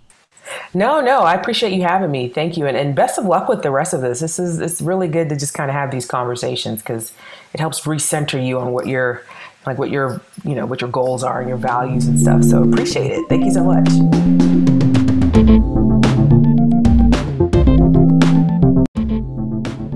No, 0.73 1.01
no, 1.01 1.21
I 1.21 1.33
appreciate 1.33 1.73
you 1.73 1.81
having 1.81 2.11
me. 2.11 2.29
Thank 2.29 2.57
you. 2.57 2.65
And, 2.65 2.77
and 2.77 2.95
best 2.95 3.17
of 3.17 3.25
luck 3.25 3.49
with 3.49 3.63
the 3.63 3.71
rest 3.71 3.93
of 3.93 4.01
this. 4.01 4.19
This 4.19 4.39
is, 4.39 4.59
it's 4.59 4.81
really 4.81 5.07
good 5.07 5.29
to 5.29 5.35
just 5.35 5.53
kind 5.53 5.69
of 5.69 5.75
have 5.75 5.91
these 5.91 6.05
conversations 6.05 6.79
because 6.79 7.11
it 7.53 7.59
helps 7.59 7.81
recenter 7.81 8.45
you 8.45 8.59
on 8.59 8.71
what 8.71 8.87
your, 8.87 9.23
like 9.65 9.77
what 9.77 9.89
your, 9.89 10.21
you 10.43 10.55
know, 10.55 10.65
what 10.65 10.81
your 10.81 10.89
goals 10.89 11.23
are 11.23 11.39
and 11.39 11.49
your 11.49 11.57
values 11.57 12.07
and 12.07 12.19
stuff. 12.19 12.43
So 12.43 12.63
appreciate 12.63 13.11
it. 13.11 13.27
Thank 13.29 13.45
you 13.45 13.51
so 13.51 13.63
much. 13.63 13.89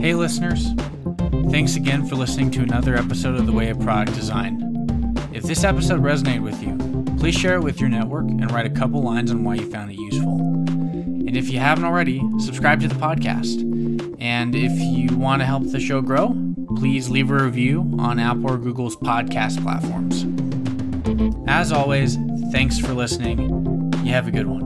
Hey, 0.02 0.14
listeners. 0.16 0.74
Thanks 1.50 1.76
again 1.76 2.06
for 2.06 2.16
listening 2.16 2.52
to 2.52 2.62
another 2.62 2.96
episode 2.96 3.36
of 3.36 3.46
The 3.46 3.54
Way 3.54 3.70
of 3.70 3.80
Product 3.80 4.16
Design. 4.16 5.16
If 5.32 5.44
this 5.44 5.64
episode 5.64 6.02
resonated 6.02 6.42
with 6.42 6.62
you, 6.62 6.93
please 7.24 7.36
share 7.36 7.56
it 7.56 7.64
with 7.64 7.80
your 7.80 7.88
network 7.88 8.26
and 8.26 8.52
write 8.52 8.66
a 8.66 8.70
couple 8.70 9.02
lines 9.02 9.32
on 9.32 9.46
why 9.46 9.56
you 9.56 9.72
found 9.72 9.90
it 9.90 9.98
useful. 9.98 10.40
And 10.40 11.38
if 11.38 11.50
you 11.50 11.58
haven't 11.58 11.86
already, 11.86 12.22
subscribe 12.38 12.82
to 12.82 12.90
the 12.90 12.96
podcast. 12.96 13.62
And 14.20 14.54
if 14.54 14.74
you 14.78 15.16
want 15.16 15.42
to 15.42 15.46
help 15.46 15.64
the 15.64 15.80
show 15.80 16.02
grow, 16.02 16.36
please 16.76 17.10
leave 17.10 17.32
a 17.32 17.42
review 17.42 17.90
on 17.98 18.20
Apple 18.20 18.52
or 18.52 18.58
Google's 18.58 18.98
podcast 18.98 19.64
platforms. 19.64 20.26
As 21.48 21.72
always, 21.72 22.18
thanks 22.52 22.78
for 22.78 22.94
listening. 22.94 23.40
You 24.04 24.12
have 24.12 24.28
a 24.28 24.32
good 24.32 24.48
one. 24.48 24.63